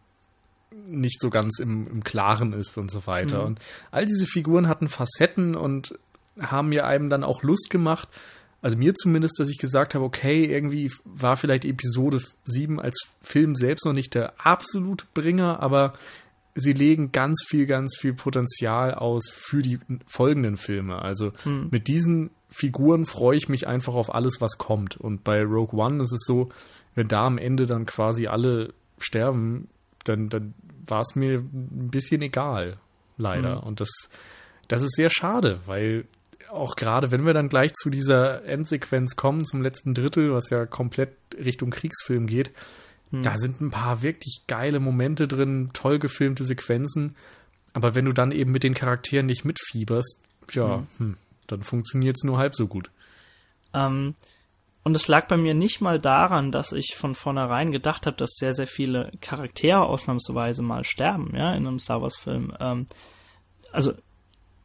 [0.88, 3.42] nicht so ganz im, im Klaren ist und so weiter.
[3.42, 3.46] Mhm.
[3.46, 3.60] Und
[3.92, 5.98] all diese Figuren hatten Facetten und
[6.40, 8.10] haben mir einem dann auch Lust gemacht,
[8.62, 13.54] also mir zumindest, dass ich gesagt habe, okay, irgendwie war vielleicht Episode 7 als Film
[13.54, 15.94] selbst noch nicht der absolute Bringer, aber
[16.56, 21.02] sie legen ganz viel, ganz viel Potenzial aus für die folgenden Filme.
[21.02, 21.68] Also hm.
[21.70, 24.96] mit diesen Figuren freue ich mich einfach auf alles, was kommt.
[24.96, 26.50] Und bei Rogue One ist es so,
[26.96, 29.68] wenn da am Ende dann quasi alle sterben,
[30.06, 30.54] dann, dann
[30.88, 32.78] war es mir ein bisschen egal,
[33.18, 33.58] leider.
[33.58, 33.68] Hm.
[33.68, 33.90] Und das,
[34.70, 36.06] das ist sehr schade, weil
[36.50, 40.66] auch gerade wenn wir dann gleich zu dieser Endsequenz kommen, zum letzten Drittel, was ja
[40.66, 42.52] komplett Richtung Kriegsfilm geht,
[43.12, 43.22] hm.
[43.22, 47.16] Da sind ein paar wirklich geile Momente drin, toll gefilmte Sequenzen.
[47.74, 50.88] Aber wenn du dann eben mit den Charakteren nicht mitfieberst, ja, hm.
[50.98, 51.18] Hm,
[51.48, 52.90] dann funktioniert es nur halb so gut.
[53.74, 54.16] Ähm,
[54.84, 58.36] und es lag bei mir nicht mal daran, dass ich von vornherein gedacht habe, dass
[58.36, 62.54] sehr, sehr viele Charaktere ausnahmsweise mal sterben, ja, in einem Star Wars-Film.
[62.60, 62.86] Ähm,
[63.72, 63.94] also,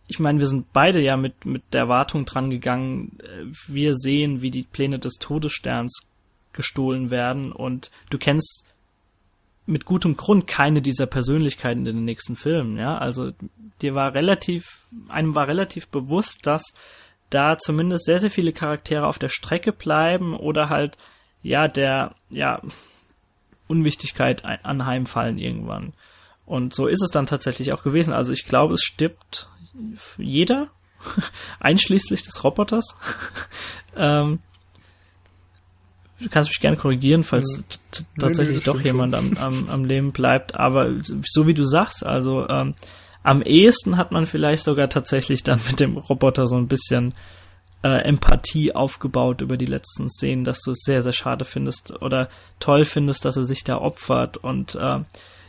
[0.07, 4.43] ich meine, wir sind beide ja mit, mit der Erwartung dran gegangen, äh, wir sehen,
[4.43, 6.03] wie die Pläne des Todessterns
[6.53, 8.65] gestohlen werden und du kennst
[9.67, 12.99] mit gutem Grund keine dieser Persönlichkeiten in den nächsten Filmen, ja.
[12.99, 13.31] Also
[13.83, 16.75] dir war relativ, einem war relativ bewusst, dass
[17.31, 20.99] da zumindest sehr, sehr viele Charaktere auf der Strecke bleiben oder halt,
[21.43, 22.61] ja, der, ja,
[23.69, 25.93] Unwichtigkeit anheimfallen irgendwann.
[26.45, 28.13] Und so ist es dann tatsächlich auch gewesen.
[28.13, 29.49] Also ich glaube, es stirbt
[30.19, 30.71] jeder,
[31.61, 32.97] einschließlich des Roboters.
[33.97, 34.41] ähm,
[36.21, 38.03] du kannst mich gerne korrigieren, falls ja.
[38.19, 40.55] tatsächlich doch jemand am, am, am, Leben bleibt.
[40.55, 40.95] Aber
[41.27, 42.75] so wie du sagst, also ähm,
[43.23, 47.15] am ehesten hat man vielleicht sogar tatsächlich dann mit dem Roboter so ein bisschen
[47.83, 52.29] äh, Empathie aufgebaut über die letzten Szenen, dass du es sehr, sehr schade findest oder
[52.59, 55.01] toll findest, dass er sich da opfert und äh,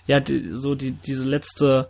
[0.08, 1.90] ja, die, so die, diese letzte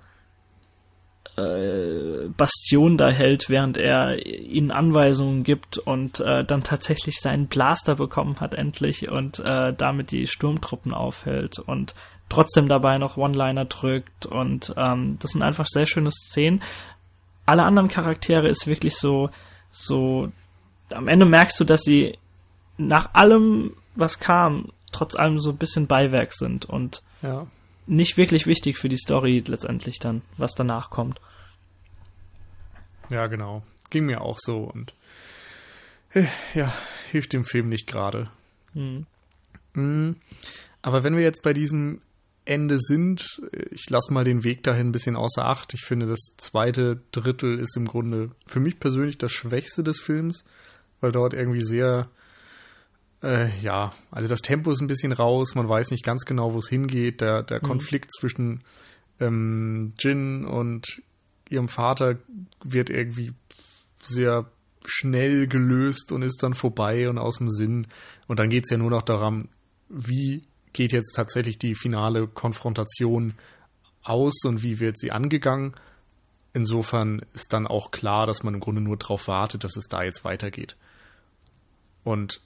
[1.42, 7.96] äh, Bastion da hält, während er ihnen Anweisungen gibt und äh, dann tatsächlich seinen Blaster
[7.96, 11.96] bekommen hat endlich und äh, damit die Sturmtruppen aufhält und
[12.30, 16.62] trotzdem dabei noch One-Liner drückt und ähm, das sind einfach sehr schöne Szenen.
[17.46, 19.30] Alle anderen Charaktere ist wirklich so,
[19.72, 20.30] so,
[20.94, 22.18] am Ende merkst du, dass sie
[22.78, 27.48] nach allem, was kam, trotz allem so ein bisschen Beiwerk sind und ja
[27.88, 31.20] nicht wirklich wichtig für die Story letztendlich dann, was danach kommt.
[33.12, 33.64] Ja, genau.
[33.90, 34.96] Ging mir auch so und
[36.14, 36.74] äh, ja,
[37.12, 38.30] hilft dem Film nicht gerade.
[38.74, 39.06] Mhm.
[39.74, 40.16] Mhm.
[40.82, 42.00] Aber wenn wir jetzt bei diesem
[42.44, 45.74] Ende sind, ich lasse mal den Weg dahin ein bisschen außer Acht.
[45.74, 50.44] Ich finde, das zweite Drittel ist im Grunde für mich persönlich das Schwächste des Films,
[51.02, 52.10] weil dort irgendwie sehr
[53.24, 56.60] äh, ja, also das Tempo ist ein bisschen raus, man weiß nicht ganz genau, wo
[56.60, 57.22] es hingeht.
[57.22, 57.68] Der, der mhm.
[57.68, 58.64] Konflikt zwischen
[59.20, 61.02] ähm, Jin und
[61.52, 62.18] ihrem Vater
[62.64, 63.34] wird irgendwie
[64.00, 64.50] sehr
[64.86, 67.88] schnell gelöst und ist dann vorbei und aus dem Sinn.
[68.28, 69.50] Und dann geht es ja nur noch daran,
[69.90, 73.34] wie geht jetzt tatsächlich die finale Konfrontation
[74.04, 75.76] aus und wie wird sie angegangen.
[76.54, 80.04] Insofern ist dann auch klar, dass man im Grunde nur darauf wartet, dass es da
[80.04, 80.76] jetzt weitergeht.
[82.04, 82.42] Und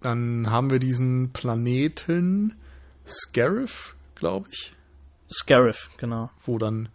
[0.00, 2.56] dann haben wir diesen Planeten
[3.06, 4.72] Scarif, glaube ich.
[5.32, 6.30] Scarif, genau.
[6.44, 6.88] Wo dann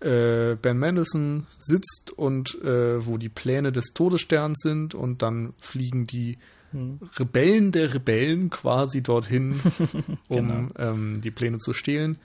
[0.00, 6.06] äh, Ben Mendelssohn sitzt und äh, wo die Pläne des Todessterns sind und dann fliegen
[6.06, 6.38] die
[6.72, 6.98] hm.
[7.16, 9.60] Rebellen der Rebellen quasi dorthin,
[10.28, 10.70] um genau.
[10.76, 12.18] ähm, die Pläne zu stehlen.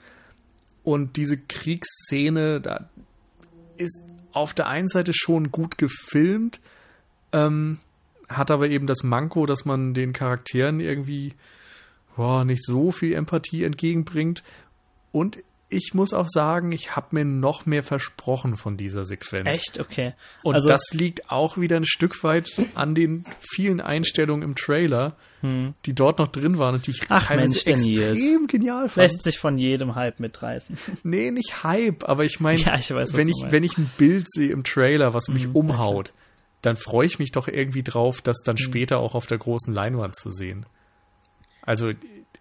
[0.82, 2.88] Und diese Kriegsszene, da
[3.78, 4.02] ist
[4.32, 6.60] auf der einen Seite schon gut gefilmt,
[7.32, 7.78] ähm,
[8.28, 11.34] hat aber eben das Manko, dass man den Charakteren irgendwie
[12.16, 14.42] boah, nicht so viel Empathie entgegenbringt.
[15.12, 15.38] Und
[15.74, 19.48] ich muss auch sagen, ich habe mir noch mehr versprochen von dieser Sequenz.
[19.48, 19.80] Echt?
[19.80, 20.14] Okay.
[20.42, 25.16] Und also, das liegt auch wieder ein Stück weit an den vielen Einstellungen im Trailer,
[25.40, 25.74] hm.
[25.84, 28.96] die dort noch drin waren und die ich Ach, Mensch, extrem genial fand.
[28.96, 30.78] Lässt sich von jedem Hype mitreißen.
[31.02, 34.64] Nee, nicht Hype, aber ich meine, ja, wenn, ich, wenn ich ein Bild sehe im
[34.64, 36.18] Trailer, was mich hm, umhaut, okay.
[36.62, 38.64] dann freue ich mich doch irgendwie drauf, das dann hm.
[38.64, 40.66] später auch auf der großen Leinwand zu sehen.
[41.62, 41.90] Also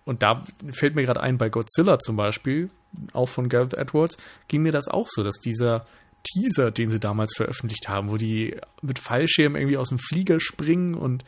[0.06, 2.70] und da fällt mir gerade ein, bei Godzilla zum Beispiel,
[3.14, 4.18] auch von Gareth Edwards,
[4.48, 5.86] ging mir das auch so, dass dieser
[6.24, 10.96] Teaser, den sie damals veröffentlicht haben, wo die mit Fallschirm irgendwie aus dem Flieger springen
[10.96, 11.26] und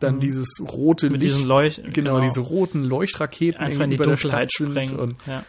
[0.00, 0.20] dann mhm.
[0.20, 4.98] dieses rote mit Licht, Leuch genau, genau, diese roten Leuchtraketen Einfach in die Dunkelheit springen
[4.98, 5.44] und ja.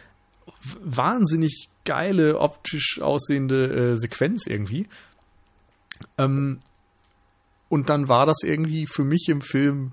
[0.82, 4.88] wahnsinnig geile optisch aussehende äh, Sequenz irgendwie.
[6.18, 6.60] Ähm,
[7.68, 9.90] und dann war das irgendwie für mich im Film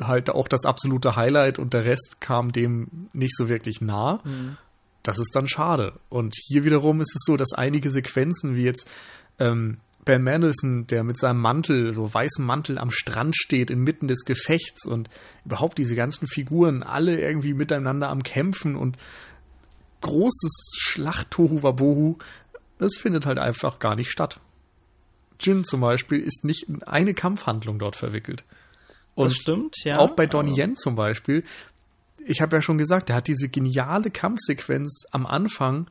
[0.00, 4.20] halt auch das absolute Highlight und der Rest kam dem nicht so wirklich nah.
[4.24, 4.56] Mhm.
[5.04, 6.00] Das ist dann schade.
[6.08, 8.90] Und hier wiederum ist es so, dass einige Sequenzen, wie jetzt
[9.38, 14.24] ähm, Ben Mendelssohn, der mit seinem Mantel, so weißem Mantel am Strand steht, inmitten des
[14.24, 15.08] Gefechts und
[15.44, 18.96] überhaupt diese ganzen Figuren alle irgendwie miteinander am Kämpfen und
[20.00, 22.16] großes Schlacht-Tohu-Wabohu,
[22.78, 24.40] das findet halt einfach gar nicht statt.
[25.38, 28.44] Jin zum Beispiel ist nicht in eine Kampfhandlung dort verwickelt.
[29.14, 29.98] Und das stimmt, ja.
[29.98, 31.44] Auch bei Donnie Yen zum Beispiel.
[32.24, 35.88] Ich habe ja schon gesagt, der hat diese geniale Kampfsequenz am Anfang,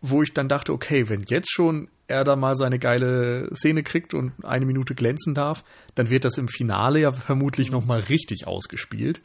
[0.00, 4.14] wo ich dann dachte, okay, wenn jetzt schon er da mal seine geile Szene kriegt
[4.14, 5.64] und eine Minute glänzen darf,
[5.94, 7.78] dann wird das im Finale ja vermutlich mhm.
[7.78, 9.20] nochmal richtig ausgespielt.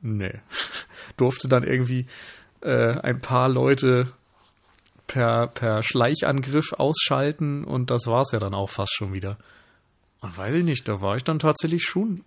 [0.00, 0.40] Nee.
[1.16, 2.06] Durfte dann irgendwie
[2.62, 4.12] äh, ein paar Leute
[5.06, 9.38] per, per Schleichangriff ausschalten und das war es ja dann auch fast schon wieder.
[10.20, 12.24] Und weiß ich nicht, da war ich dann tatsächlich schon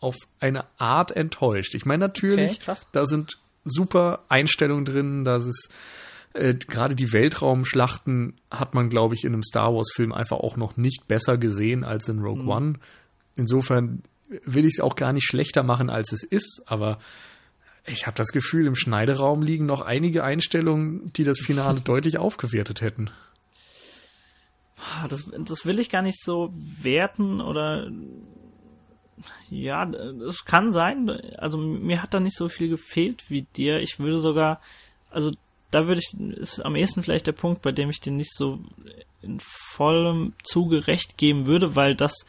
[0.00, 1.74] auf eine Art enttäuscht.
[1.74, 5.68] Ich meine, natürlich, okay, da sind super Einstellungen drin, dass es
[6.34, 10.76] äh, gerade die Weltraumschlachten hat man, glaube ich, in einem Star Wars-Film einfach auch noch
[10.76, 12.48] nicht besser gesehen als in Rogue mhm.
[12.48, 12.74] One.
[13.36, 14.02] Insofern
[14.44, 16.98] will ich es auch gar nicht schlechter machen, als es ist, aber
[17.86, 22.80] ich habe das Gefühl, im Schneideraum liegen noch einige Einstellungen, die das Finale deutlich aufgewertet
[22.82, 23.10] hätten.
[24.76, 27.90] Ah, das, das will ich gar nicht so werten oder
[29.50, 29.88] ja,
[30.28, 31.10] es kann sein.
[31.36, 33.80] Also mir hat da nicht so viel gefehlt wie dir.
[33.80, 34.60] Ich würde sogar,
[35.10, 35.32] also
[35.70, 38.58] da würde ich, ist am ehesten vielleicht der Punkt, bei dem ich dir nicht so
[39.22, 42.24] in vollem Zuge recht geben würde, weil das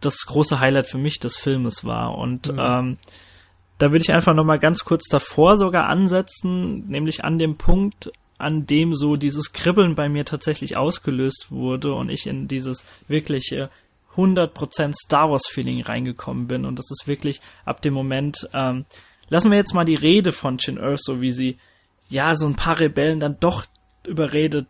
[0.00, 2.16] das große Highlight für mich des Filmes war.
[2.16, 2.58] Und mhm.
[2.58, 2.98] ähm,
[3.78, 8.66] da würde ich einfach nochmal ganz kurz davor sogar ansetzen, nämlich an dem Punkt, an
[8.66, 13.70] dem so dieses Kribbeln bei mir tatsächlich ausgelöst wurde und ich in dieses wirkliche
[14.16, 18.84] 100% Star Wars Feeling reingekommen bin und das ist wirklich ab dem Moment, ähm,
[19.28, 21.58] lassen wir jetzt mal die Rede von Chin Erso, wie sie
[22.08, 23.66] ja so ein paar Rebellen dann doch
[24.04, 24.66] überredet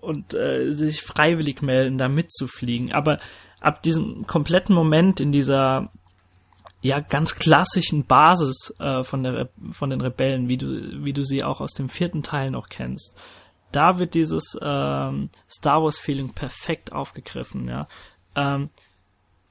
[0.00, 2.92] und äh, sich freiwillig melden, da mitzufliegen.
[2.92, 3.18] Aber
[3.60, 5.90] ab diesem kompletten Moment in dieser
[6.82, 11.42] ja ganz klassischen Basis äh, von der von den Rebellen, wie du wie du sie
[11.44, 13.16] auch aus dem vierten Teil noch kennst,
[13.70, 17.68] da wird dieses ähm, Star Wars Feeling perfekt aufgegriffen.
[17.68, 17.86] Ja,
[18.36, 18.70] ähm,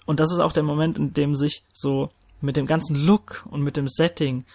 [0.05, 2.09] und das ist auch der Moment, in dem sich so
[2.41, 4.45] mit dem ganzen Look und mit dem Setting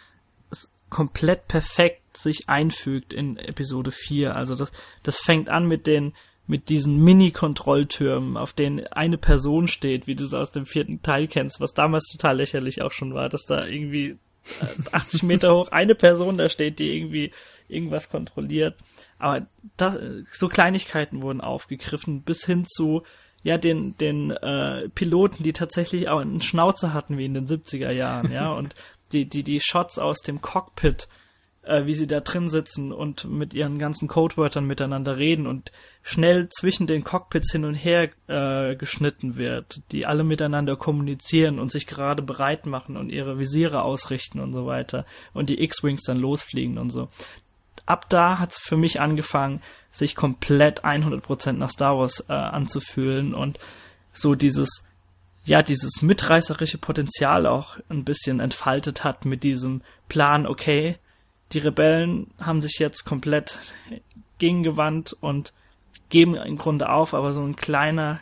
[0.50, 4.34] es komplett perfekt sich einfügt in Episode 4.
[4.34, 4.72] Also das,
[5.02, 6.14] das fängt an mit den,
[6.46, 11.28] mit diesen Mini-Kontrolltürmen, auf denen eine Person steht, wie du es aus dem vierten Teil
[11.28, 14.18] kennst, was damals total lächerlich auch schon war, dass da irgendwie
[14.92, 17.32] 80 äh, Meter hoch eine Person da steht, die irgendwie
[17.68, 18.76] irgendwas kontrolliert.
[19.18, 19.46] Aber
[19.76, 19.96] das,
[20.32, 23.02] so Kleinigkeiten wurden aufgegriffen, bis hin zu,
[23.42, 27.96] ja den den äh, Piloten, die tatsächlich auch einen Schnauzer hatten wie in den 70er
[27.96, 28.74] Jahren, ja, und
[29.12, 31.08] die die die Shots aus dem Cockpit
[31.66, 35.72] äh, wie sie da drin sitzen und mit ihren ganzen Codewörtern miteinander reden und
[36.02, 41.72] schnell zwischen den Cockpits hin und her äh, geschnitten wird, die alle miteinander kommunizieren und
[41.72, 45.04] sich gerade bereit machen und ihre Visiere ausrichten und so weiter
[45.34, 47.08] und die X-Wings dann losfliegen und so.
[47.86, 53.58] Ab da hat's für mich angefangen, sich komplett 100% nach Star Wars äh, anzufühlen und
[54.12, 54.84] so dieses
[55.46, 60.98] ja, dieses mitreißerische Potenzial auch ein bisschen entfaltet hat mit diesem Plan, okay,
[61.52, 63.60] die Rebellen haben sich jetzt komplett
[64.38, 65.52] gegengewandt und
[66.08, 68.20] geben im Grunde auf, aber so ein kleiner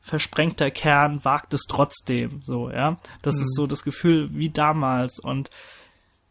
[0.00, 2.96] versprengter Kern wagt es trotzdem, so, ja.
[3.22, 3.42] Das mhm.
[3.42, 5.50] ist so das Gefühl wie damals und,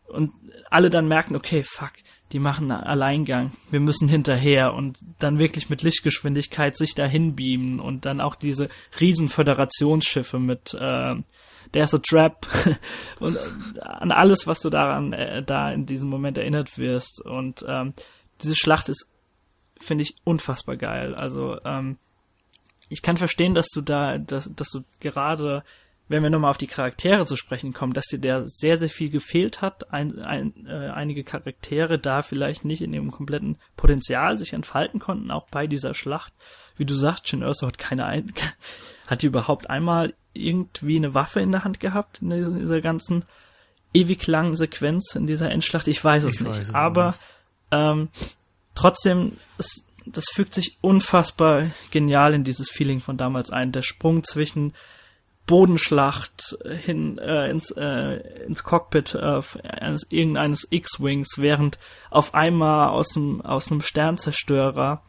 [0.08, 0.32] und
[0.72, 1.92] alle dann merken, okay, fuck,
[2.32, 8.06] die machen Alleingang, wir müssen hinterher und dann wirklich mit Lichtgeschwindigkeit sich dahin beamen und
[8.06, 8.70] dann auch diese
[9.00, 11.16] riesen Föderationsschiffe mit, äh,
[11.72, 12.48] there's a trap
[13.20, 17.22] und äh, an alles, was du daran äh, da in diesem Moment erinnert wirst.
[17.24, 17.94] Und ähm,
[18.42, 19.08] diese Schlacht ist,
[19.80, 21.14] finde ich, unfassbar geil.
[21.14, 21.98] Also ähm,
[22.90, 25.64] ich kann verstehen, dass du da, dass, dass du gerade,
[26.08, 29.10] wenn wir nochmal auf die Charaktere zu sprechen kommen, dass dir der sehr, sehr viel
[29.10, 29.92] gefehlt hat.
[29.92, 35.32] Ein, ein, äh, einige Charaktere da vielleicht nicht in ihrem kompletten Potenzial sich entfalten konnten,
[35.32, 36.34] auch bei dieser Schlacht.
[36.78, 38.34] Wie du sagst, Shin Erso hat keine ein
[39.08, 43.26] hat die überhaupt einmal irgendwie eine Waffe in der Hand gehabt in dieser ganzen
[43.94, 45.88] ewig langen Sequenz in dieser Endschlacht?
[45.88, 46.58] Ich weiß es ich nicht.
[46.58, 47.16] Weiß es Aber
[47.72, 48.10] ähm,
[48.76, 53.72] trotzdem, es, das fügt sich unfassbar genial in dieses Feeling von damals ein.
[53.72, 54.74] Der Sprung zwischen
[55.46, 61.78] Bodenschlacht hin äh, ins, äh, ins Cockpit äh, eines irgendeines X-Wings, während
[62.10, 65.04] auf einmal aus dem aus einem Sternzerstörer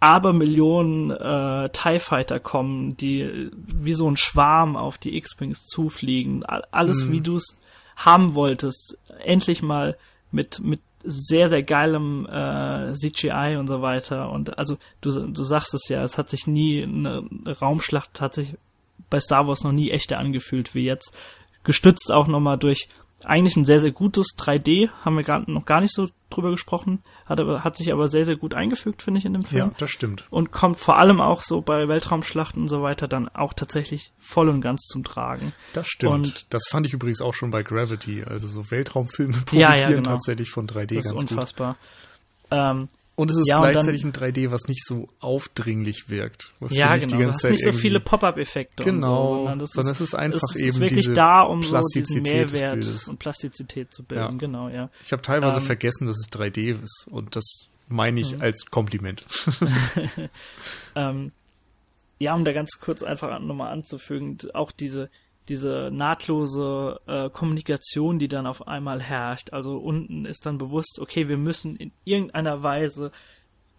[0.00, 6.42] aber Millionen äh, TIE Fighter kommen, die wie so ein Schwarm auf die X-Wings zufliegen.
[6.42, 7.12] Alles, mhm.
[7.12, 7.58] wie du es
[7.96, 8.96] haben wolltest.
[9.22, 9.98] Endlich mal
[10.32, 14.30] mit, mit sehr, sehr geilem äh, CGI und so weiter.
[14.30, 17.28] Und also du, du sagst es ja, es hat sich nie, eine
[17.60, 18.56] Raumschlacht hat sich
[19.08, 21.16] bei Star Wars noch nie echter angefühlt wie jetzt.
[21.62, 22.88] Gestützt auch nochmal durch
[23.24, 27.02] eigentlich ein sehr, sehr gutes 3D, haben wir gar, noch gar nicht so drüber gesprochen,
[27.26, 29.68] hat, aber, hat sich aber sehr, sehr gut eingefügt, finde ich, in dem Film.
[29.68, 30.26] Ja, das stimmt.
[30.30, 34.48] Und kommt vor allem auch so bei Weltraumschlachten und so weiter dann auch tatsächlich voll
[34.48, 35.52] und ganz zum Tragen.
[35.72, 36.12] Das stimmt.
[36.12, 38.24] Und das fand ich übrigens auch schon bei Gravity.
[38.24, 40.02] Also so Weltraumfilme profitieren ja, ja, genau.
[40.02, 41.76] tatsächlich von 3D das ganz ist unfassbar.
[42.48, 42.58] gut.
[42.58, 42.88] Ähm,
[43.20, 46.54] und es ist ja, gleichzeitig dann, ein 3D, was nicht so aufdringlich wirkt.
[46.70, 47.16] ja, genau.
[47.16, 48.82] Die ganze Zeit nicht so viele Pop-up-Effekte.
[48.82, 49.26] Genau.
[49.26, 51.60] So, sondern, das sondern ist, es ist einfach es ist eben wirklich diese da, um
[51.60, 54.32] so diesen Mehrwert und Plastizität zu bilden.
[54.32, 54.38] Ja.
[54.38, 54.88] Genau, ja.
[55.04, 58.40] Ich habe teilweise ähm, vergessen, dass es 3D ist und das meine ich mhm.
[58.40, 59.26] als Kompliment.
[60.96, 61.32] ähm,
[62.18, 65.10] ja, um da ganz kurz einfach nochmal anzufügen, auch diese
[65.50, 69.52] diese nahtlose äh, Kommunikation, die dann auf einmal herrscht.
[69.52, 73.10] Also unten ist dann bewusst, okay, wir müssen in irgendeiner Weise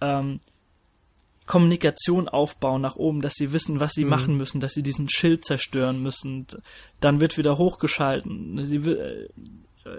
[0.02, 0.42] ähm,
[1.48, 4.10] Kommunikation aufbauen nach oben, dass sie wissen, was sie mhm.
[4.10, 6.46] machen müssen, dass sie diesen Schild zerstören müssen.
[7.00, 8.66] Dann wird wieder hochgeschalten.
[8.68, 9.30] Sie, äh,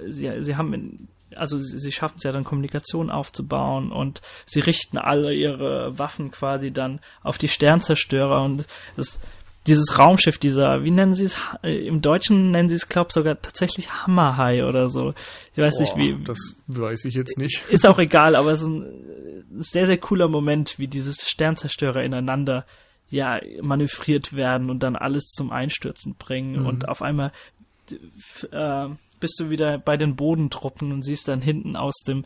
[0.09, 4.99] sie, sie haben, also sie, sie schaffen es ja dann Kommunikation aufzubauen und sie richten
[4.99, 8.67] alle ihre Waffen quasi dann auf die Sternzerstörer und
[8.99, 9.19] es
[9.67, 11.37] dieses Raumschiff, dieser, wie nennen sie es?
[11.63, 15.15] Im Deutschen nennen sie es, glaube sogar tatsächlich Hammerhai oder so.
[15.53, 16.25] Ich weiß Boah, nicht wie.
[16.25, 17.65] Das weiß ich jetzt nicht.
[17.71, 22.67] Ist auch egal, aber es ist ein sehr, sehr cooler Moment, wie diese Sternzerstörer ineinander
[23.09, 26.67] ja manövriert werden und dann alles zum Einstürzen bringen mhm.
[26.67, 27.31] und auf einmal
[27.91, 28.89] äh,
[29.21, 32.25] bist du wieder bei den Bodentruppen und siehst dann hinten aus dem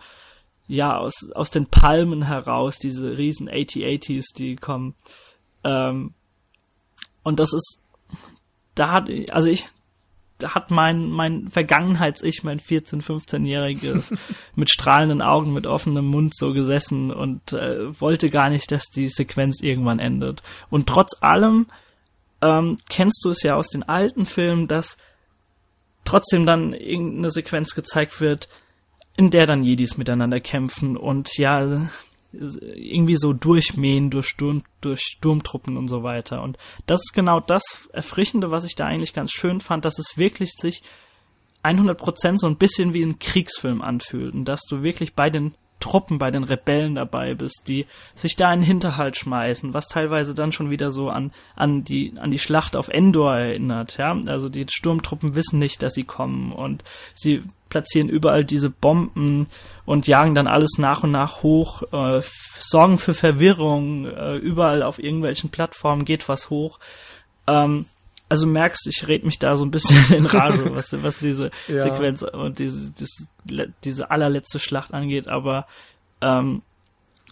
[0.68, 4.94] ja aus aus den Palmen heraus diese riesen AT-ATs, die kommen.
[5.64, 6.14] Ähm,
[7.26, 7.80] und das ist,
[8.76, 9.66] da hat, also ich,
[10.38, 14.16] da hat mein, mein Vergangenheits-Ich, mein 14-, 15-jähriges,
[14.54, 19.08] mit strahlenden Augen, mit offenem Mund so gesessen und äh, wollte gar nicht, dass die
[19.08, 20.44] Sequenz irgendwann endet.
[20.70, 21.66] Und trotz allem
[22.42, 24.96] ähm, kennst du es ja aus den alten Filmen, dass
[26.04, 28.48] trotzdem dann irgendeine Sequenz gezeigt wird,
[29.16, 31.88] in der dann Jedis miteinander kämpfen und ja,
[32.32, 36.42] irgendwie so durchmähen durch, Sturm, durch Sturmtruppen und so weiter.
[36.42, 37.62] Und das ist genau das
[37.92, 40.82] Erfrischende, was ich da eigentlich ganz schön fand, dass es wirklich sich
[41.62, 46.18] 100% so ein bisschen wie ein Kriegsfilm anfühlt und dass du wirklich bei den Truppen,
[46.18, 50.52] bei den Rebellen dabei bist, die sich da in den Hinterhalt schmeißen, was teilweise dann
[50.52, 54.16] schon wieder so an, an die, an die Schlacht auf Endor erinnert, ja.
[54.26, 56.82] Also die Sturmtruppen wissen nicht, dass sie kommen und
[57.14, 59.48] sie platzieren überall diese Bomben
[59.84, 62.22] und jagen dann alles nach und nach hoch, äh,
[62.58, 66.78] sorgen für Verwirrung, äh, überall auf irgendwelchen Plattformen geht was hoch.
[67.46, 67.86] Ähm,
[68.28, 71.80] also merkst, ich red mich da so ein bisschen in Rage, was, was diese ja.
[71.80, 73.26] Sequenz und diese, diese,
[73.84, 75.66] diese allerletzte Schlacht angeht, aber
[76.20, 76.62] ähm,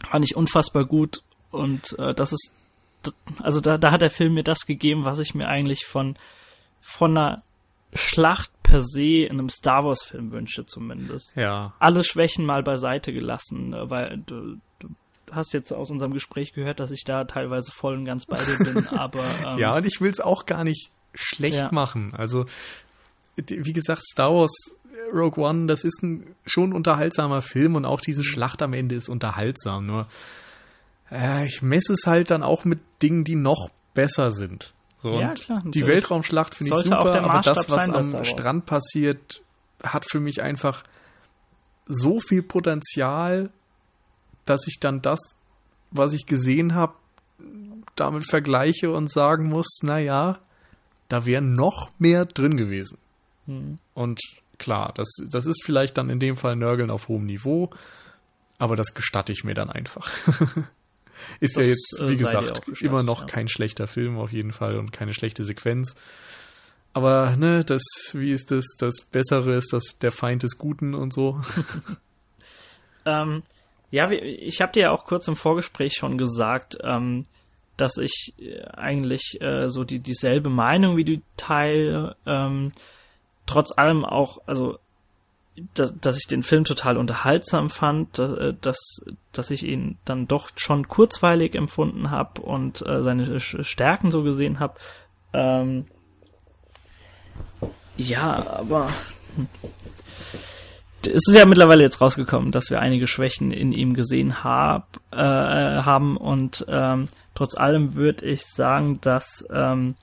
[0.08, 2.52] fand ich unfassbar gut und äh, das ist,
[3.42, 6.16] also da, da hat der Film mir das gegeben, was ich mir eigentlich von,
[6.80, 7.42] von einer
[7.92, 11.36] Schlacht per se in einem Star Wars Film wünsche zumindest.
[11.36, 11.74] Ja.
[11.78, 14.24] Alle Schwächen mal beiseite gelassen, äh, weil
[15.34, 18.72] hast jetzt aus unserem Gespräch gehört, dass ich da teilweise voll und ganz bei dir
[18.72, 21.70] bin, aber ähm, ja, und ich will es auch gar nicht schlecht ja.
[21.72, 22.12] machen.
[22.16, 22.46] Also
[23.36, 24.52] wie gesagt, Star Wars
[25.12, 28.24] Rogue One, das ist ein schon unterhaltsamer Film und auch diese.
[28.24, 29.86] Schlacht am Ende ist unterhaltsam.
[29.86, 30.06] Nur
[31.10, 34.72] äh, ich messe es halt dann auch mit Dingen, die noch besser sind.
[35.02, 39.42] So, ja, klar, die Weltraumschlacht finde ich super, aber das, was sein, am Strand passiert,
[39.82, 40.82] hat für mich einfach
[41.86, 43.50] so viel Potenzial,
[44.44, 45.18] dass ich dann das,
[45.90, 46.94] was ich gesehen habe,
[47.96, 50.38] damit vergleiche und sagen muss, naja,
[51.08, 52.98] da wäre noch mehr drin gewesen.
[53.46, 53.78] Mhm.
[53.94, 54.20] Und
[54.58, 57.70] klar, das, das ist vielleicht dann in dem Fall Nörgeln auf hohem Niveau,
[58.58, 60.10] aber das gestatte ich mir dann einfach.
[61.40, 63.26] ist das, ja jetzt, äh, wie gesagt, immer noch ja.
[63.26, 65.94] kein schlechter Film auf jeden Fall und keine schlechte Sequenz.
[66.92, 71.12] Aber ne, das, wie ist das, das Bessere ist das der Feind des Guten und
[71.12, 71.40] so.
[73.04, 73.42] ähm,
[73.94, 77.26] ja, ich habe dir ja auch kurz im Vorgespräch schon gesagt, ähm,
[77.76, 82.72] dass ich äh, eigentlich äh, so die dieselbe Meinung wie du teile, ähm,
[83.46, 84.78] trotz allem auch, also
[85.74, 90.26] dass, dass ich den Film total unterhaltsam fand, dass, äh, dass, dass ich ihn dann
[90.26, 94.74] doch schon kurzweilig empfunden habe und äh, seine Stärken so gesehen habe.
[95.32, 95.84] Ähm,
[97.96, 98.88] ja, aber
[99.36, 99.46] hm.
[101.06, 105.16] Es ist ja mittlerweile jetzt rausgekommen, dass wir einige Schwächen in ihm gesehen hab, äh,
[105.16, 109.96] haben und ähm, trotz allem würde ich sagen, dass ähm,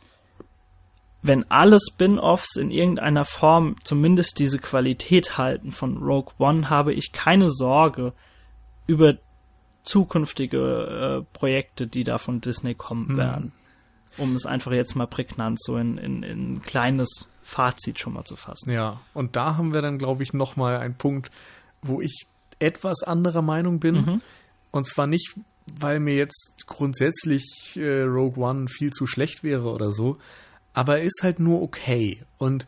[1.21, 7.11] wenn alle Spin-offs in irgendeiner Form zumindest diese Qualität halten von Rogue One, habe ich
[7.11, 8.13] keine Sorge
[8.87, 9.15] über
[9.83, 10.57] zukünftige
[11.21, 13.17] äh, Projekte, die da von Disney kommen mhm.
[13.17, 13.51] werden.
[14.17, 18.23] Um es einfach jetzt mal prägnant so in, in, in ein kleines Fazit schon mal
[18.23, 18.71] zu fassen.
[18.71, 21.31] Ja, und da haben wir dann, glaube ich, nochmal einen Punkt,
[21.81, 22.25] wo ich
[22.59, 23.95] etwas anderer Meinung bin.
[23.95, 24.21] Mhm.
[24.71, 25.35] Und zwar nicht,
[25.77, 30.17] weil mir jetzt grundsätzlich äh, Rogue One viel zu schlecht wäre oder so,
[30.73, 32.23] aber er ist halt nur okay.
[32.37, 32.67] Und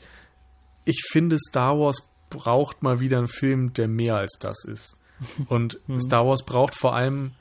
[0.84, 4.98] ich finde, Star Wars braucht mal wieder einen Film, der mehr als das ist.
[5.48, 6.02] Und mhm.
[6.02, 7.32] Star Wars braucht vor allem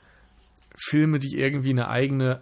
[0.77, 2.41] Filme, die irgendwie eine eigene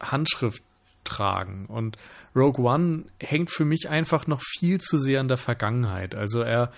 [0.00, 0.62] Handschrift
[1.06, 1.66] tragen.
[1.66, 1.96] Und
[2.34, 6.14] Rogue One hängt für mich einfach noch viel zu sehr an der Vergangenheit.
[6.14, 6.72] Also er,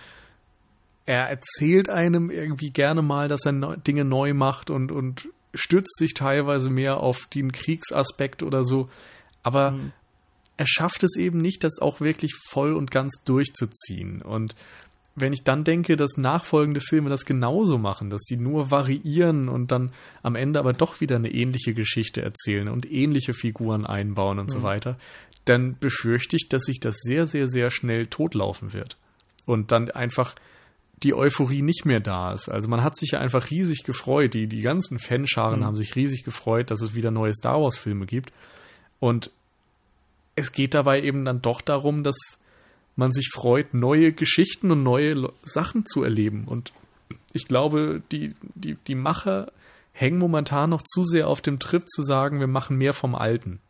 [1.06, 6.14] er erzählt einem irgendwie gerne mal, dass er Dinge neu macht und, und stützt sich
[6.14, 8.88] teilweise mehr auf den Kriegsaspekt oder so.
[9.42, 9.92] Aber mhm
[10.58, 14.20] er schafft es eben nicht, das auch wirklich voll und ganz durchzuziehen.
[14.20, 14.56] Und
[15.20, 19.72] wenn ich dann denke, dass nachfolgende Filme das genauso machen, dass sie nur variieren und
[19.72, 19.90] dann
[20.22, 24.52] am Ende aber doch wieder eine ähnliche Geschichte erzählen und ähnliche Figuren einbauen und mhm.
[24.52, 24.98] so weiter,
[25.44, 28.96] dann befürchte ich, dass sich das sehr, sehr, sehr schnell totlaufen wird.
[29.46, 30.34] Und dann einfach
[31.02, 32.48] die Euphorie nicht mehr da ist.
[32.48, 34.34] Also man hat sich ja einfach riesig gefreut.
[34.34, 35.64] Die, die ganzen Fanscharen mhm.
[35.64, 38.32] haben sich riesig gefreut, dass es wieder neue Star Wars-Filme gibt.
[38.98, 39.30] Und
[40.34, 42.16] es geht dabei eben dann doch darum, dass
[42.98, 46.44] man sich freut, neue Geschichten und neue Sachen zu erleben.
[46.46, 46.72] Und
[47.32, 49.52] ich glaube, die, die, die Macher
[49.92, 53.60] hängen momentan noch zu sehr auf dem Trip zu sagen, wir machen mehr vom Alten.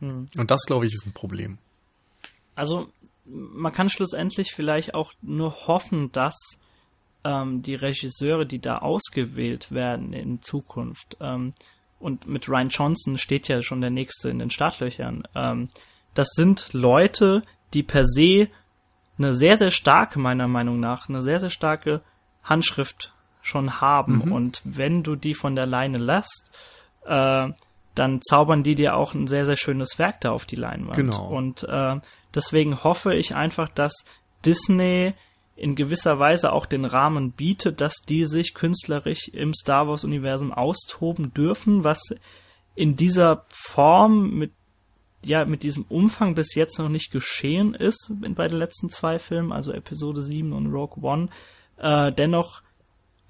[0.00, 0.28] Hm.
[0.36, 1.58] Und das, glaube ich, ist ein Problem.
[2.54, 2.88] Also,
[3.24, 6.36] man kann schlussendlich vielleicht auch nur hoffen, dass
[7.24, 11.54] ähm, die Regisseure, die da ausgewählt werden in Zukunft, ähm,
[11.98, 15.22] und mit Ryan Johnson steht ja schon der nächste in den Startlöchern.
[15.34, 15.70] Ähm,
[16.12, 17.42] das sind Leute,
[17.72, 18.48] die per se
[19.16, 22.02] eine sehr, sehr starke, meiner Meinung nach, eine sehr, sehr starke
[22.42, 24.22] Handschrift schon haben.
[24.24, 24.32] Mhm.
[24.32, 26.50] Und wenn du die von der Leine lässt,
[27.04, 27.48] äh,
[27.94, 30.96] dann zaubern die dir auch ein sehr, sehr schönes Werk da auf die Leinwand.
[30.96, 31.28] Genau.
[31.28, 32.00] Und äh,
[32.34, 34.04] deswegen hoffe ich einfach, dass
[34.44, 35.14] Disney
[35.56, 41.32] in gewisser Weise auch den Rahmen bietet, dass die sich künstlerisch im Star Wars-Universum austoben
[41.32, 42.00] dürfen, was
[42.74, 44.52] in dieser Form mit
[45.24, 49.52] ja, mit diesem Umfang bis jetzt noch nicht geschehen ist bei den letzten zwei Filmen,
[49.52, 51.28] also Episode 7 und Rogue One.
[51.76, 52.62] Äh, dennoch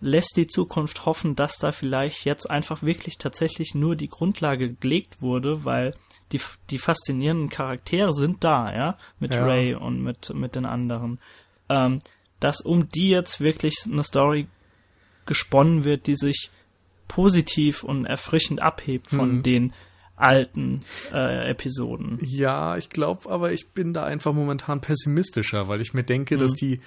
[0.01, 5.23] lässt die Zukunft hoffen, dass da vielleicht jetzt einfach wirklich tatsächlich nur die Grundlage gelegt
[5.23, 5.95] wurde, weil
[6.33, 6.41] die,
[6.71, 9.45] die faszinierenden Charaktere sind da, ja, mit ja.
[9.45, 11.21] Ray und mit, mit den anderen.
[11.69, 12.01] Ähm,
[12.41, 14.49] dass um die jetzt wirklich eine Story
[15.25, 16.51] gesponnen wird, die sich
[17.09, 19.43] positiv und erfrischend abhebt von mhm.
[19.43, 19.73] den
[20.17, 20.83] alten
[21.13, 22.19] äh, Episoden.
[22.23, 26.41] Ja, ich glaube, aber ich bin da einfach momentan pessimistischer, weil ich mir denke, mhm.
[26.41, 26.81] dass die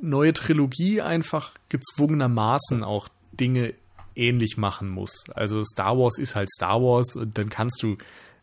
[0.00, 3.74] neue Trilogie einfach gezwungenermaßen auch Dinge
[4.16, 5.24] ähnlich machen muss.
[5.34, 7.96] Also Star Wars ist halt Star Wars und dann kannst du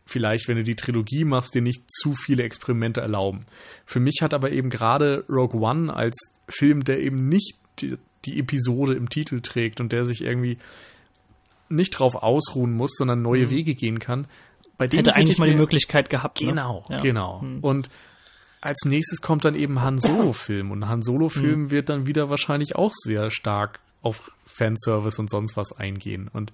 [0.06, 3.44] vielleicht, wenn du die Trilogie machst, dir nicht zu viele Experimente erlauben.
[3.86, 8.40] Für mich hat aber eben gerade Rogue One als Film, der eben nicht die, die
[8.40, 10.58] Episode im Titel trägt und der sich irgendwie
[11.72, 13.50] nicht drauf ausruhen muss, sondern neue mhm.
[13.52, 14.28] Wege gehen kann.
[14.78, 16.42] Bei dem hätte eigentlich mal die Möglichkeit gehabt.
[16.42, 16.48] Ne?
[16.48, 16.98] Genau, ne?
[16.98, 17.02] ja.
[17.02, 17.42] genau.
[17.42, 17.60] Mhm.
[17.60, 17.90] Und
[18.62, 21.72] als nächstes kommt dann eben Han Solo-Film und Han Solo-Film mhm.
[21.72, 26.30] wird dann wieder wahrscheinlich auch sehr stark auf Fanservice und sonst was eingehen.
[26.32, 26.54] Und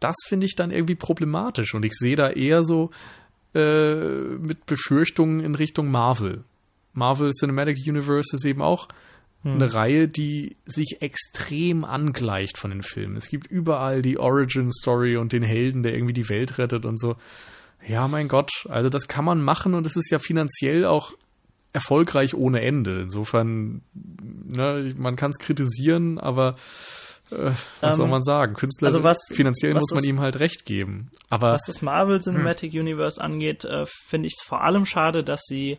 [0.00, 2.90] das finde ich dann irgendwie problematisch und ich sehe da eher so
[3.54, 6.44] äh, mit Befürchtungen in Richtung Marvel.
[6.92, 8.88] Marvel Cinematic Universe ist eben auch
[9.42, 9.54] hm.
[9.54, 13.16] eine Reihe, die sich extrem angleicht von den Filmen.
[13.16, 16.98] Es gibt überall die Origin Story und den Helden, der irgendwie die Welt rettet und
[16.98, 17.16] so.
[17.86, 21.12] Ja, mein Gott, also das kann man machen und es ist ja finanziell auch
[21.72, 23.00] erfolgreich ohne Ende.
[23.02, 26.56] Insofern, ne, man kann es kritisieren, aber
[27.30, 28.54] äh, was ähm, soll man sagen?
[28.54, 31.10] Künstler, also was, finanziell was muss man das, ihm halt recht geben.
[31.28, 32.80] Aber was das Marvel Cinematic hm.
[32.80, 35.78] Universe angeht, äh, finde ich es vor allem schade, dass sie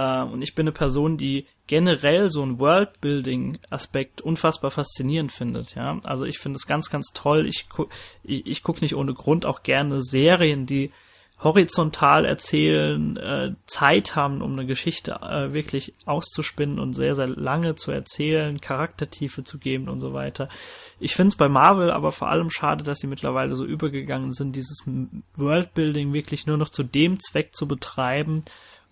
[0.00, 5.74] und ich bin eine Person, die generell so ein Worldbuilding-Aspekt unfassbar faszinierend findet.
[5.74, 7.46] Ja, also ich finde es ganz, ganz toll.
[7.46, 7.86] Ich gu
[8.22, 10.92] ich, ich gucke nicht ohne Grund auch gerne Serien, die
[11.40, 17.76] horizontal erzählen, äh, Zeit haben, um eine Geschichte äh, wirklich auszuspinnen und sehr, sehr lange
[17.76, 20.48] zu erzählen, Charaktertiefe zu geben und so weiter.
[20.98, 24.56] Ich finde es bei Marvel aber vor allem schade, dass sie mittlerweile so übergegangen sind,
[24.56, 24.84] dieses
[25.36, 28.42] Worldbuilding wirklich nur noch zu dem Zweck zu betreiben,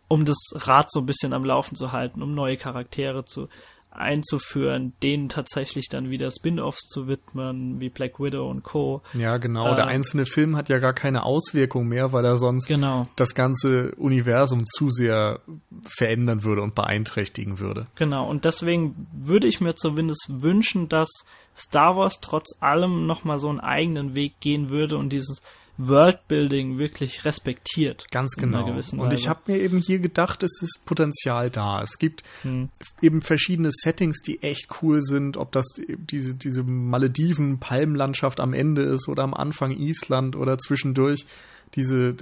[0.09, 3.49] um das Rad so ein bisschen am Laufen zu halten, um neue Charaktere zu
[3.97, 9.03] einzuführen, denen tatsächlich dann wieder Spin-offs zu widmen, wie Black Widow und Co.
[9.15, 9.73] Ja, genau.
[9.73, 13.09] Äh, der einzelne Film hat ja gar keine Auswirkung mehr, weil er sonst genau.
[13.17, 15.41] das ganze Universum zu sehr
[15.87, 17.87] verändern würde und beeinträchtigen würde.
[17.97, 18.29] Genau.
[18.29, 21.09] Und deswegen würde ich mir zumindest wünschen, dass
[21.57, 25.41] Star Wars trotz allem nochmal so einen eigenen Weg gehen würde und dieses
[25.79, 28.07] Worldbuilding wirklich respektiert.
[28.11, 28.67] Ganz genau.
[28.67, 31.83] Und ich habe mir eben hier gedacht, es ist Potenzial da.
[31.83, 32.71] Es gibt hm.
[33.03, 38.83] eben verschiedene Settings, die echt cool sind, ob das diese, diese Malediven, Palmenlandschaft am Ende
[38.83, 41.27] ist oder am Anfang Island oder zwischendurch
[41.75, 42.17] diese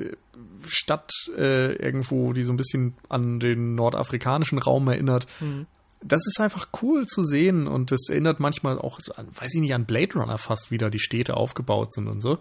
[0.67, 5.27] Stadt äh, irgendwo, die so ein bisschen an den nordafrikanischen Raum erinnert.
[5.39, 5.67] Hm
[6.07, 9.75] das ist einfach cool zu sehen und das erinnert manchmal auch, an, weiß ich nicht,
[9.75, 12.39] an Blade Runner fast wieder, die Städte aufgebaut sind und so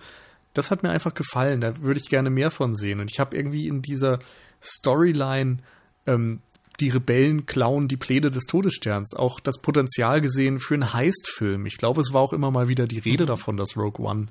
[0.53, 1.61] das hat mir einfach gefallen.
[1.61, 2.99] Da würde ich gerne mehr von sehen.
[2.99, 4.19] Und ich habe irgendwie in dieser
[4.61, 5.57] Storyline
[6.05, 6.41] ähm,
[6.79, 11.65] die Rebellen klauen die Pläne des Todessterns auch das Potenzial gesehen für einen Heist-Film.
[11.65, 13.27] Ich glaube, es war auch immer mal wieder die Rede mhm.
[13.27, 14.27] davon, dass Rogue One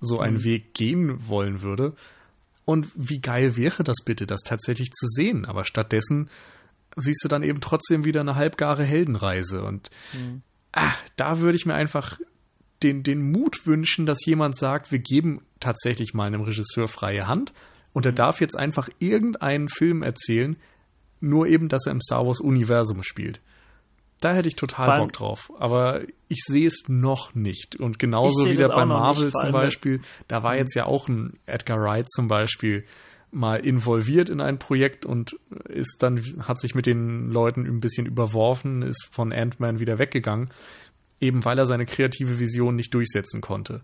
[0.00, 0.44] so einen mhm.
[0.44, 1.94] Weg gehen wollen würde.
[2.64, 5.44] Und wie geil wäre das bitte, das tatsächlich zu sehen?
[5.44, 6.30] Aber stattdessen
[6.96, 9.62] siehst du dann eben trotzdem wieder eine halbgare Heldenreise.
[9.62, 10.42] Und mhm.
[10.72, 12.18] ah, da würde ich mir einfach
[12.84, 17.52] den, den Mut wünschen, dass jemand sagt, wir geben tatsächlich mal einem Regisseur freie Hand
[17.92, 18.16] und er mhm.
[18.16, 20.56] darf jetzt einfach irgendeinen Film erzählen,
[21.20, 23.40] nur eben, dass er im Star Wars-Universum spielt.
[24.20, 25.52] Da hätte ich total Beim, Bock drauf.
[25.58, 27.76] Aber ich sehe es noch nicht.
[27.76, 31.78] Und genauso wie bei Marvel nicht, zum Beispiel, da war jetzt ja auch ein Edgar
[31.78, 32.84] Wright zum Beispiel
[33.30, 35.36] mal involviert in ein Projekt und
[35.68, 40.50] ist dann, hat sich mit den Leuten ein bisschen überworfen, ist von Ant-Man wieder weggegangen
[41.24, 43.82] eben weil er seine kreative Vision nicht durchsetzen konnte.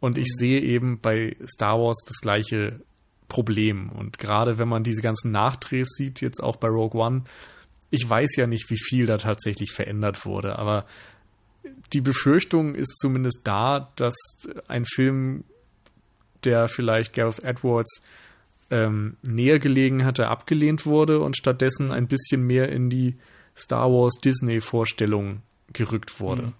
[0.00, 0.38] Und ich mhm.
[0.38, 2.80] sehe eben bei Star Wars das gleiche
[3.28, 3.88] Problem.
[3.88, 7.24] Und gerade wenn man diese ganzen Nachdrehs sieht, jetzt auch bei Rogue One,
[7.90, 10.84] ich weiß ja nicht, wie viel da tatsächlich verändert wurde, aber
[11.92, 14.16] die Befürchtung ist zumindest da, dass
[14.68, 15.44] ein Film,
[16.44, 18.02] der vielleicht Gareth Edwards
[18.70, 23.16] ähm, näher gelegen hatte, abgelehnt wurde und stattdessen ein bisschen mehr in die
[23.56, 25.42] Star Wars Disney Vorstellung
[25.72, 26.42] gerückt wurde.
[26.42, 26.52] Mhm.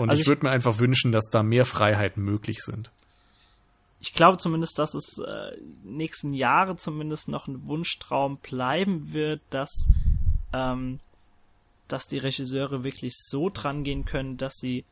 [0.00, 2.90] Und also ich würde mir einfach wünschen, dass da mehr Freiheiten möglich sind.
[4.00, 9.88] Ich glaube zumindest, dass es äh, nächsten Jahre zumindest noch ein Wunschtraum bleiben wird, dass,
[10.54, 11.00] ähm,
[11.86, 14.86] dass die Regisseure wirklich so dran gehen können, dass sie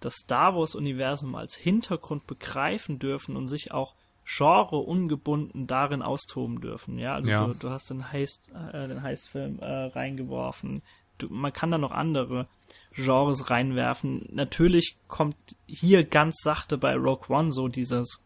[0.00, 3.94] das Star Wars-Universum als Hintergrund begreifen dürfen und sich auch
[4.24, 6.98] Genre ungebunden darin austoben dürfen.
[6.98, 7.46] Ja, also ja.
[7.46, 10.82] Du, du, hast den Heist, äh, den Heist-Film äh, reingeworfen.
[11.18, 12.48] Du, man kann da noch andere
[12.94, 14.28] Genres reinwerfen.
[14.32, 15.36] Natürlich kommt
[15.66, 18.20] hier ganz sachte bei Rogue One so dieses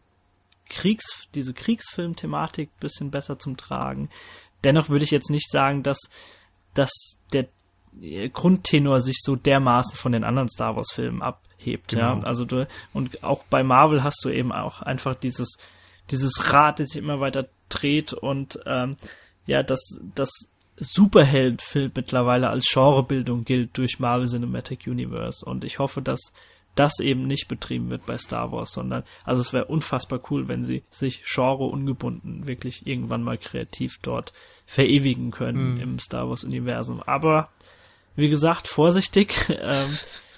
[0.67, 4.09] Kriegs, diese Kriegsfilm-Thematik bisschen besser zum Tragen.
[4.63, 5.99] Dennoch würde ich jetzt nicht sagen, dass,
[6.73, 6.91] dass
[7.33, 7.47] der
[8.33, 12.17] Grundtenor sich so dermaßen von den anderen Star Wars Filmen abhebt, genau.
[12.17, 12.23] ja.
[12.23, 15.57] Also du, und auch bei Marvel hast du eben auch einfach dieses,
[16.09, 18.97] dieses Rad, das sich immer weiter dreht und ähm,
[19.45, 20.29] ja, dass das
[20.77, 26.33] Superheldenfilm mittlerweile als Genrebildung gilt durch Marvel Cinematic Universe und ich hoffe, dass
[26.75, 30.65] das eben nicht betrieben wird bei Star Wars, sondern also es wäre unfassbar cool, wenn
[30.65, 34.33] sie sich genre ungebunden wirklich irgendwann mal kreativ dort
[34.65, 35.81] verewigen können mhm.
[35.81, 37.01] im Star Wars Universum.
[37.01, 37.49] Aber
[38.15, 39.35] wie gesagt, vorsichtig.
[39.49, 39.89] Ähm,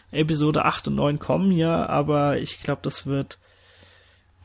[0.09, 3.39] Episode 8 und 9 kommen ja, aber ich glaube, das wird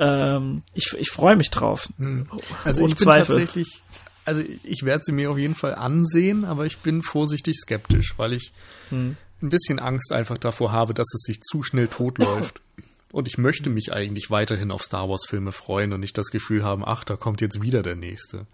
[0.00, 1.88] ähm, ich, ich freue mich drauf.
[1.98, 2.28] Mhm.
[2.64, 3.36] Also ich bin Zweifel.
[3.36, 3.82] tatsächlich
[4.24, 8.32] also ich werde sie mir auf jeden Fall ansehen, aber ich bin vorsichtig skeptisch, weil
[8.34, 8.52] ich
[8.90, 9.16] hm.
[9.42, 12.60] ein bisschen Angst einfach davor habe, dass es sich zu schnell totläuft.
[13.12, 16.64] Und ich möchte mich eigentlich weiterhin auf Star Wars Filme freuen und nicht das Gefühl
[16.64, 18.46] haben, ach, da kommt jetzt wieder der nächste.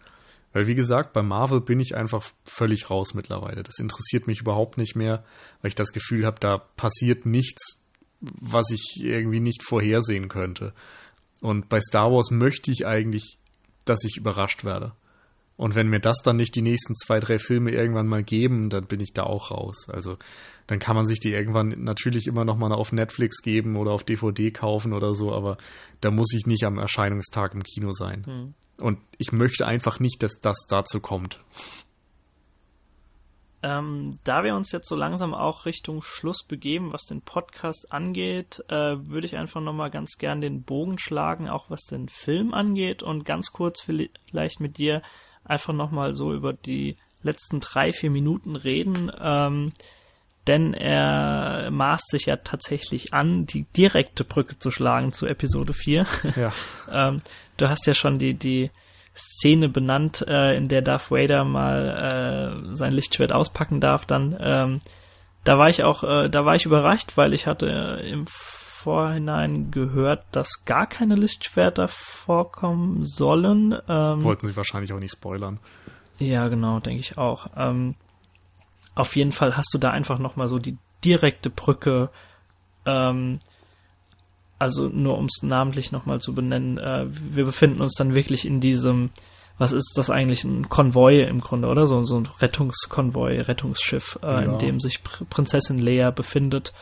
[0.53, 3.63] Weil wie gesagt, bei Marvel bin ich einfach völlig raus mittlerweile.
[3.63, 5.25] Das interessiert mich überhaupt nicht mehr,
[5.63, 7.85] weil ich das Gefühl habe, da passiert nichts,
[8.21, 10.75] was ich irgendwie nicht vorhersehen könnte.
[11.41, 13.39] Und bei Star Wars möchte ich eigentlich,
[13.85, 14.93] dass ich überrascht werde.
[15.59, 18.87] Und wenn mir das dann nicht die nächsten zwei, drei Filme irgendwann mal geben, dann
[18.87, 19.89] bin ich da auch raus.
[19.91, 20.17] Also
[20.69, 24.05] dann kann man sich die irgendwann natürlich immer noch mal auf Netflix geben oder auf
[24.05, 25.59] DVD kaufen oder so, aber
[26.01, 28.25] da muss ich nicht am Erscheinungstag im Kino sein.
[28.25, 28.55] Hm.
[28.81, 31.41] Und ich möchte einfach nicht, dass das dazu kommt.
[33.61, 38.63] Ähm, da wir uns jetzt so langsam auch Richtung Schluss begeben, was den Podcast angeht,
[38.69, 43.03] äh, würde ich einfach nochmal ganz gern den Bogen schlagen, auch was den Film angeht
[43.03, 45.03] und ganz kurz vielleicht mit dir
[45.49, 49.73] einfach nochmal so über die letzten drei, vier Minuten reden, ähm,
[50.47, 56.07] denn er maßt sich ja tatsächlich an, die direkte Brücke zu schlagen zu Episode 4.
[56.37, 56.53] Ja.
[57.09, 57.23] ähm,
[57.57, 58.71] du hast ja schon die, die
[59.15, 64.81] Szene benannt, äh, in der Darth Vader mal äh, sein Lichtschwert auspacken darf, dann ähm,
[65.45, 67.67] da war ich auch, äh, da war ich überrascht, weil ich hatte
[68.05, 68.27] im
[68.83, 73.75] Vorhinein gehört, dass gar keine Lichtschwerter vorkommen sollen.
[73.89, 75.59] Ähm, Wollten sie wahrscheinlich auch nicht spoilern.
[76.19, 77.49] Ja, genau, denke ich auch.
[77.57, 77.97] Ähm,
[78.95, 82.11] auf jeden Fall hast du da einfach nochmal so die direkte Brücke,
[82.87, 83.41] ähm,
[84.61, 88.61] also nur um es namentlich nochmal zu benennen, äh, wir befinden uns dann wirklich in
[88.61, 89.11] diesem,
[89.59, 91.87] was ist das eigentlich, ein Konvoi im Grunde, oder?
[91.87, 94.41] So, so ein Rettungskonvoi, Rettungsschiff, äh, ja.
[94.41, 96.73] in dem sich Pr Prinzessin Leia befindet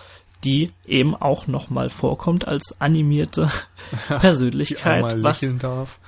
[0.45, 3.51] die eben auch nochmal vorkommt als animierte
[4.09, 4.85] Persönlichkeit.
[4.85, 6.01] die einmal lächeln darf.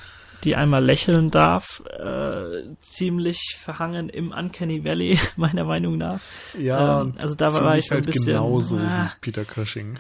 [0.45, 6.21] Die einmal lächeln darf, äh, ziemlich verhangen im Uncanny Valley, meiner Meinung nach.
[6.57, 8.27] Ja, ähm, also da war ich so ein halt bisschen.
[8.27, 9.99] Genauso ah, wie Peter Cushing.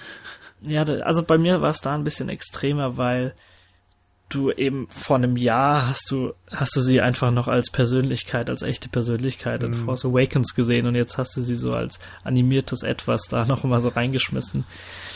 [0.60, 3.34] Ja, also bei mir war es da ein bisschen extremer, weil
[4.28, 8.62] du eben vor einem Jahr hast du, hast du sie einfach noch als Persönlichkeit, als
[8.62, 9.84] echte Persönlichkeit in mhm.
[9.84, 13.80] Force Awakens gesehen und jetzt hast du sie so als animiertes Etwas da noch mal
[13.80, 14.64] so reingeschmissen.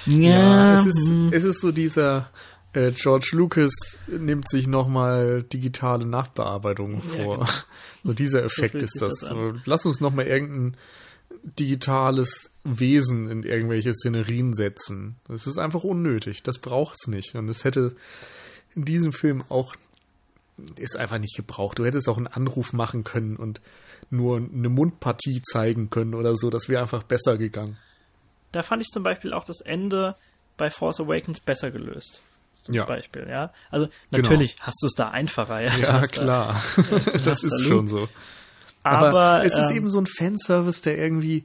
[0.06, 1.30] Ja, ja es ist, hm.
[1.32, 2.30] es ist so dieser,
[2.72, 3.72] äh, George Lucas
[4.06, 7.18] nimmt sich nochmal digitale Nachbearbeitung vor.
[7.18, 7.47] Ja, genau.
[8.05, 9.20] So dieser Effekt so ist das.
[9.20, 10.76] das so, lass uns nochmal irgendein
[11.44, 15.14] digitales Wesen in irgendwelche Szenerien setzen.
[15.28, 16.43] Das ist einfach unnötig.
[16.43, 17.36] Das braucht es nicht.
[17.36, 17.94] Und es hätte
[18.74, 19.74] in diesem Film auch
[20.76, 21.78] ist einfach nicht gebraucht.
[21.78, 23.60] Du hättest auch einen Anruf machen können und
[24.10, 26.50] nur eine Mundpartie zeigen können oder so.
[26.50, 27.78] Das wäre einfach besser gegangen.
[28.52, 30.14] Da fand ich zum Beispiel auch das Ende
[30.56, 32.20] bei Force Awakens besser gelöst.
[32.62, 32.84] Zum ja.
[32.84, 33.52] Beispiel, ja.
[33.70, 34.22] Also genau.
[34.22, 34.66] natürlich genau.
[34.66, 35.74] hast du es da einfacher, ja.
[35.76, 36.62] Ja, klar.
[36.76, 38.08] Da, das ist da schon so.
[38.84, 41.44] Aber, Aber es ähm, ist eben so ein Fanservice, der irgendwie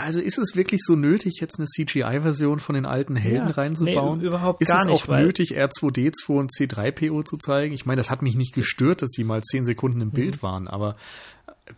[0.00, 4.18] also ist es wirklich so nötig, jetzt eine CGI-Version von den alten Helden ja, reinzubauen?
[4.18, 4.94] Nee, überhaupt ist gar nicht.
[4.94, 7.74] Ist es auch nötig, R2D2 und C3PO zu zeigen?
[7.74, 10.12] Ich meine, das hat mich nicht gestört, dass sie mal zehn Sekunden im mhm.
[10.12, 10.96] Bild waren, aber
[11.66, 11.72] äh,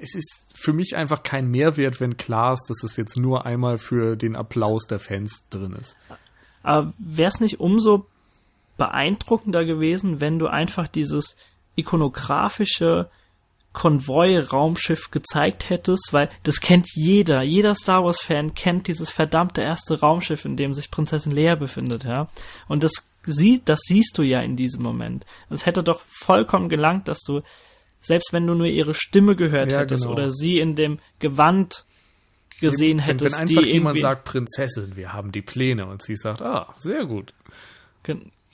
[0.00, 3.78] es ist für mich einfach kein Mehrwert, wenn klar ist, dass es jetzt nur einmal
[3.78, 5.96] für den Applaus der Fans drin ist.
[6.62, 8.06] Aber wäre es nicht umso
[8.76, 11.36] beeindruckender gewesen, wenn du einfach dieses
[11.76, 13.10] ikonografische
[13.72, 17.42] Konvoi-Raumschiff gezeigt hättest, weil das kennt jeder.
[17.42, 22.28] Jeder Star Wars-Fan kennt dieses verdammte erste Raumschiff, in dem sich Prinzessin Leia befindet, ja.
[22.66, 22.92] Und das
[23.24, 25.24] sieht, das siehst du ja in diesem Moment.
[25.50, 27.42] Es hätte doch vollkommen gelangt, dass du,
[28.00, 30.14] selbst wenn du nur ihre Stimme gehört ja, hättest genau.
[30.14, 31.84] oder sie in dem Gewand
[32.60, 36.42] gesehen wenn, hättest, wenn einfach jemand sagt, Prinzessin, wir haben die Pläne und sie sagt,
[36.42, 37.34] ah, sehr gut.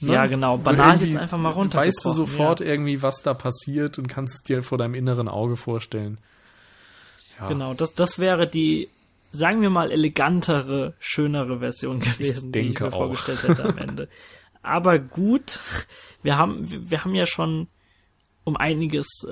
[0.01, 0.12] Ne?
[0.12, 0.59] Ja, genau.
[0.59, 1.78] Banal jetzt einfach mal runter.
[1.78, 2.66] Weißt du sofort ja.
[2.66, 6.18] irgendwie, was da passiert und kannst es dir vor deinem inneren Auge vorstellen.
[7.39, 7.48] Ja.
[7.48, 8.89] Genau, das, das wäre die,
[9.32, 12.98] sagen wir mal, elegantere, schönere Version gewesen, ich die ich mir auch.
[12.98, 14.09] vorgestellt hätte am Ende.
[14.62, 15.60] Aber gut,
[16.23, 17.68] wir haben, wir haben ja schon
[18.44, 19.31] um einiges, äh,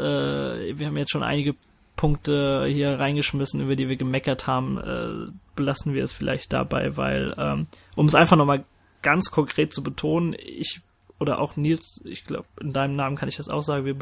[0.78, 1.54] wir haben jetzt schon einige
[1.96, 7.34] Punkte hier reingeschmissen, über die wir gemeckert haben, äh, belassen wir es vielleicht dabei, weil,
[7.38, 7.66] ähm,
[7.96, 8.64] um es einfach nochmal
[9.04, 10.80] ganz konkret zu betonen, ich
[11.20, 13.96] oder auch Nils, ich glaube, in deinem Namen kann ich das auch sagen, wir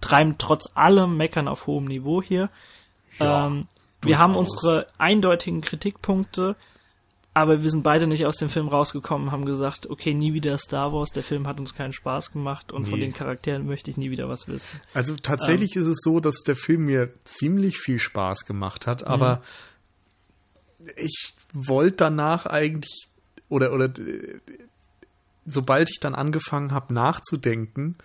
[0.00, 2.48] betreiben trotz allem Meckern auf hohem Niveau hier.
[3.18, 3.66] Ja, ähm,
[4.02, 6.56] wir haben unsere eindeutigen Kritikpunkte,
[7.32, 10.92] aber wir sind beide nicht aus dem Film rausgekommen, haben gesagt, okay, nie wieder Star
[10.92, 12.90] Wars, der Film hat uns keinen Spaß gemacht und nee.
[12.90, 14.80] von den Charakteren möchte ich nie wieder was wissen.
[14.92, 19.04] Also tatsächlich ähm, ist es so, dass der Film mir ziemlich viel Spaß gemacht hat,
[19.06, 19.42] aber
[20.78, 20.90] mhm.
[20.96, 23.08] ich wollte danach eigentlich
[23.48, 23.90] oder oder
[25.46, 27.96] sobald ich dann angefangen habe nachzudenken,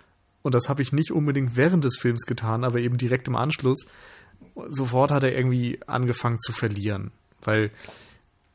[0.42, 3.86] und das habe ich nicht unbedingt während des Films getan, aber eben direkt im Anschluss,
[4.68, 7.12] sofort hat er irgendwie angefangen zu verlieren,
[7.42, 7.70] weil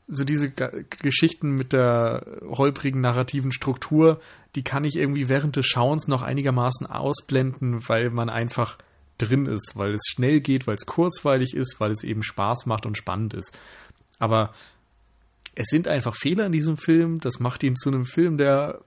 [0.07, 4.19] so diese G Geschichten mit der holprigen narrativen Struktur,
[4.55, 8.77] die kann ich irgendwie während des Schauens noch einigermaßen ausblenden, weil man einfach
[9.17, 12.85] drin ist, weil es schnell geht, weil es kurzweilig ist, weil es eben Spaß macht
[12.85, 13.57] und spannend ist.
[14.19, 14.53] Aber
[15.55, 18.81] es sind einfach Fehler in diesem Film, das macht ihn zu einem Film, der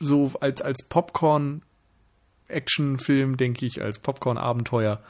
[0.00, 5.00] so als, als Popcorn-Action-Film, denke ich, als Popcorn-Abenteuer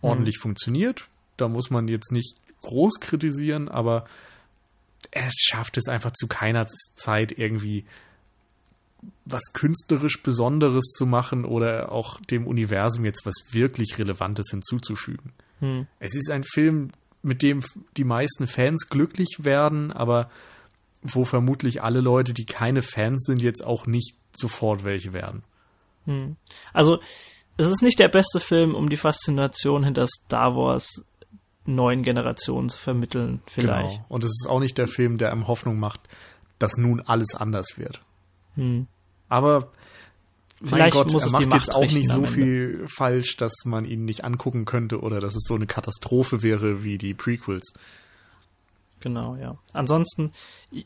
[0.00, 0.42] ordentlich mhm.
[0.42, 1.08] funktioniert.
[1.36, 4.04] Da muss man jetzt nicht groß kritisieren, aber
[5.10, 7.84] er schafft es einfach zu keiner Zeit irgendwie
[9.24, 15.32] was künstlerisch Besonderes zu machen oder auch dem Universum jetzt was wirklich Relevantes hinzuzufügen.
[15.60, 15.86] Hm.
[15.98, 16.88] Es ist ein Film,
[17.22, 17.64] mit dem
[17.96, 20.30] die meisten Fans glücklich werden, aber
[21.02, 25.42] wo vermutlich alle Leute, die keine Fans sind, jetzt auch nicht sofort welche werden.
[26.06, 26.36] Hm.
[26.72, 27.00] Also,
[27.56, 31.04] es ist nicht der beste Film, um die Faszination hinter Star Wars
[31.66, 33.96] neuen Generationen zu vermitteln, vielleicht.
[33.96, 34.06] Genau.
[34.08, 36.00] Und es ist auch nicht der Film, der einem Hoffnung macht,
[36.58, 38.02] dass nun alles anders wird.
[38.54, 38.86] Hm.
[39.28, 39.70] Aber
[40.60, 44.66] mein Gott, er macht jetzt auch nicht so viel falsch, dass man ihn nicht angucken
[44.66, 47.72] könnte oder dass es so eine Katastrophe wäre wie die Prequels.
[49.00, 49.56] Genau, ja.
[49.72, 50.32] Ansonsten,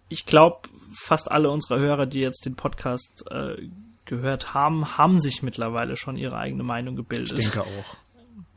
[0.08, 3.68] ich glaube, fast alle unserer Hörer, die jetzt den Podcast äh,
[4.04, 7.38] gehört haben, haben sich mittlerweile schon ihre eigene Meinung gebildet.
[7.38, 7.96] Ich denke auch.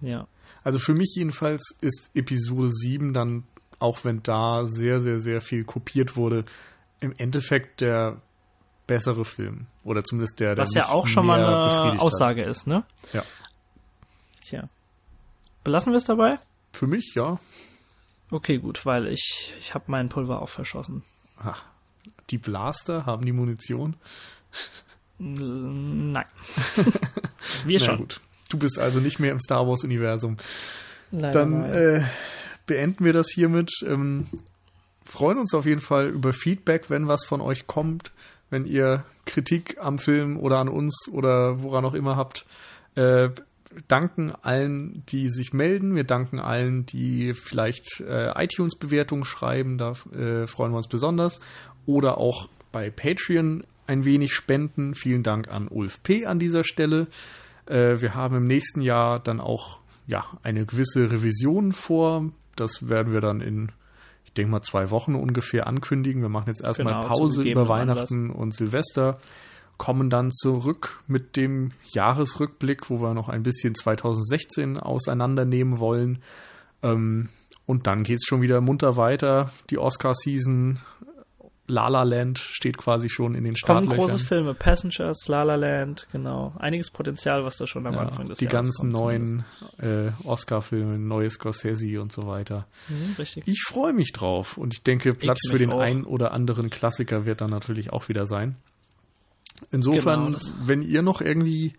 [0.02, 0.28] Ja.
[0.64, 3.44] Also für mich jedenfalls ist Episode 7 dann,
[3.80, 6.46] auch wenn da sehr, sehr, sehr viel kopiert wurde,
[7.00, 8.22] im Endeffekt der
[8.86, 9.68] bessere Film.
[9.84, 12.50] Oder zumindest der, der Was ja auch schon mal eine Aussage hat.
[12.50, 12.84] ist, ne?
[13.14, 13.24] Ja.
[14.42, 14.70] Tja.
[15.64, 16.40] Belassen wir es dabei?
[16.74, 17.40] Für mich, ja.
[18.30, 21.04] Okay, gut, weil ich, ich habe meinen Pulver auch verschossen.
[21.40, 21.64] Ach,
[22.30, 23.96] die Blaster haben die Munition?
[25.18, 26.26] Nein.
[27.66, 27.98] wir schon.
[27.98, 28.22] Gut.
[28.50, 30.38] Du bist also nicht mehr im Star Wars-Universum.
[31.12, 32.06] Dann äh,
[32.66, 33.72] beenden wir das hiermit.
[33.86, 34.28] Ähm,
[35.06, 38.12] freuen uns auf jeden Fall über Feedback, wenn was von euch kommt,
[38.50, 42.46] wenn ihr Kritik am Film oder an uns oder woran auch immer habt.
[42.96, 43.30] Äh,
[43.88, 45.96] danken allen, die sich melden.
[45.96, 49.78] Wir danken allen, die vielleicht äh, iTunes-Bewertungen schreiben.
[49.78, 51.40] Da äh, freuen wir uns besonders.
[51.86, 54.94] Oder auch bei Patreon ein wenig spenden.
[54.94, 56.26] Vielen Dank an Ulf P.
[56.26, 57.08] an dieser Stelle.
[57.66, 62.32] Äh, wir haben im nächsten Jahr dann auch ja, eine gewisse Revision vor.
[62.56, 63.72] Das werden wir dann in,
[64.26, 66.22] ich denke mal, zwei Wochen ungefähr ankündigen.
[66.22, 68.38] Wir machen jetzt erstmal genau, Pause über Weihnachten Anlass.
[68.38, 69.20] und Silvester,
[69.78, 76.20] kommen dann zurück mit dem Jahresrückblick, wo wir noch ein bisschen 2016 auseinandernehmen wollen.
[76.84, 77.30] Ähm,
[77.66, 79.52] und dann geht es schon wieder munter weiter.
[79.70, 80.80] Die Oscar-Season
[81.70, 83.98] La La Land steht quasi schon in den Startlöchern.
[83.98, 86.54] Kommen große Filme, Passengers, La La Land, genau.
[86.58, 89.44] Einiges Potenzial, was da schon am ja, Anfang des Die Jahres ganzen neuen
[89.78, 92.68] äh, Oscar-Filme, neue Scorsese und so weiter.
[92.88, 93.44] Mhm, richtig.
[93.48, 95.80] Ich freue mich drauf und ich denke, Platz ich für den auch.
[95.80, 98.56] einen oder anderen Klassiker wird dann natürlich auch wieder sein.
[99.72, 101.74] Insofern, genau, wenn ihr noch irgendwie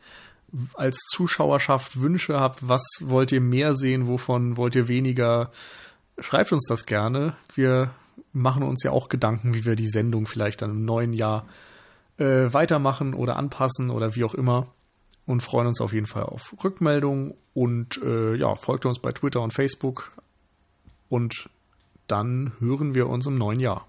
[0.74, 5.50] als Zuschauerschaft Wünsche habt, was wollt ihr mehr sehen, wovon wollt ihr weniger,
[6.18, 7.36] schreibt uns das gerne.
[7.54, 7.90] Wir
[8.32, 11.46] machen uns ja auch Gedanken, wie wir die Sendung vielleicht dann im neuen Jahr
[12.16, 14.68] äh, weitermachen oder anpassen oder wie auch immer.
[15.26, 19.42] Und freuen uns auf jeden Fall auf Rückmeldungen und äh, ja, folgt uns bei Twitter
[19.42, 20.10] und Facebook.
[21.10, 21.50] Und
[22.06, 23.86] dann hören wir uns im neuen Jahr.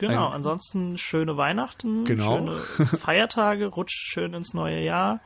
[0.00, 2.36] Genau, Ein, ansonsten schöne Weihnachten, genau.
[2.36, 2.56] schöne
[2.98, 5.20] Feiertage, rutscht schön ins neue Jahr,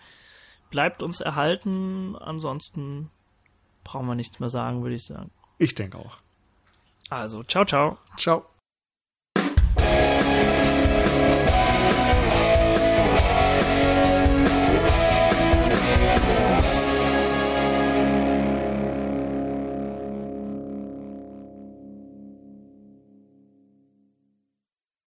[0.70, 3.10] bleibt uns erhalten, ansonsten
[3.84, 5.30] brauchen wir nichts mehr sagen, würde ich sagen.
[5.58, 6.18] Ich denke auch.
[7.08, 7.98] Also, ciao, ciao.
[8.16, 8.44] Ciao.